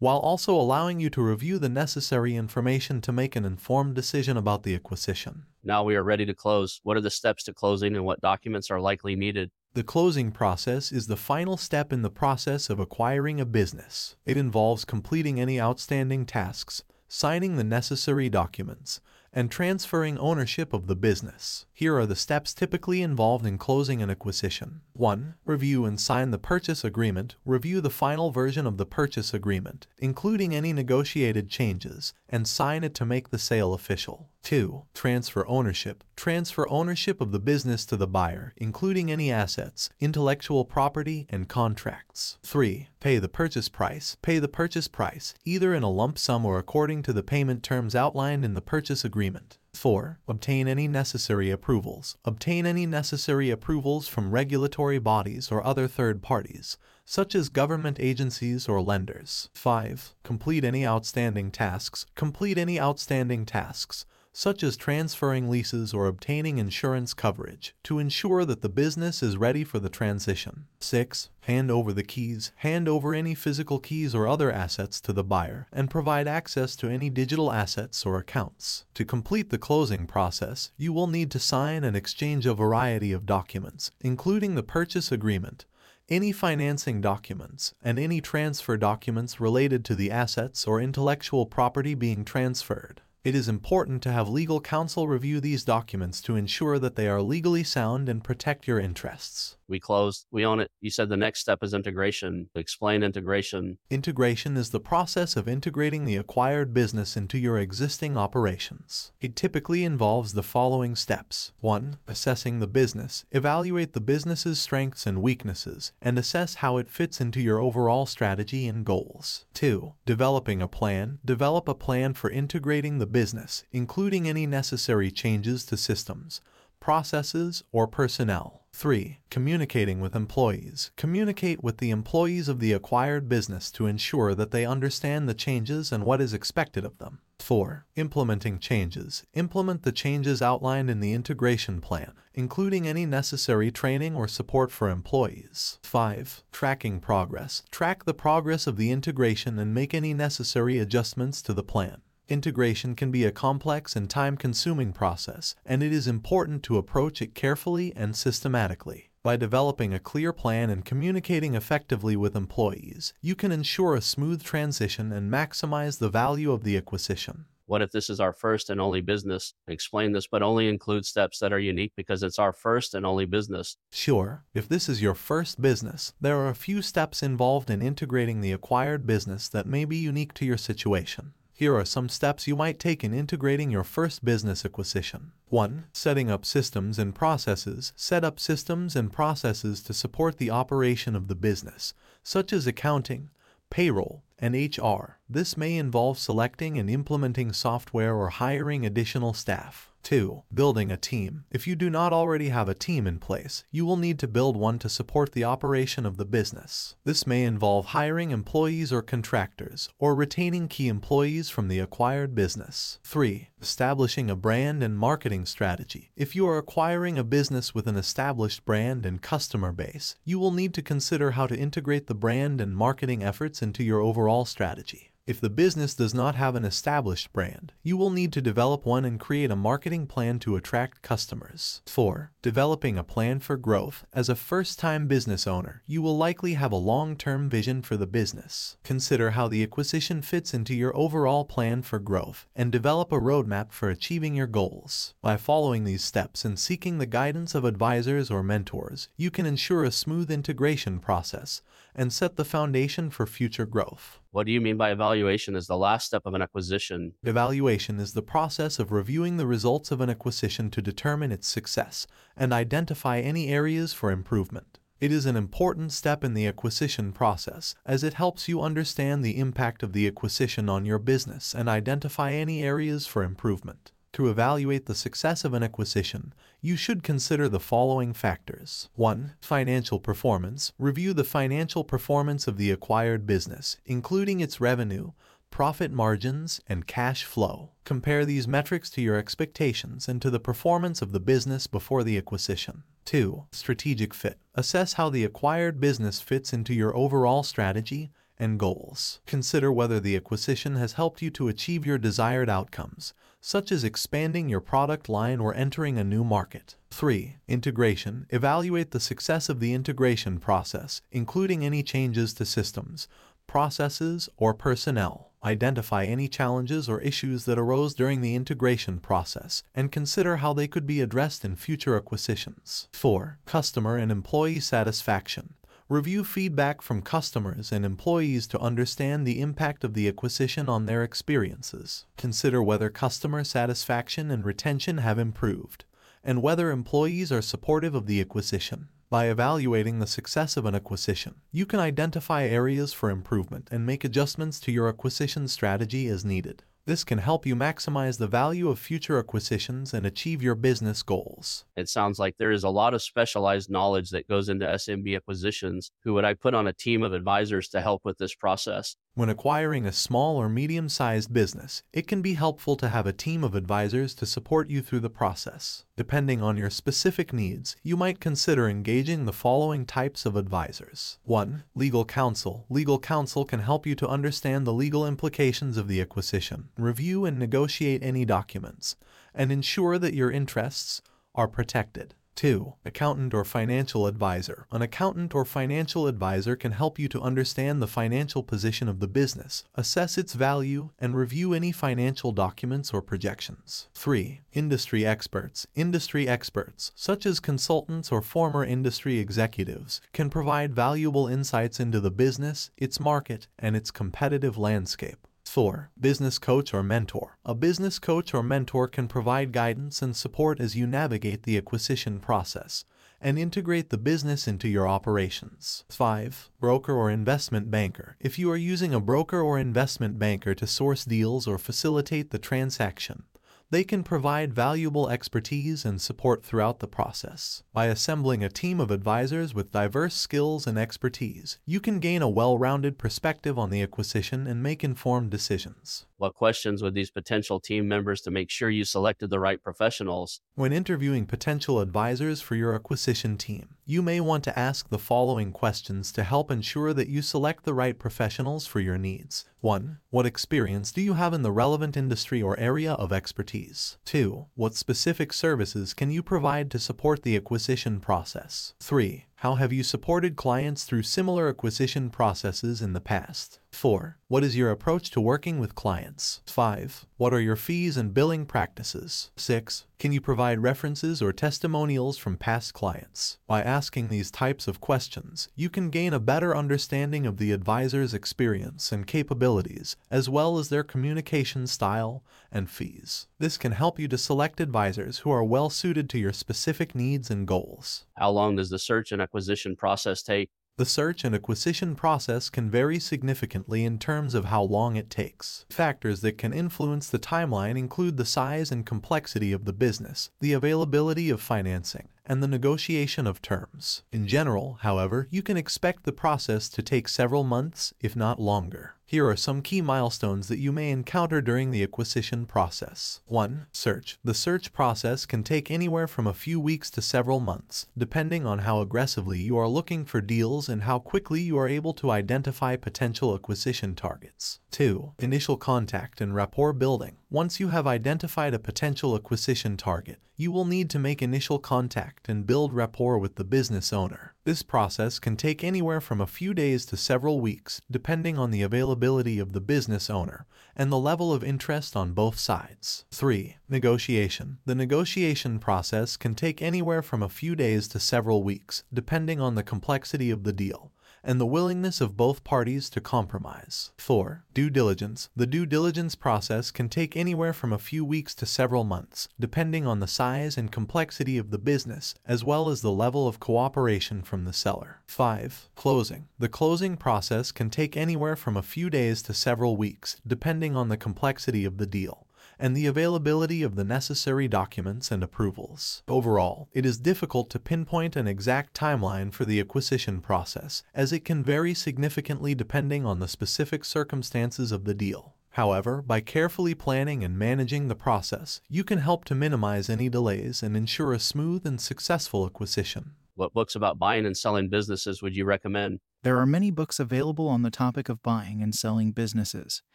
while 0.00 0.18
also 0.18 0.54
allowing 0.54 0.98
you 0.98 1.10
to 1.10 1.22
review 1.22 1.58
the 1.58 1.68
necessary 1.68 2.34
information 2.34 3.02
to 3.02 3.12
make 3.12 3.36
an 3.36 3.44
informed 3.44 3.94
decision 3.94 4.36
about 4.36 4.62
the 4.62 4.74
acquisition. 4.74 5.44
Now 5.62 5.84
we 5.84 5.94
are 5.94 6.02
ready 6.02 6.24
to 6.24 6.34
close. 6.34 6.80
What 6.82 6.96
are 6.96 7.02
the 7.02 7.10
steps 7.10 7.44
to 7.44 7.52
closing 7.52 7.94
and 7.94 8.04
what 8.04 8.22
documents 8.22 8.70
are 8.70 8.80
likely 8.80 9.14
needed? 9.14 9.50
The 9.74 9.84
closing 9.84 10.32
process 10.32 10.90
is 10.90 11.06
the 11.06 11.18
final 11.18 11.58
step 11.58 11.92
in 11.92 12.00
the 12.00 12.10
process 12.10 12.70
of 12.70 12.80
acquiring 12.80 13.40
a 13.40 13.44
business. 13.44 14.16
It 14.24 14.38
involves 14.38 14.86
completing 14.86 15.38
any 15.38 15.60
outstanding 15.60 16.24
tasks, 16.24 16.82
signing 17.06 17.56
the 17.56 17.62
necessary 17.62 18.30
documents, 18.30 19.02
and 19.32 19.50
transferring 19.50 20.18
ownership 20.18 20.72
of 20.72 20.86
the 20.86 20.96
business. 20.96 21.66
Here 21.72 21.96
are 21.98 22.06
the 22.06 22.16
steps 22.16 22.54
typically 22.54 23.02
involved 23.02 23.46
in 23.46 23.58
closing 23.58 24.02
an 24.02 24.10
acquisition. 24.10 24.80
1. 25.00 25.34
Review 25.46 25.86
and 25.86 25.98
sign 25.98 26.30
the 26.30 26.38
purchase 26.38 26.84
agreement. 26.84 27.34
Review 27.46 27.80
the 27.80 27.88
final 27.88 28.30
version 28.30 28.66
of 28.66 28.76
the 28.76 28.84
purchase 28.84 29.32
agreement, 29.32 29.86
including 29.98 30.54
any 30.54 30.74
negotiated 30.74 31.48
changes, 31.48 32.12
and 32.28 32.46
sign 32.46 32.84
it 32.84 32.94
to 32.96 33.06
make 33.06 33.30
the 33.30 33.38
sale 33.38 33.72
official. 33.72 34.28
2. 34.42 34.82
Transfer 34.92 35.46
ownership. 35.48 36.04
Transfer 36.16 36.68
ownership 36.68 37.22
of 37.22 37.32
the 37.32 37.38
business 37.38 37.86
to 37.86 37.96
the 37.96 38.06
buyer, 38.06 38.52
including 38.58 39.10
any 39.10 39.32
assets, 39.32 39.88
intellectual 40.00 40.66
property, 40.66 41.26
and 41.30 41.48
contracts. 41.48 42.38
3. 42.42 42.88
Pay 43.00 43.18
the 43.18 43.28
purchase 43.28 43.70
price. 43.70 44.18
Pay 44.20 44.38
the 44.38 44.48
purchase 44.48 44.86
price, 44.86 45.34
either 45.46 45.74
in 45.74 45.82
a 45.82 45.90
lump 45.90 46.18
sum 46.18 46.44
or 46.44 46.58
according 46.58 47.02
to 47.04 47.14
the 47.14 47.22
payment 47.22 47.62
terms 47.62 47.94
outlined 47.94 48.44
in 48.44 48.52
the 48.52 48.60
purchase 48.60 49.02
agreement. 49.02 49.56
4. 49.74 50.18
Obtain 50.26 50.68
any 50.68 50.88
necessary 50.88 51.50
approvals. 51.50 52.16
Obtain 52.24 52.66
any 52.66 52.86
necessary 52.86 53.50
approvals 53.50 54.08
from 54.08 54.30
regulatory 54.30 54.98
bodies 54.98 55.50
or 55.50 55.64
other 55.64 55.86
third 55.86 56.22
parties, 56.22 56.76
such 57.04 57.34
as 57.34 57.48
government 57.48 57.98
agencies 58.00 58.68
or 58.68 58.82
lenders. 58.82 59.48
5. 59.54 60.14
Complete 60.22 60.64
any 60.64 60.86
outstanding 60.86 61.50
tasks. 61.50 62.06
Complete 62.14 62.58
any 62.58 62.80
outstanding 62.80 63.46
tasks 63.46 64.04
such 64.32 64.62
as 64.62 64.76
transferring 64.76 65.50
leases 65.50 65.92
or 65.92 66.06
obtaining 66.06 66.58
insurance 66.58 67.14
coverage, 67.14 67.74
to 67.82 67.98
ensure 67.98 68.44
that 68.44 68.62
the 68.62 68.68
business 68.68 69.22
is 69.22 69.36
ready 69.36 69.64
for 69.64 69.78
the 69.78 69.88
transition. 69.88 70.66
6. 70.80 71.30
Hand 71.42 71.70
over 71.70 71.92
the 71.92 72.02
keys. 72.02 72.52
Hand 72.56 72.88
over 72.88 73.14
any 73.14 73.34
physical 73.34 73.78
keys 73.78 74.14
or 74.14 74.28
other 74.28 74.52
assets 74.52 75.00
to 75.00 75.12
the 75.12 75.24
buyer 75.24 75.66
and 75.72 75.90
provide 75.90 76.28
access 76.28 76.76
to 76.76 76.88
any 76.88 77.10
digital 77.10 77.50
assets 77.52 78.06
or 78.06 78.18
accounts. 78.18 78.84
To 78.94 79.04
complete 79.04 79.50
the 79.50 79.58
closing 79.58 80.06
process, 80.06 80.70
you 80.76 80.92
will 80.92 81.06
need 81.06 81.30
to 81.32 81.38
sign 81.38 81.82
and 81.82 81.96
exchange 81.96 82.46
a 82.46 82.54
variety 82.54 83.12
of 83.12 83.26
documents, 83.26 83.90
including 84.00 84.54
the 84.54 84.62
purchase 84.62 85.10
agreement, 85.10 85.66
any 86.08 86.32
financing 86.32 87.00
documents, 87.00 87.72
and 87.82 87.98
any 87.98 88.20
transfer 88.20 88.76
documents 88.76 89.40
related 89.40 89.84
to 89.84 89.94
the 89.94 90.10
assets 90.10 90.66
or 90.66 90.80
intellectual 90.80 91.46
property 91.46 91.94
being 91.94 92.24
transferred. 92.24 93.00
It 93.22 93.34
is 93.34 93.48
important 93.48 94.02
to 94.04 94.12
have 94.12 94.30
legal 94.30 94.62
counsel 94.62 95.06
review 95.06 95.40
these 95.40 95.62
documents 95.62 96.22
to 96.22 96.36
ensure 96.36 96.78
that 96.78 96.96
they 96.96 97.06
are 97.06 97.20
legally 97.20 97.62
sound 97.62 98.08
and 98.08 98.24
protect 98.24 98.66
your 98.66 98.80
interests. 98.80 99.58
We 99.70 99.78
closed, 99.78 100.26
we 100.32 100.44
own 100.44 100.58
it. 100.58 100.70
You 100.80 100.90
said 100.90 101.08
the 101.08 101.16
next 101.16 101.40
step 101.40 101.62
is 101.62 101.72
integration. 101.72 102.50
Explain 102.56 103.04
integration. 103.04 103.78
Integration 103.88 104.56
is 104.56 104.70
the 104.70 104.80
process 104.80 105.36
of 105.36 105.48
integrating 105.48 106.04
the 106.04 106.16
acquired 106.16 106.74
business 106.74 107.16
into 107.16 107.38
your 107.38 107.56
existing 107.56 108.16
operations. 108.16 109.12
It 109.20 109.36
typically 109.36 109.84
involves 109.84 110.32
the 110.32 110.42
following 110.42 110.96
steps 110.96 111.52
1. 111.60 111.98
Assessing 112.08 112.58
the 112.58 112.66
business. 112.66 113.24
Evaluate 113.30 113.92
the 113.92 114.00
business's 114.00 114.58
strengths 114.58 115.06
and 115.06 115.22
weaknesses 115.22 115.92
and 116.02 116.18
assess 116.18 116.56
how 116.56 116.76
it 116.76 116.90
fits 116.90 117.20
into 117.20 117.40
your 117.40 117.60
overall 117.60 118.06
strategy 118.06 118.66
and 118.66 118.84
goals. 118.84 119.44
2. 119.54 119.92
Developing 120.04 120.60
a 120.60 120.66
plan. 120.66 121.20
Develop 121.24 121.68
a 121.68 121.74
plan 121.74 122.12
for 122.12 122.28
integrating 122.28 122.98
the 122.98 123.06
business, 123.06 123.62
including 123.70 124.28
any 124.28 124.48
necessary 124.48 125.12
changes 125.12 125.64
to 125.66 125.76
systems, 125.76 126.40
processes, 126.80 127.62
or 127.70 127.86
personnel. 127.86 128.60
3. 128.72 129.18
Communicating 129.30 130.00
with 130.00 130.16
employees. 130.16 130.90
Communicate 130.96 131.62
with 131.62 131.78
the 131.78 131.90
employees 131.90 132.48
of 132.48 132.60
the 132.60 132.72
acquired 132.72 133.28
business 133.28 133.70
to 133.72 133.86
ensure 133.86 134.34
that 134.34 134.52
they 134.52 134.64
understand 134.64 135.28
the 135.28 135.34
changes 135.34 135.92
and 135.92 136.04
what 136.04 136.20
is 136.20 136.32
expected 136.32 136.84
of 136.84 136.98
them. 136.98 137.20
4. 137.40 137.86
Implementing 137.96 138.58
changes. 138.58 139.24
Implement 139.34 139.82
the 139.82 139.92
changes 139.92 140.40
outlined 140.40 140.88
in 140.88 141.00
the 141.00 141.12
integration 141.12 141.80
plan, 141.80 142.12
including 142.32 142.86
any 142.86 143.06
necessary 143.06 143.70
training 143.70 144.14
or 144.14 144.28
support 144.28 144.70
for 144.70 144.88
employees. 144.88 145.78
5. 145.82 146.44
Tracking 146.52 147.00
progress. 147.00 147.62
Track 147.70 148.04
the 148.04 148.14
progress 148.14 148.66
of 148.66 148.76
the 148.76 148.90
integration 148.90 149.58
and 149.58 149.74
make 149.74 149.94
any 149.94 150.14
necessary 150.14 150.78
adjustments 150.78 151.42
to 151.42 151.52
the 151.52 151.64
plan. 151.64 152.02
Integration 152.30 152.94
can 152.94 153.10
be 153.10 153.24
a 153.24 153.32
complex 153.32 153.96
and 153.96 154.08
time-consuming 154.08 154.92
process, 154.92 155.56
and 155.66 155.82
it 155.82 155.92
is 155.92 156.06
important 156.06 156.62
to 156.62 156.78
approach 156.78 157.20
it 157.20 157.34
carefully 157.34 157.92
and 157.96 158.14
systematically. 158.14 159.10
By 159.24 159.36
developing 159.36 159.92
a 159.92 159.98
clear 159.98 160.32
plan 160.32 160.70
and 160.70 160.84
communicating 160.84 161.56
effectively 161.56 162.14
with 162.14 162.36
employees, 162.36 163.14
you 163.20 163.34
can 163.34 163.50
ensure 163.50 163.96
a 163.96 164.00
smooth 164.00 164.44
transition 164.44 165.10
and 165.10 165.28
maximize 165.28 165.98
the 165.98 166.08
value 166.08 166.52
of 166.52 166.62
the 166.62 166.76
acquisition. 166.76 167.46
What 167.66 167.82
if 167.82 167.90
this 167.90 168.08
is 168.08 168.20
our 168.20 168.32
first 168.32 168.70
and 168.70 168.80
only 168.80 169.00
business? 169.00 169.54
Explain 169.66 170.12
this, 170.12 170.28
but 170.28 170.40
only 170.40 170.68
include 170.68 171.04
steps 171.06 171.40
that 171.40 171.52
are 171.52 171.58
unique 171.58 171.94
because 171.96 172.22
it's 172.22 172.38
our 172.38 172.52
first 172.52 172.94
and 172.94 173.04
only 173.04 173.26
business. 173.26 173.76
Sure, 173.90 174.44
if 174.54 174.68
this 174.68 174.88
is 174.88 175.02
your 175.02 175.14
first 175.16 175.60
business, 175.60 176.12
there 176.20 176.38
are 176.38 176.48
a 176.48 176.54
few 176.54 176.80
steps 176.80 177.24
involved 177.24 177.70
in 177.70 177.82
integrating 177.82 178.40
the 178.40 178.52
acquired 178.52 179.04
business 179.04 179.48
that 179.48 179.66
may 179.66 179.84
be 179.84 179.96
unique 179.96 180.32
to 180.34 180.44
your 180.44 180.56
situation. 180.56 181.32
Here 181.60 181.76
are 181.76 181.84
some 181.84 182.08
steps 182.08 182.46
you 182.46 182.56
might 182.56 182.78
take 182.78 183.04
in 183.04 183.12
integrating 183.12 183.70
your 183.70 183.84
first 183.84 184.24
business 184.24 184.64
acquisition. 184.64 185.32
1. 185.50 185.88
Setting 185.92 186.30
up 186.30 186.46
systems 186.46 186.98
and 186.98 187.14
processes. 187.14 187.92
Set 187.96 188.24
up 188.24 188.40
systems 188.40 188.96
and 188.96 189.12
processes 189.12 189.82
to 189.82 189.92
support 189.92 190.38
the 190.38 190.48
operation 190.48 191.14
of 191.14 191.28
the 191.28 191.34
business, 191.34 191.92
such 192.22 192.54
as 192.54 192.66
accounting, 192.66 193.28
payroll, 193.68 194.22
and 194.38 194.54
HR. 194.54 195.18
This 195.28 195.58
may 195.58 195.76
involve 195.76 196.18
selecting 196.18 196.78
and 196.78 196.88
implementing 196.88 197.52
software 197.52 198.16
or 198.16 198.30
hiring 198.30 198.86
additional 198.86 199.34
staff. 199.34 199.89
2. 200.02 200.42
Building 200.52 200.90
a 200.90 200.96
team. 200.96 201.44
If 201.50 201.66
you 201.66 201.76
do 201.76 201.90
not 201.90 202.12
already 202.12 202.48
have 202.48 202.68
a 202.68 202.74
team 202.74 203.06
in 203.06 203.18
place, 203.18 203.64
you 203.70 203.84
will 203.84 203.96
need 203.96 204.18
to 204.20 204.28
build 204.28 204.56
one 204.56 204.78
to 204.80 204.88
support 204.88 205.32
the 205.32 205.44
operation 205.44 206.06
of 206.06 206.16
the 206.16 206.24
business. 206.24 206.96
This 207.04 207.26
may 207.26 207.44
involve 207.44 207.86
hiring 207.86 208.30
employees 208.30 208.92
or 208.92 209.02
contractors, 209.02 209.88
or 209.98 210.14
retaining 210.14 210.68
key 210.68 210.88
employees 210.88 211.50
from 211.50 211.68
the 211.68 211.78
acquired 211.78 212.34
business. 212.34 212.98
3. 213.04 213.48
Establishing 213.60 214.30
a 214.30 214.36
brand 214.36 214.82
and 214.82 214.98
marketing 214.98 215.46
strategy. 215.46 216.10
If 216.16 216.34
you 216.34 216.48
are 216.48 216.58
acquiring 216.58 217.18
a 217.18 217.24
business 217.24 217.74
with 217.74 217.86
an 217.86 217.96
established 217.96 218.64
brand 218.64 219.04
and 219.04 219.20
customer 219.22 219.72
base, 219.72 220.16
you 220.24 220.38
will 220.38 220.52
need 220.52 220.74
to 220.74 220.82
consider 220.82 221.32
how 221.32 221.46
to 221.46 221.56
integrate 221.56 222.06
the 222.06 222.14
brand 222.14 222.60
and 222.60 222.74
marketing 222.76 223.22
efforts 223.22 223.62
into 223.62 223.84
your 223.84 224.00
overall 224.00 224.44
strategy. 224.44 225.09
If 225.30 225.40
the 225.40 225.48
business 225.48 225.94
does 225.94 226.12
not 226.12 226.34
have 226.34 226.56
an 226.56 226.64
established 226.64 227.32
brand, 227.32 227.72
you 227.84 227.96
will 227.96 228.10
need 228.10 228.32
to 228.32 228.42
develop 228.42 228.84
one 228.84 229.04
and 229.04 229.20
create 229.20 229.52
a 229.52 229.54
marketing 229.54 230.08
plan 230.08 230.40
to 230.40 230.56
attract 230.56 231.02
customers. 231.02 231.82
4. 231.86 232.32
Developing 232.42 232.98
a 232.98 233.04
plan 233.04 233.38
for 233.38 233.56
growth. 233.56 234.04
As 234.12 234.28
a 234.28 234.34
first-time 234.34 235.06
business 235.06 235.46
owner, 235.46 235.84
you 235.86 236.02
will 236.02 236.16
likely 236.16 236.54
have 236.54 236.72
a 236.72 236.76
long-term 236.76 237.48
vision 237.48 237.80
for 237.80 237.96
the 237.96 238.08
business. 238.08 238.76
Consider 238.82 239.30
how 239.30 239.46
the 239.46 239.62
acquisition 239.62 240.20
fits 240.20 240.52
into 240.52 240.74
your 240.74 240.96
overall 240.96 241.44
plan 241.44 241.82
for 241.82 242.00
growth 242.00 242.48
and 242.56 242.72
develop 242.72 243.12
a 243.12 243.20
roadmap 243.20 243.70
for 243.70 243.88
achieving 243.88 244.34
your 244.34 244.48
goals. 244.48 245.14
By 245.22 245.36
following 245.36 245.84
these 245.84 246.02
steps 246.02 246.44
and 246.44 246.58
seeking 246.58 246.98
the 246.98 247.06
guidance 247.06 247.54
of 247.54 247.64
advisors 247.64 248.32
or 248.32 248.42
mentors, 248.42 249.08
you 249.16 249.30
can 249.30 249.46
ensure 249.46 249.84
a 249.84 249.92
smooth 249.92 250.28
integration 250.28 250.98
process 250.98 251.62
and 251.94 252.12
set 252.12 252.36
the 252.36 252.44
foundation 252.44 253.10
for 253.10 253.26
future 253.26 253.66
growth. 253.66 254.20
What 254.30 254.46
do 254.46 254.52
you 254.52 254.60
mean 254.60 254.76
by 254.76 254.90
evaluation 254.90 255.56
as 255.56 255.66
the 255.66 255.76
last 255.76 256.06
step 256.06 256.22
of 256.24 256.34
an 256.34 256.42
acquisition? 256.42 257.12
Evaluation 257.22 257.98
is 257.98 258.12
the 258.12 258.22
process 258.22 258.78
of 258.78 258.92
reviewing 258.92 259.36
the 259.36 259.46
results 259.46 259.90
of 259.90 260.00
an 260.00 260.10
acquisition 260.10 260.70
to 260.70 260.82
determine 260.82 261.32
its 261.32 261.48
success 261.48 262.06
and 262.36 262.52
identify 262.52 263.18
any 263.18 263.48
areas 263.48 263.92
for 263.92 264.10
improvement. 264.10 264.78
It 265.00 265.12
is 265.12 265.24
an 265.24 265.34
important 265.34 265.92
step 265.92 266.22
in 266.22 266.34
the 266.34 266.46
acquisition 266.46 267.12
process 267.12 267.74
as 267.86 268.04
it 268.04 268.14
helps 268.14 268.48
you 268.48 268.60
understand 268.60 269.24
the 269.24 269.38
impact 269.38 269.82
of 269.82 269.94
the 269.94 270.06
acquisition 270.06 270.68
on 270.68 270.84
your 270.84 270.98
business 270.98 271.54
and 271.54 271.70
identify 271.70 272.32
any 272.32 272.62
areas 272.62 273.06
for 273.06 273.22
improvement. 273.22 273.92
To 274.14 274.28
evaluate 274.28 274.86
the 274.86 274.94
success 274.96 275.44
of 275.44 275.54
an 275.54 275.62
acquisition, 275.62 276.34
you 276.60 276.76
should 276.76 277.04
consider 277.04 277.48
the 277.48 277.60
following 277.60 278.12
factors. 278.12 278.88
1. 278.96 279.34
Financial 279.40 280.00
performance. 280.00 280.72
Review 280.78 281.12
the 281.12 281.22
financial 281.22 281.84
performance 281.84 282.48
of 282.48 282.56
the 282.56 282.72
acquired 282.72 283.24
business, 283.24 283.76
including 283.86 284.40
its 284.40 284.60
revenue, 284.60 285.12
profit 285.52 285.92
margins, 285.92 286.60
and 286.66 286.88
cash 286.88 287.22
flow. 287.22 287.70
Compare 287.84 288.24
these 288.24 288.48
metrics 288.48 288.90
to 288.90 289.00
your 289.00 289.16
expectations 289.16 290.08
and 290.08 290.20
to 290.22 290.30
the 290.30 290.40
performance 290.40 291.00
of 291.02 291.12
the 291.12 291.20
business 291.20 291.68
before 291.68 292.02
the 292.02 292.18
acquisition. 292.18 292.82
2. 293.04 293.44
Strategic 293.52 294.12
fit. 294.12 294.38
Assess 294.56 294.94
how 294.94 295.08
the 295.08 295.24
acquired 295.24 295.78
business 295.78 296.20
fits 296.20 296.52
into 296.52 296.74
your 296.74 296.96
overall 296.96 297.44
strategy 297.44 298.10
and 298.40 298.58
goals. 298.58 299.20
Consider 299.26 299.70
whether 299.70 300.00
the 300.00 300.16
acquisition 300.16 300.74
has 300.76 300.94
helped 300.94 301.22
you 301.22 301.30
to 301.30 301.48
achieve 301.48 301.86
your 301.86 301.98
desired 301.98 302.48
outcomes, 302.48 303.12
such 303.40 303.72
as 303.72 303.84
expanding 303.84 304.48
your 304.48 304.60
product 304.60 305.08
line 305.08 305.40
or 305.40 305.54
entering 305.54 305.98
a 305.98 306.04
new 306.04 306.22
market. 306.22 306.76
3. 306.90 307.36
Integration. 307.48 308.26
Evaluate 308.30 308.90
the 308.90 309.00
success 309.00 309.48
of 309.48 309.60
the 309.60 309.72
integration 309.72 310.38
process, 310.38 311.00
including 311.10 311.64
any 311.64 311.82
changes 311.82 312.34
to 312.34 312.44
systems, 312.44 313.08
processes, 313.46 314.28
or 314.36 314.54
personnel. 314.54 315.30
Identify 315.42 316.04
any 316.04 316.28
challenges 316.28 316.86
or 316.88 317.00
issues 317.00 317.46
that 317.46 317.58
arose 317.58 317.94
during 317.94 318.20
the 318.20 318.34
integration 318.34 318.98
process 318.98 319.62
and 319.74 319.90
consider 319.90 320.36
how 320.36 320.52
they 320.52 320.68
could 320.68 320.86
be 320.86 321.00
addressed 321.00 321.44
in 321.46 321.56
future 321.56 321.96
acquisitions. 321.96 322.88
4. 322.92 323.38
Customer 323.46 323.96
and 323.96 324.12
employee 324.12 324.60
satisfaction. 324.60 325.54
Review 325.90 326.22
feedback 326.22 326.82
from 326.82 327.02
customers 327.02 327.72
and 327.72 327.84
employees 327.84 328.46
to 328.46 328.60
understand 328.60 329.26
the 329.26 329.40
impact 329.40 329.82
of 329.82 329.94
the 329.94 330.06
acquisition 330.06 330.68
on 330.68 330.86
their 330.86 331.02
experiences. 331.02 332.06
Consider 332.16 332.62
whether 332.62 332.88
customer 332.90 333.42
satisfaction 333.42 334.30
and 334.30 334.44
retention 334.44 334.98
have 334.98 335.18
improved, 335.18 335.84
and 336.22 336.42
whether 336.42 336.70
employees 336.70 337.32
are 337.32 337.42
supportive 337.42 337.96
of 337.96 338.06
the 338.06 338.20
acquisition. 338.20 338.86
By 339.08 339.24
evaluating 339.30 339.98
the 339.98 340.06
success 340.06 340.56
of 340.56 340.64
an 340.64 340.76
acquisition, 340.76 341.34
you 341.50 341.66
can 341.66 341.80
identify 341.80 342.44
areas 342.44 342.92
for 342.92 343.10
improvement 343.10 343.66
and 343.72 343.84
make 343.84 344.04
adjustments 344.04 344.60
to 344.60 344.70
your 344.70 344.88
acquisition 344.88 345.48
strategy 345.48 346.06
as 346.06 346.24
needed. 346.24 346.62
This 346.90 347.04
can 347.04 347.18
help 347.18 347.46
you 347.46 347.54
maximize 347.54 348.18
the 348.18 348.26
value 348.26 348.68
of 348.68 348.80
future 348.80 349.16
acquisitions 349.16 349.94
and 349.94 350.04
achieve 350.04 350.42
your 350.42 350.56
business 350.56 351.04
goals. 351.04 351.64
It 351.76 351.88
sounds 351.88 352.18
like 352.18 352.34
there 352.36 352.50
is 352.50 352.64
a 352.64 352.68
lot 352.68 352.94
of 352.94 353.00
specialized 353.00 353.70
knowledge 353.70 354.10
that 354.10 354.26
goes 354.26 354.48
into 354.48 354.66
SMB 354.66 355.14
acquisitions. 355.14 355.92
Who 356.02 356.14
would 356.14 356.24
I 356.24 356.34
put 356.34 356.52
on 356.52 356.66
a 356.66 356.72
team 356.72 357.04
of 357.04 357.12
advisors 357.12 357.68
to 357.68 357.80
help 357.80 358.00
with 358.04 358.18
this 358.18 358.34
process? 358.34 358.96
When 359.14 359.28
acquiring 359.28 359.86
a 359.86 359.92
small 359.92 360.36
or 360.36 360.48
medium 360.48 360.88
sized 360.88 361.32
business, 361.32 361.82
it 361.92 362.06
can 362.06 362.22
be 362.22 362.34
helpful 362.34 362.76
to 362.76 362.88
have 362.88 363.08
a 363.08 363.12
team 363.12 363.42
of 363.42 363.56
advisors 363.56 364.14
to 364.14 364.24
support 364.24 364.70
you 364.70 364.82
through 364.82 365.00
the 365.00 365.10
process. 365.10 365.84
Depending 365.96 366.40
on 366.40 366.56
your 366.56 366.70
specific 366.70 367.32
needs, 367.32 367.74
you 367.82 367.96
might 367.96 368.20
consider 368.20 368.68
engaging 368.68 369.24
the 369.24 369.32
following 369.32 369.84
types 369.84 370.26
of 370.26 370.36
advisors. 370.36 371.18
1. 371.24 371.64
Legal 371.74 372.04
counsel. 372.04 372.66
Legal 372.70 373.00
counsel 373.00 373.44
can 373.44 373.60
help 373.60 373.84
you 373.84 373.96
to 373.96 374.08
understand 374.08 374.64
the 374.64 374.72
legal 374.72 375.04
implications 375.04 375.76
of 375.76 375.88
the 375.88 376.00
acquisition, 376.00 376.68
review 376.78 377.24
and 377.24 377.36
negotiate 377.36 378.04
any 378.04 378.24
documents, 378.24 378.94
and 379.34 379.50
ensure 379.50 379.98
that 379.98 380.14
your 380.14 380.30
interests 380.30 381.02
are 381.34 381.48
protected. 381.48 382.14
2. 382.34 382.74
Accountant 382.84 383.34
or 383.34 383.44
financial 383.44 384.06
advisor. 384.06 384.66
An 384.72 384.82
accountant 384.82 385.34
or 385.34 385.44
financial 385.44 386.06
advisor 386.06 386.56
can 386.56 386.72
help 386.72 386.98
you 386.98 387.08
to 387.08 387.20
understand 387.20 387.80
the 387.80 387.86
financial 387.86 388.42
position 388.42 388.88
of 388.88 389.00
the 389.00 389.08
business, 389.08 389.64
assess 389.74 390.16
its 390.16 390.34
value, 390.34 390.90
and 390.98 391.14
review 391.14 391.52
any 391.52 391.72
financial 391.72 392.32
documents 392.32 392.92
or 392.94 393.02
projections. 393.02 393.88
3. 393.94 394.40
Industry 394.52 395.04
experts. 395.04 395.66
Industry 395.74 396.26
experts, 396.26 396.92
such 396.94 397.26
as 397.26 397.40
consultants 397.40 398.10
or 398.10 398.22
former 398.22 398.64
industry 398.64 399.18
executives, 399.18 400.00
can 400.12 400.30
provide 400.30 400.74
valuable 400.74 401.28
insights 401.28 401.78
into 401.78 402.00
the 402.00 402.10
business, 402.10 402.70
its 402.76 402.98
market, 402.98 403.48
and 403.58 403.76
its 403.76 403.90
competitive 403.90 404.56
landscape. 404.56 405.26
4. 405.50 405.90
Business 405.98 406.38
coach 406.38 406.72
or 406.72 406.80
mentor. 406.80 407.36
A 407.44 407.56
business 407.56 407.98
coach 407.98 408.32
or 408.32 408.40
mentor 408.40 408.86
can 408.86 409.08
provide 409.08 409.50
guidance 409.50 410.00
and 410.00 410.14
support 410.14 410.60
as 410.60 410.76
you 410.76 410.86
navigate 410.86 411.42
the 411.42 411.56
acquisition 411.56 412.20
process 412.20 412.84
and 413.20 413.36
integrate 413.36 413.90
the 413.90 413.98
business 413.98 414.46
into 414.46 414.68
your 414.68 414.86
operations. 414.86 415.84
5. 415.88 416.50
Broker 416.60 416.92
or 416.92 417.10
investment 417.10 417.68
banker. 417.68 418.16
If 418.20 418.38
you 418.38 418.48
are 418.52 418.56
using 418.56 418.94
a 418.94 419.00
broker 419.00 419.40
or 419.40 419.58
investment 419.58 420.20
banker 420.20 420.54
to 420.54 420.68
source 420.68 421.04
deals 421.04 421.48
or 421.48 421.58
facilitate 421.58 422.30
the 422.30 422.38
transaction, 422.38 423.24
they 423.70 423.84
can 423.84 424.02
provide 424.02 424.52
valuable 424.52 425.08
expertise 425.08 425.84
and 425.84 426.00
support 426.00 426.44
throughout 426.44 426.80
the 426.80 426.88
process. 426.88 427.62
By 427.72 427.86
assembling 427.86 428.42
a 428.42 428.48
team 428.48 428.80
of 428.80 428.90
advisors 428.90 429.54
with 429.54 429.70
diverse 429.70 430.14
skills 430.14 430.66
and 430.66 430.76
expertise, 430.76 431.58
you 431.64 431.78
can 431.78 432.00
gain 432.00 432.20
a 432.20 432.28
well-rounded 432.28 432.98
perspective 432.98 433.58
on 433.58 433.70
the 433.70 433.80
acquisition 433.80 434.48
and 434.48 434.62
make 434.62 434.82
informed 434.82 435.30
decisions. 435.30 436.06
What 436.16 436.34
questions 436.34 436.82
would 436.82 436.94
these 436.94 437.10
potential 437.10 437.60
team 437.60 437.86
members 437.86 438.20
to 438.22 438.30
make 438.30 438.50
sure 438.50 438.68
you 438.68 438.84
selected 438.84 439.30
the 439.30 439.40
right 439.40 439.62
professionals? 439.62 440.40
When 440.54 440.72
interviewing 440.72 441.26
potential 441.26 441.80
advisors 441.80 442.40
for 442.42 442.56
your 442.56 442.74
acquisition 442.74 443.38
team, 443.38 443.76
you 443.86 444.02
may 444.02 444.20
want 444.20 444.44
to 444.44 444.58
ask 444.58 444.88
the 444.88 444.98
following 444.98 445.52
questions 445.52 446.12
to 446.12 446.24
help 446.24 446.50
ensure 446.50 446.92
that 446.92 447.08
you 447.08 447.22
select 447.22 447.64
the 447.64 447.74
right 447.74 447.98
professionals 447.98 448.66
for 448.66 448.80
your 448.80 448.98
needs. 448.98 449.46
1. 449.60 449.98
What 450.08 450.24
experience 450.24 450.90
do 450.90 451.02
you 451.02 451.14
have 451.14 451.34
in 451.34 451.42
the 451.42 451.52
relevant 451.52 451.96
industry 451.96 452.40
or 452.40 452.58
area 452.58 452.94
of 452.94 453.12
expertise? 453.12 453.98
2. 454.06 454.46
What 454.54 454.74
specific 454.74 455.32
services 455.32 455.92
can 455.92 456.10
you 456.10 456.22
provide 456.22 456.70
to 456.70 456.78
support 456.78 457.22
the 457.22 457.36
acquisition 457.36 458.00
process? 458.00 458.72
3. 458.80 459.26
How 459.36 459.56
have 459.56 459.72
you 459.72 459.82
supported 459.82 460.36
clients 460.36 460.84
through 460.84 461.02
similar 461.02 461.48
acquisition 461.48 462.10
processes 462.10 462.80
in 462.80 462.94
the 462.94 463.00
past? 463.00 463.60
4. 463.72 464.18
What 464.28 464.44
is 464.44 464.56
your 464.56 464.70
approach 464.70 465.10
to 465.10 465.20
working 465.20 465.58
with 465.58 465.74
clients? 465.74 466.42
5. 466.46 467.06
What 467.16 467.32
are 467.32 467.40
your 467.40 467.56
fees 467.56 467.96
and 467.96 468.12
billing 468.12 468.46
practices? 468.46 469.30
6. 469.36 469.86
Can 469.98 470.12
you 470.12 470.20
provide 470.20 470.60
references 470.60 471.20
or 471.20 471.32
testimonials 471.32 472.16
from 472.16 472.36
past 472.36 472.74
clients? 472.74 473.38
By 473.46 473.62
asking 473.62 474.08
these 474.08 474.30
types 474.30 474.66
of 474.66 474.80
questions, 474.80 475.48
you 475.54 475.68
can 475.68 475.90
gain 475.90 476.12
a 476.12 476.20
better 476.20 476.56
understanding 476.56 477.26
of 477.26 477.36
the 477.38 477.52
advisor's 477.52 478.14
experience 478.14 478.92
and 478.92 479.06
capabilities, 479.06 479.96
as 480.10 480.28
well 480.28 480.58
as 480.58 480.68
their 480.68 480.84
communication 480.84 481.66
style 481.66 482.24
and 482.50 482.70
fees. 482.70 483.26
This 483.38 483.58
can 483.58 483.72
help 483.72 483.98
you 483.98 484.08
to 484.08 484.18
select 484.18 484.60
advisors 484.60 485.18
who 485.18 485.30
are 485.30 485.44
well 485.44 485.70
suited 485.70 486.08
to 486.10 486.18
your 486.18 486.32
specific 486.32 486.94
needs 486.94 487.30
and 487.30 487.46
goals. 487.46 488.06
How 488.16 488.30
long 488.30 488.56
does 488.56 488.70
the 488.70 488.78
search 488.78 489.12
and 489.12 489.20
acquisition 489.20 489.76
process 489.76 490.22
take? 490.22 490.50
The 490.80 490.86
search 490.86 491.24
and 491.24 491.34
acquisition 491.34 491.94
process 491.94 492.48
can 492.48 492.70
vary 492.70 492.98
significantly 492.98 493.84
in 493.84 493.98
terms 493.98 494.32
of 494.32 494.46
how 494.46 494.62
long 494.62 494.96
it 494.96 495.10
takes. 495.10 495.66
Factors 495.68 496.22
that 496.22 496.38
can 496.38 496.54
influence 496.54 497.10
the 497.10 497.18
timeline 497.18 497.76
include 497.76 498.16
the 498.16 498.24
size 498.24 498.72
and 498.72 498.86
complexity 498.86 499.52
of 499.52 499.66
the 499.66 499.74
business, 499.74 500.30
the 500.40 500.54
availability 500.54 501.28
of 501.28 501.42
financing, 501.42 502.08
and 502.24 502.42
the 502.42 502.48
negotiation 502.48 503.26
of 503.26 503.42
terms. 503.42 504.04
In 504.10 504.26
general, 504.26 504.78
however, 504.80 505.28
you 505.30 505.42
can 505.42 505.58
expect 505.58 506.04
the 506.04 506.12
process 506.12 506.70
to 506.70 506.80
take 506.80 507.08
several 507.08 507.44
months, 507.44 507.92
if 508.00 508.16
not 508.16 508.40
longer. 508.40 508.94
Here 509.10 509.28
are 509.28 509.34
some 509.34 509.60
key 509.60 509.80
milestones 509.80 510.46
that 510.46 510.60
you 510.60 510.70
may 510.70 510.88
encounter 510.88 511.40
during 511.40 511.72
the 511.72 511.82
acquisition 511.82 512.46
process. 512.46 513.22
1. 513.26 513.66
Search. 513.72 514.18
The 514.22 514.34
search 514.34 514.72
process 514.72 515.26
can 515.26 515.42
take 515.42 515.68
anywhere 515.68 516.06
from 516.06 516.28
a 516.28 516.32
few 516.32 516.60
weeks 516.60 516.92
to 516.92 517.02
several 517.02 517.40
months, 517.40 517.86
depending 517.98 518.46
on 518.46 518.60
how 518.60 518.80
aggressively 518.80 519.40
you 519.40 519.56
are 519.56 519.66
looking 519.66 520.04
for 520.04 520.20
deals 520.20 520.68
and 520.68 520.84
how 520.84 521.00
quickly 521.00 521.40
you 521.40 521.58
are 521.58 521.66
able 521.66 521.92
to 521.94 522.12
identify 522.12 522.76
potential 522.76 523.34
acquisition 523.34 523.96
targets. 523.96 524.60
2. 524.70 525.14
Initial 525.18 525.56
contact 525.56 526.20
and 526.20 526.32
rapport 526.32 526.72
building. 526.72 527.16
Once 527.32 527.60
you 527.60 527.68
have 527.68 527.86
identified 527.86 528.52
a 528.52 528.58
potential 528.58 529.14
acquisition 529.14 529.76
target, 529.76 530.18
you 530.34 530.50
will 530.50 530.64
need 530.64 530.90
to 530.90 530.98
make 530.98 531.22
initial 531.22 531.60
contact 531.60 532.28
and 532.28 532.44
build 532.44 532.72
rapport 532.72 533.20
with 533.20 533.36
the 533.36 533.44
business 533.44 533.92
owner. 533.92 534.34
This 534.42 534.64
process 534.64 535.20
can 535.20 535.36
take 535.36 535.62
anywhere 535.62 536.00
from 536.00 536.20
a 536.20 536.26
few 536.26 536.52
days 536.52 536.84
to 536.86 536.96
several 536.96 537.40
weeks, 537.40 537.80
depending 537.88 538.36
on 538.36 538.50
the 538.50 538.62
availability 538.62 539.38
of 539.38 539.52
the 539.52 539.60
business 539.60 540.10
owner 540.10 540.44
and 540.74 540.90
the 540.90 540.98
level 540.98 541.32
of 541.32 541.44
interest 541.44 541.94
on 541.94 542.14
both 542.14 542.36
sides. 542.36 543.04
3. 543.12 543.58
Negotiation. 543.68 544.58
The 544.66 544.74
negotiation 544.74 545.60
process 545.60 546.16
can 546.16 546.34
take 546.34 546.60
anywhere 546.60 547.00
from 547.00 547.22
a 547.22 547.28
few 547.28 547.54
days 547.54 547.86
to 547.88 548.00
several 548.00 548.42
weeks, 548.42 548.82
depending 548.92 549.40
on 549.40 549.54
the 549.54 549.62
complexity 549.62 550.32
of 550.32 550.42
the 550.42 550.52
deal 550.52 550.90
and 551.22 551.40
the 551.40 551.46
willingness 551.46 552.00
of 552.00 552.16
both 552.16 552.44
parties 552.44 552.90
to 552.90 553.00
compromise. 553.00 553.90
4. 553.98 554.44
Due 554.54 554.70
diligence. 554.70 555.28
The 555.36 555.46
due 555.46 555.66
diligence 555.66 556.14
process 556.14 556.70
can 556.70 556.88
take 556.88 557.16
anywhere 557.16 557.52
from 557.52 557.72
a 557.72 557.78
few 557.78 558.04
weeks 558.04 558.34
to 558.36 558.46
several 558.46 558.84
months, 558.84 559.28
depending 559.38 559.86
on 559.86 560.00
the 560.00 560.06
size 560.06 560.56
and 560.56 560.72
complexity 560.72 561.38
of 561.38 561.50
the 561.50 561.58
business, 561.58 562.14
as 562.26 562.44
well 562.44 562.68
as 562.68 562.82
the 562.82 562.92
level 562.92 563.28
of 563.28 563.40
cooperation 563.40 564.22
from 564.22 564.44
the 564.44 564.52
seller. 564.52 565.00
5. 565.06 565.68
Closing. 565.74 566.28
The 566.38 566.48
closing 566.48 566.96
process 566.96 567.52
can 567.52 567.70
take 567.70 567.96
anywhere 567.96 568.36
from 568.36 568.56
a 568.56 568.62
few 568.62 568.90
days 568.90 569.22
to 569.22 569.34
several 569.34 569.76
weeks, 569.76 570.20
depending 570.26 570.76
on 570.76 570.88
the 570.88 570.96
complexity 570.96 571.64
of 571.64 571.78
the 571.78 571.86
deal 571.86 572.26
and 572.60 572.76
the 572.76 572.86
availability 572.86 573.62
of 573.62 573.74
the 573.74 573.82
necessary 573.82 574.46
documents 574.46 575.10
and 575.10 575.24
approvals. 575.24 576.02
Overall, 576.06 576.68
it 576.72 576.86
is 576.86 576.98
difficult 576.98 577.50
to 577.50 577.58
pinpoint 577.58 578.14
an 578.14 578.28
exact 578.28 578.74
timeline 578.74 579.32
for 579.32 579.44
the 579.44 579.58
acquisition 579.58 580.20
process, 580.20 580.82
as 580.94 581.12
it 581.12 581.24
can 581.24 581.42
vary 581.42 581.74
significantly 581.74 582.54
depending 582.54 583.06
on 583.06 583.18
the 583.18 583.26
specific 583.26 583.84
circumstances 583.84 584.70
of 584.70 584.84
the 584.84 584.94
deal. 584.94 585.34
However, 585.54 586.00
by 586.00 586.20
carefully 586.20 586.74
planning 586.74 587.24
and 587.24 587.36
managing 587.36 587.88
the 587.88 587.96
process, 587.96 588.60
you 588.68 588.84
can 588.84 588.98
help 588.98 589.24
to 589.24 589.34
minimize 589.34 589.90
any 589.90 590.08
delays 590.08 590.62
and 590.62 590.76
ensure 590.76 591.12
a 591.12 591.18
smooth 591.18 591.66
and 591.66 591.80
successful 591.80 592.46
acquisition. 592.46 593.12
What 593.40 593.54
books 593.54 593.74
about 593.74 593.98
buying 593.98 594.26
and 594.26 594.36
selling 594.36 594.68
businesses 594.68 595.22
would 595.22 595.34
you 595.34 595.46
recommend? 595.46 596.00
There 596.24 596.36
are 596.36 596.44
many 596.44 596.70
books 596.70 597.00
available 597.00 597.48
on 597.48 597.62
the 597.62 597.70
topic 597.70 598.10
of 598.10 598.22
buying 598.22 598.62
and 598.62 598.74
selling 598.74 599.12
businesses, 599.12 599.80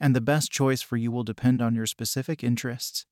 and 0.00 0.16
the 0.16 0.20
best 0.20 0.50
choice 0.50 0.82
for 0.82 0.96
you 0.96 1.12
will 1.12 1.22
depend 1.22 1.62
on 1.62 1.76
your 1.76 1.86
specific 1.86 2.42
interests 2.42 3.06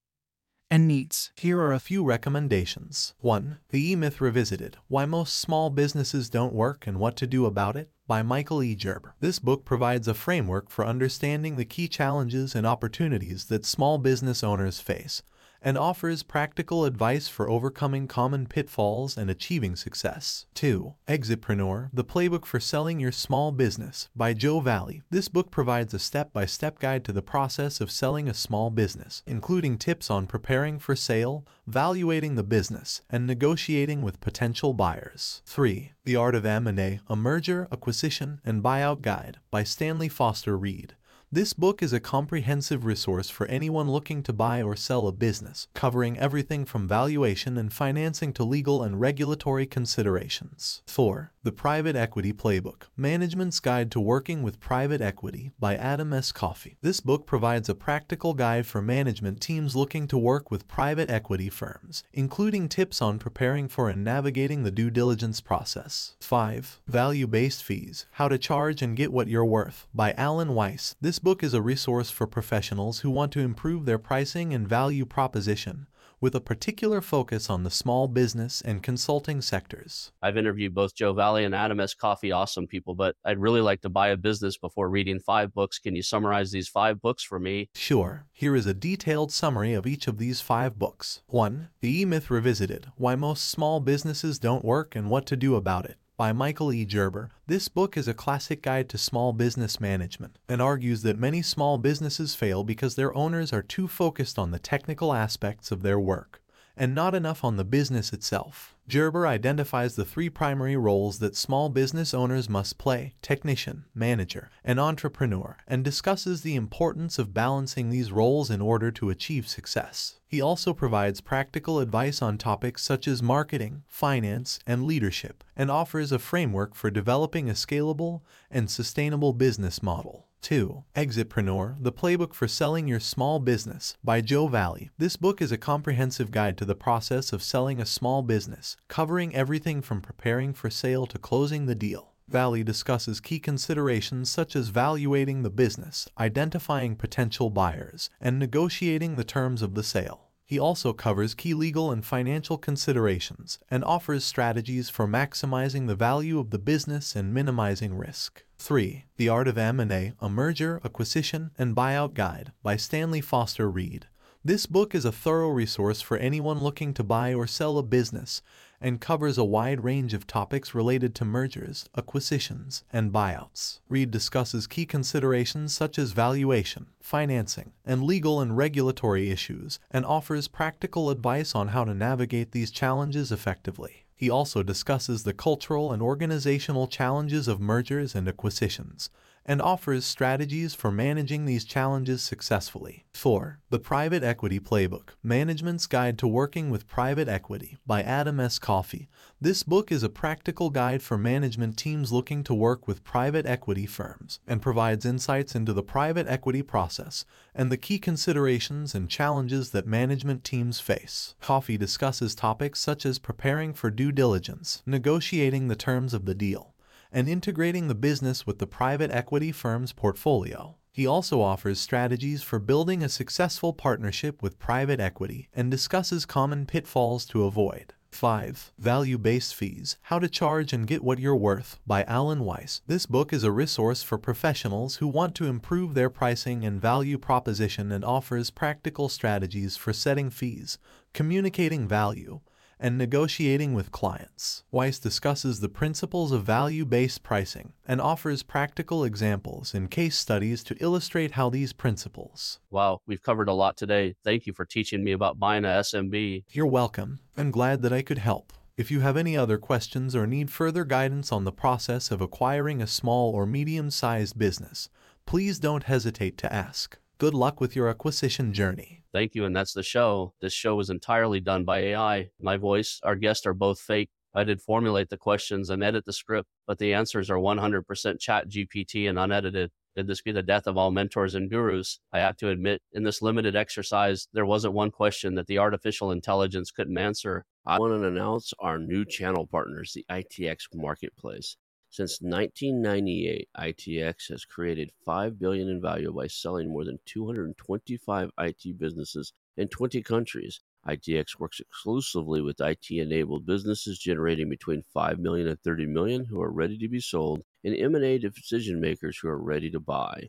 and 0.72 0.88
needs. 0.88 1.30
Here 1.36 1.60
are 1.60 1.72
a 1.72 1.78
few 1.78 2.02
recommendations. 2.02 3.14
1. 3.20 3.58
The 3.68 3.92
E-Myth 3.92 4.20
Revisited 4.20 4.76
Why 4.88 5.04
Most 5.04 5.36
Small 5.36 5.70
Businesses 5.70 6.28
Don't 6.28 6.52
Work 6.52 6.88
and 6.88 6.98
What 6.98 7.14
to 7.18 7.28
Do 7.28 7.46
About 7.46 7.76
It 7.76 7.92
by 8.08 8.22
Michael 8.22 8.60
E. 8.60 8.74
Gerber. 8.74 9.14
This 9.20 9.38
book 9.38 9.64
provides 9.64 10.08
a 10.08 10.14
framework 10.14 10.68
for 10.68 10.84
understanding 10.84 11.54
the 11.54 11.64
key 11.64 11.86
challenges 11.86 12.56
and 12.56 12.66
opportunities 12.66 13.44
that 13.44 13.64
small 13.64 13.98
business 13.98 14.42
owners 14.42 14.80
face 14.80 15.22
and 15.62 15.76
offers 15.76 16.22
practical 16.22 16.84
advice 16.84 17.28
for 17.28 17.48
overcoming 17.48 18.06
common 18.06 18.46
pitfalls 18.46 19.16
and 19.16 19.30
achieving 19.30 19.76
success. 19.76 20.46
2. 20.54 20.94
Exitpreneur, 21.08 21.90
the 21.92 22.04
playbook 22.04 22.44
for 22.44 22.60
selling 22.60 23.00
your 23.00 23.12
small 23.12 23.52
business 23.52 24.08
by 24.14 24.34
Joe 24.34 24.60
Valley. 24.60 25.02
This 25.10 25.28
book 25.28 25.50
provides 25.50 25.92
a 25.94 25.98
step-by-step 25.98 26.78
guide 26.78 27.04
to 27.04 27.12
the 27.12 27.22
process 27.22 27.80
of 27.80 27.90
selling 27.90 28.28
a 28.28 28.34
small 28.34 28.70
business, 28.70 29.22
including 29.26 29.78
tips 29.78 30.10
on 30.10 30.26
preparing 30.26 30.78
for 30.78 30.94
sale, 30.94 31.44
valuating 31.66 32.34
the 32.34 32.42
business, 32.42 33.02
and 33.10 33.26
negotiating 33.26 34.02
with 34.02 34.20
potential 34.20 34.72
buyers. 34.72 35.42
3. 35.46 35.92
The 36.04 36.16
Art 36.16 36.34
of 36.34 36.46
M&A, 36.46 37.00
a 37.08 37.16
merger, 37.16 37.68
acquisition, 37.70 38.40
and 38.44 38.62
buyout 38.62 39.02
guide 39.02 39.38
by 39.50 39.62
Stanley 39.64 40.08
Foster 40.08 40.56
Reed. 40.56 40.94
This 41.30 41.52
book 41.52 41.82
is 41.82 41.92
a 41.92 42.00
comprehensive 42.00 42.86
resource 42.86 43.28
for 43.28 43.46
anyone 43.48 43.90
looking 43.90 44.22
to 44.22 44.32
buy 44.32 44.62
or 44.62 44.74
sell 44.74 45.06
a 45.06 45.12
business, 45.12 45.68
covering 45.74 46.18
everything 46.18 46.64
from 46.64 46.88
valuation 46.88 47.58
and 47.58 47.70
financing 47.70 48.32
to 48.32 48.44
legal 48.44 48.82
and 48.82 48.98
regulatory 48.98 49.66
considerations. 49.66 50.80
4. 50.86 51.32
The 51.42 51.52
Private 51.52 51.96
Equity 51.96 52.32
Playbook 52.32 52.84
Management's 52.96 53.60
Guide 53.60 53.90
to 53.90 54.00
Working 54.00 54.42
with 54.42 54.58
Private 54.58 55.02
Equity 55.02 55.52
by 55.58 55.76
Adam 55.76 56.14
S. 56.14 56.32
Coffey. 56.32 56.78
This 56.80 57.00
book 57.00 57.26
provides 57.26 57.68
a 57.68 57.74
practical 57.74 58.32
guide 58.32 58.66
for 58.66 58.80
management 58.80 59.42
teams 59.42 59.76
looking 59.76 60.08
to 60.08 60.16
work 60.16 60.50
with 60.50 60.66
private 60.66 61.10
equity 61.10 61.50
firms, 61.50 62.04
including 62.12 62.70
tips 62.70 63.02
on 63.02 63.18
preparing 63.18 63.68
for 63.68 63.90
and 63.90 64.02
navigating 64.02 64.62
the 64.62 64.70
due 64.70 64.90
diligence 64.90 65.42
process. 65.42 66.16
5. 66.20 66.80
Value 66.86 67.26
Based 67.26 67.62
Fees 67.62 68.06
How 68.12 68.28
to 68.28 68.38
Charge 68.38 68.80
and 68.80 68.96
Get 68.96 69.12
What 69.12 69.28
You're 69.28 69.44
Worth 69.44 69.86
by 69.94 70.12
Alan 70.12 70.54
Weiss. 70.54 70.96
This 71.02 71.17
book 71.18 71.42
is 71.42 71.54
a 71.54 71.62
resource 71.62 72.10
for 72.10 72.26
professionals 72.26 73.00
who 73.00 73.10
want 73.10 73.32
to 73.32 73.40
improve 73.40 73.84
their 73.84 73.98
pricing 73.98 74.52
and 74.52 74.68
value 74.68 75.04
proposition 75.04 75.86
with 76.20 76.34
a 76.34 76.40
particular 76.40 77.00
focus 77.00 77.48
on 77.48 77.62
the 77.62 77.70
small 77.70 78.08
business 78.08 78.60
and 78.60 78.82
consulting 78.82 79.40
sectors. 79.40 80.12
I've 80.22 80.36
interviewed 80.36 80.74
both 80.74 80.94
Joe 80.94 81.12
Valley 81.12 81.44
and 81.44 81.54
Adam 81.54 81.80
S. 81.80 81.94
Coffey, 81.94 82.32
awesome 82.32 82.66
people, 82.66 82.94
but 82.94 83.14
I'd 83.24 83.38
really 83.38 83.60
like 83.60 83.82
to 83.82 83.88
buy 83.88 84.08
a 84.08 84.16
business 84.16 84.58
before 84.58 84.88
reading 84.88 85.20
five 85.20 85.54
books. 85.54 85.78
Can 85.78 85.94
you 85.94 86.02
summarize 86.02 86.50
these 86.50 86.68
five 86.68 87.00
books 87.00 87.22
for 87.22 87.38
me? 87.38 87.70
Sure. 87.74 88.26
Here 88.32 88.56
is 88.56 88.66
a 88.66 88.74
detailed 88.74 89.32
summary 89.32 89.74
of 89.74 89.86
each 89.86 90.08
of 90.08 90.18
these 90.18 90.40
five 90.40 90.78
books. 90.78 91.22
1. 91.28 91.68
The 91.80 92.00
E 92.00 92.04
Myth 92.04 92.30
Revisited 92.30 92.90
Why 92.96 93.14
Most 93.14 93.48
Small 93.48 93.80
Businesses 93.80 94.38
Don't 94.38 94.64
Work 94.64 94.96
and 94.96 95.10
What 95.10 95.26
to 95.26 95.36
Do 95.36 95.54
About 95.54 95.84
It 95.84 95.98
by 96.18 96.32
Michael 96.32 96.72
E. 96.72 96.84
Gerber. 96.84 97.30
This 97.46 97.68
book 97.68 97.96
is 97.96 98.08
a 98.08 98.12
classic 98.12 98.60
guide 98.60 98.88
to 98.88 98.98
small 98.98 99.32
business 99.32 99.78
management 99.78 100.36
and 100.48 100.60
argues 100.60 101.02
that 101.02 101.16
many 101.16 101.42
small 101.42 101.78
businesses 101.78 102.34
fail 102.34 102.64
because 102.64 102.96
their 102.96 103.16
owners 103.16 103.52
are 103.52 103.62
too 103.62 103.86
focused 103.86 104.36
on 104.36 104.50
the 104.50 104.58
technical 104.58 105.14
aspects 105.14 105.70
of 105.70 105.82
their 105.82 106.00
work 106.00 106.42
and 106.78 106.94
not 106.94 107.14
enough 107.14 107.44
on 107.44 107.56
the 107.56 107.64
business 107.64 108.12
itself. 108.12 108.76
Gerber 108.88 109.26
identifies 109.26 109.96
the 109.96 110.04
three 110.04 110.30
primary 110.30 110.76
roles 110.76 111.18
that 111.18 111.36
small 111.36 111.68
business 111.68 112.14
owners 112.14 112.48
must 112.48 112.78
play 112.78 113.14
technician, 113.20 113.84
manager, 113.94 114.48
and 114.64 114.80
entrepreneur 114.80 115.58
and 115.66 115.84
discusses 115.84 116.40
the 116.40 116.54
importance 116.54 117.18
of 117.18 117.34
balancing 117.34 117.90
these 117.90 118.12
roles 118.12 118.48
in 118.48 118.62
order 118.62 118.90
to 118.92 119.10
achieve 119.10 119.46
success. 119.46 120.20
He 120.26 120.40
also 120.40 120.72
provides 120.72 121.20
practical 121.20 121.80
advice 121.80 122.22
on 122.22 122.38
topics 122.38 122.82
such 122.82 123.08
as 123.08 123.22
marketing, 123.22 123.82
finance, 123.88 124.60
and 124.66 124.84
leadership, 124.84 125.42
and 125.56 125.70
offers 125.70 126.12
a 126.12 126.18
framework 126.18 126.74
for 126.74 126.90
developing 126.90 127.50
a 127.50 127.54
scalable 127.54 128.22
and 128.50 128.70
sustainable 128.70 129.32
business 129.32 129.82
model. 129.82 130.27
2. 130.40 130.84
Exitpreneur, 130.94 131.76
The 131.80 131.92
Playbook 131.92 132.32
for 132.32 132.48
Selling 132.48 132.88
Your 132.88 133.00
Small 133.00 133.38
Business 133.38 133.96
by 134.02 134.20
Joe 134.20 134.48
Valley. 134.48 134.90
This 134.96 135.16
book 135.16 135.42
is 135.42 135.52
a 135.52 135.58
comprehensive 135.58 136.30
guide 136.30 136.56
to 136.58 136.64
the 136.64 136.74
process 136.74 137.32
of 137.32 137.42
selling 137.42 137.80
a 137.80 137.86
small 137.86 138.22
business, 138.22 138.76
covering 138.88 139.34
everything 139.34 139.82
from 139.82 140.00
preparing 140.00 140.52
for 140.52 140.70
sale 140.70 141.06
to 141.06 141.18
closing 141.18 141.66
the 141.66 141.74
deal. 141.74 142.12
Valley 142.28 142.62
discusses 142.62 143.20
key 143.20 143.38
considerations 143.38 144.30
such 144.30 144.54
as 144.54 144.68
valuating 144.68 145.42
the 145.42 145.50
business, 145.50 146.08
identifying 146.18 146.94
potential 146.94 147.50
buyers, 147.50 148.10
and 148.20 148.38
negotiating 148.38 149.16
the 149.16 149.24
terms 149.24 149.62
of 149.62 149.74
the 149.74 149.82
sale. 149.82 150.28
He 150.44 150.58
also 150.58 150.94
covers 150.94 151.34
key 151.34 151.52
legal 151.52 151.90
and 151.90 152.04
financial 152.04 152.56
considerations 152.56 153.58
and 153.70 153.84
offers 153.84 154.24
strategies 154.24 154.88
for 154.88 155.06
maximizing 155.06 155.86
the 155.86 155.94
value 155.94 156.38
of 156.38 156.50
the 156.50 156.58
business 156.58 157.14
and 157.14 157.34
minimizing 157.34 157.94
risk. 157.94 158.44
3. 158.58 159.04
The 159.16 159.28
Art 159.28 159.48
of 159.48 159.56
M&A, 159.56 160.12
A 160.20 160.28
Merger, 160.28 160.80
Acquisition, 160.84 161.52
and 161.56 161.74
Buyout 161.74 162.12
Guide 162.12 162.52
by 162.62 162.76
Stanley 162.76 163.20
Foster 163.20 163.70
Reed. 163.70 164.06
This 164.44 164.66
book 164.66 164.94
is 164.94 165.04
a 165.04 165.12
thorough 165.12 165.48
resource 165.48 166.00
for 166.00 166.16
anyone 166.16 166.58
looking 166.58 166.92
to 166.94 167.02
buy 167.02 167.32
or 167.34 167.46
sell 167.46 167.78
a 167.78 167.82
business 167.82 168.42
and 168.80 169.00
covers 169.00 169.38
a 169.38 169.44
wide 169.44 169.84
range 169.84 170.12
of 170.12 170.26
topics 170.26 170.74
related 170.74 171.14
to 171.14 171.24
mergers, 171.24 171.88
acquisitions, 171.96 172.84
and 172.92 173.12
buyouts. 173.12 173.80
Reed 173.88 174.10
discusses 174.10 174.66
key 174.66 174.86
considerations 174.86 175.72
such 175.72 175.98
as 175.98 176.12
valuation, 176.12 176.86
financing, 177.00 177.72
and 177.84 178.02
legal 178.02 178.40
and 178.40 178.56
regulatory 178.56 179.30
issues, 179.30 179.78
and 179.90 180.04
offers 180.04 180.46
practical 180.46 181.10
advice 181.10 181.54
on 181.54 181.68
how 181.68 181.84
to 181.84 181.94
navigate 181.94 182.52
these 182.52 182.70
challenges 182.70 183.32
effectively. 183.32 184.04
He 184.18 184.28
also 184.28 184.64
discusses 184.64 185.22
the 185.22 185.32
cultural 185.32 185.92
and 185.92 186.02
organizational 186.02 186.88
challenges 186.88 187.46
of 187.46 187.60
mergers 187.60 188.16
and 188.16 188.26
acquisitions, 188.26 189.10
and 189.44 189.62
offers 189.62 190.04
strategies 190.04 190.74
for 190.74 190.90
managing 190.90 191.44
these 191.44 191.64
challenges 191.64 192.22
successfully. 192.22 193.04
4. 193.14 193.58
The 193.70 193.78
Private 193.78 194.22
Equity 194.22 194.60
Playbook 194.60 195.10
Management's 195.22 195.86
Guide 195.86 196.18
to 196.18 196.28
Working 196.28 196.70
with 196.70 196.86
Private 196.86 197.28
Equity 197.28 197.78
by 197.86 198.02
Adam 198.02 198.38
S. 198.38 198.58
Coffey. 198.58 199.08
This 199.40 199.62
book 199.62 199.90
is 199.90 200.02
a 200.02 200.08
practical 200.08 200.70
guide 200.70 201.02
for 201.02 201.16
management 201.16 201.76
teams 201.76 202.12
looking 202.12 202.44
to 202.44 202.54
work 202.54 202.86
with 202.86 203.04
private 203.04 203.46
equity 203.46 203.86
firms 203.86 204.40
and 204.46 204.62
provides 204.62 205.04
insights 205.04 205.54
into 205.54 205.72
the 205.72 205.82
private 205.82 206.26
equity 206.28 206.62
process 206.62 207.24
and 207.54 207.72
the 207.72 207.76
key 207.76 207.98
considerations 207.98 208.94
and 208.94 209.08
challenges 209.08 209.70
that 209.70 209.86
management 209.86 210.44
teams 210.44 210.80
face. 210.80 211.34
Coffey 211.40 211.76
discusses 211.76 212.34
topics 212.34 212.80
such 212.80 213.06
as 213.06 213.18
preparing 213.18 213.72
for 213.72 213.90
due 213.90 214.12
diligence, 214.12 214.82
negotiating 214.86 215.68
the 215.68 215.76
terms 215.76 216.14
of 216.14 216.24
the 216.24 216.34
deal, 216.34 216.74
and 217.12 217.28
integrating 217.28 217.88
the 217.88 217.94
business 217.94 218.46
with 218.46 218.58
the 218.58 218.66
private 218.66 219.10
equity 219.10 219.52
firm's 219.52 219.92
portfolio. 219.92 220.76
He 220.90 221.06
also 221.06 221.40
offers 221.40 221.80
strategies 221.80 222.42
for 222.42 222.58
building 222.58 223.02
a 223.02 223.08
successful 223.08 223.72
partnership 223.72 224.42
with 224.42 224.58
private 224.58 224.98
equity 224.98 225.48
and 225.54 225.70
discusses 225.70 226.26
common 226.26 226.66
pitfalls 226.66 227.24
to 227.26 227.44
avoid. 227.44 227.94
5. 228.10 228.72
Value 228.78 229.18
Based 229.18 229.54
Fees 229.54 229.96
How 230.02 230.18
to 230.18 230.28
Charge 230.28 230.72
and 230.72 230.86
Get 230.86 231.04
What 231.04 231.18
You're 231.18 231.36
Worth 231.36 231.78
by 231.86 232.04
Alan 232.04 232.40
Weiss. 232.40 232.80
This 232.86 233.06
book 233.06 233.32
is 233.32 233.44
a 233.44 233.52
resource 233.52 234.02
for 234.02 234.18
professionals 234.18 234.96
who 234.96 235.06
want 235.06 235.34
to 235.36 235.46
improve 235.46 235.94
their 235.94 236.10
pricing 236.10 236.64
and 236.64 236.80
value 236.80 237.18
proposition 237.18 237.92
and 237.92 238.04
offers 238.04 238.50
practical 238.50 239.08
strategies 239.08 239.76
for 239.76 239.92
setting 239.92 240.30
fees, 240.30 240.78
communicating 241.12 241.86
value, 241.86 242.40
and 242.80 242.96
negotiating 242.96 243.74
with 243.74 243.92
clients. 243.92 244.64
Weiss 244.70 244.98
discusses 244.98 245.60
the 245.60 245.68
principles 245.68 246.32
of 246.32 246.44
value 246.44 246.84
based 246.84 247.22
pricing 247.22 247.72
and 247.86 248.00
offers 248.00 248.42
practical 248.42 249.04
examples 249.04 249.74
and 249.74 249.90
case 249.90 250.16
studies 250.16 250.62
to 250.64 250.76
illustrate 250.80 251.32
how 251.32 251.50
these 251.50 251.72
principles. 251.72 252.60
Wow, 252.70 253.00
we've 253.06 253.22
covered 253.22 253.48
a 253.48 253.52
lot 253.52 253.76
today. 253.76 254.14
Thank 254.24 254.46
you 254.46 254.52
for 254.52 254.64
teaching 254.64 255.02
me 255.02 255.12
about 255.12 255.38
buying 255.38 255.64
a 255.64 255.68
SMB. 255.68 256.44
You're 256.50 256.66
welcome. 256.66 257.20
I'm 257.36 257.50
glad 257.50 257.82
that 257.82 257.92
I 257.92 258.02
could 258.02 258.18
help. 258.18 258.52
If 258.76 258.92
you 258.92 259.00
have 259.00 259.16
any 259.16 259.36
other 259.36 259.58
questions 259.58 260.14
or 260.14 260.26
need 260.26 260.50
further 260.52 260.84
guidance 260.84 261.32
on 261.32 261.42
the 261.42 261.50
process 261.50 262.12
of 262.12 262.20
acquiring 262.20 262.80
a 262.80 262.86
small 262.86 263.32
or 263.32 263.44
medium 263.44 263.90
sized 263.90 264.38
business, 264.38 264.88
please 265.26 265.58
don't 265.58 265.82
hesitate 265.82 266.38
to 266.38 266.52
ask. 266.52 266.96
Good 267.18 267.34
luck 267.34 267.60
with 267.60 267.74
your 267.74 267.88
acquisition 267.88 268.52
journey. 268.52 268.97
Thank 269.12 269.34
you. 269.34 269.44
And 269.44 269.56
that's 269.56 269.72
the 269.72 269.82
show. 269.82 270.34
This 270.40 270.52
show 270.52 270.74
was 270.76 270.90
entirely 270.90 271.40
done 271.40 271.64
by 271.64 271.78
AI. 271.78 272.30
My 272.40 272.56
voice, 272.56 273.00
our 273.02 273.16
guests 273.16 273.46
are 273.46 273.54
both 273.54 273.80
fake. 273.80 274.10
I 274.34 274.44
did 274.44 274.60
formulate 274.60 275.08
the 275.08 275.16
questions 275.16 275.70
and 275.70 275.82
edit 275.82 276.04
the 276.04 276.12
script, 276.12 276.48
but 276.66 276.78
the 276.78 276.92
answers 276.92 277.30
are 277.30 277.38
100% 277.38 277.84
ChatGPT 277.84 279.08
and 279.08 279.18
unedited. 279.18 279.70
Did 279.96 280.06
this 280.06 280.20
be 280.20 280.30
the 280.30 280.42
death 280.42 280.66
of 280.66 280.76
all 280.76 280.92
mentors 280.92 281.34
and 281.34 281.50
gurus? 281.50 281.98
I 282.12 282.20
have 282.20 282.36
to 282.36 282.50
admit, 282.50 282.80
in 282.92 283.02
this 283.02 283.22
limited 283.22 283.56
exercise, 283.56 284.28
there 284.32 284.46
wasn't 284.46 284.74
one 284.74 284.90
question 284.92 285.34
that 285.34 285.46
the 285.48 285.58
artificial 285.58 286.12
intelligence 286.12 286.70
couldn't 286.70 286.98
answer. 286.98 287.44
I 287.66 287.78
want 287.78 288.00
to 288.00 288.06
announce 288.06 288.52
our 288.60 288.78
new 288.78 289.04
channel 289.04 289.48
partners, 289.50 289.92
the 289.94 290.04
ITX 290.08 290.66
Marketplace. 290.72 291.56
Since 291.90 292.20
1998, 292.20 293.48
ITX 293.56 294.28
has 294.28 294.44
created 294.44 294.92
5 295.06 295.38
billion 295.38 295.68
in 295.68 295.80
value 295.80 296.12
by 296.12 296.26
selling 296.26 296.68
more 296.68 296.84
than 296.84 296.98
225 297.06 298.30
IT 298.38 298.78
businesses 298.78 299.32
in 299.56 299.68
20 299.68 300.02
countries. 300.02 300.60
ITX 300.86 301.38
works 301.38 301.60
exclusively 301.60 302.40
with 302.40 302.60
IT-enabled 302.60 303.46
businesses 303.46 303.98
generating 303.98 304.48
between 304.48 304.84
5 304.94 305.18
million 305.18 305.48
and 305.48 305.60
30 305.62 305.86
million 305.86 306.24
who 306.26 306.40
are 306.40 306.52
ready 306.52 306.78
to 306.78 306.88
be 306.88 307.00
sold 307.00 307.42
and 307.64 307.74
M&A 307.74 308.18
decision 308.18 308.80
makers 308.80 309.18
who 309.18 309.28
are 309.28 309.42
ready 309.42 309.70
to 309.70 309.80
buy. 309.80 310.28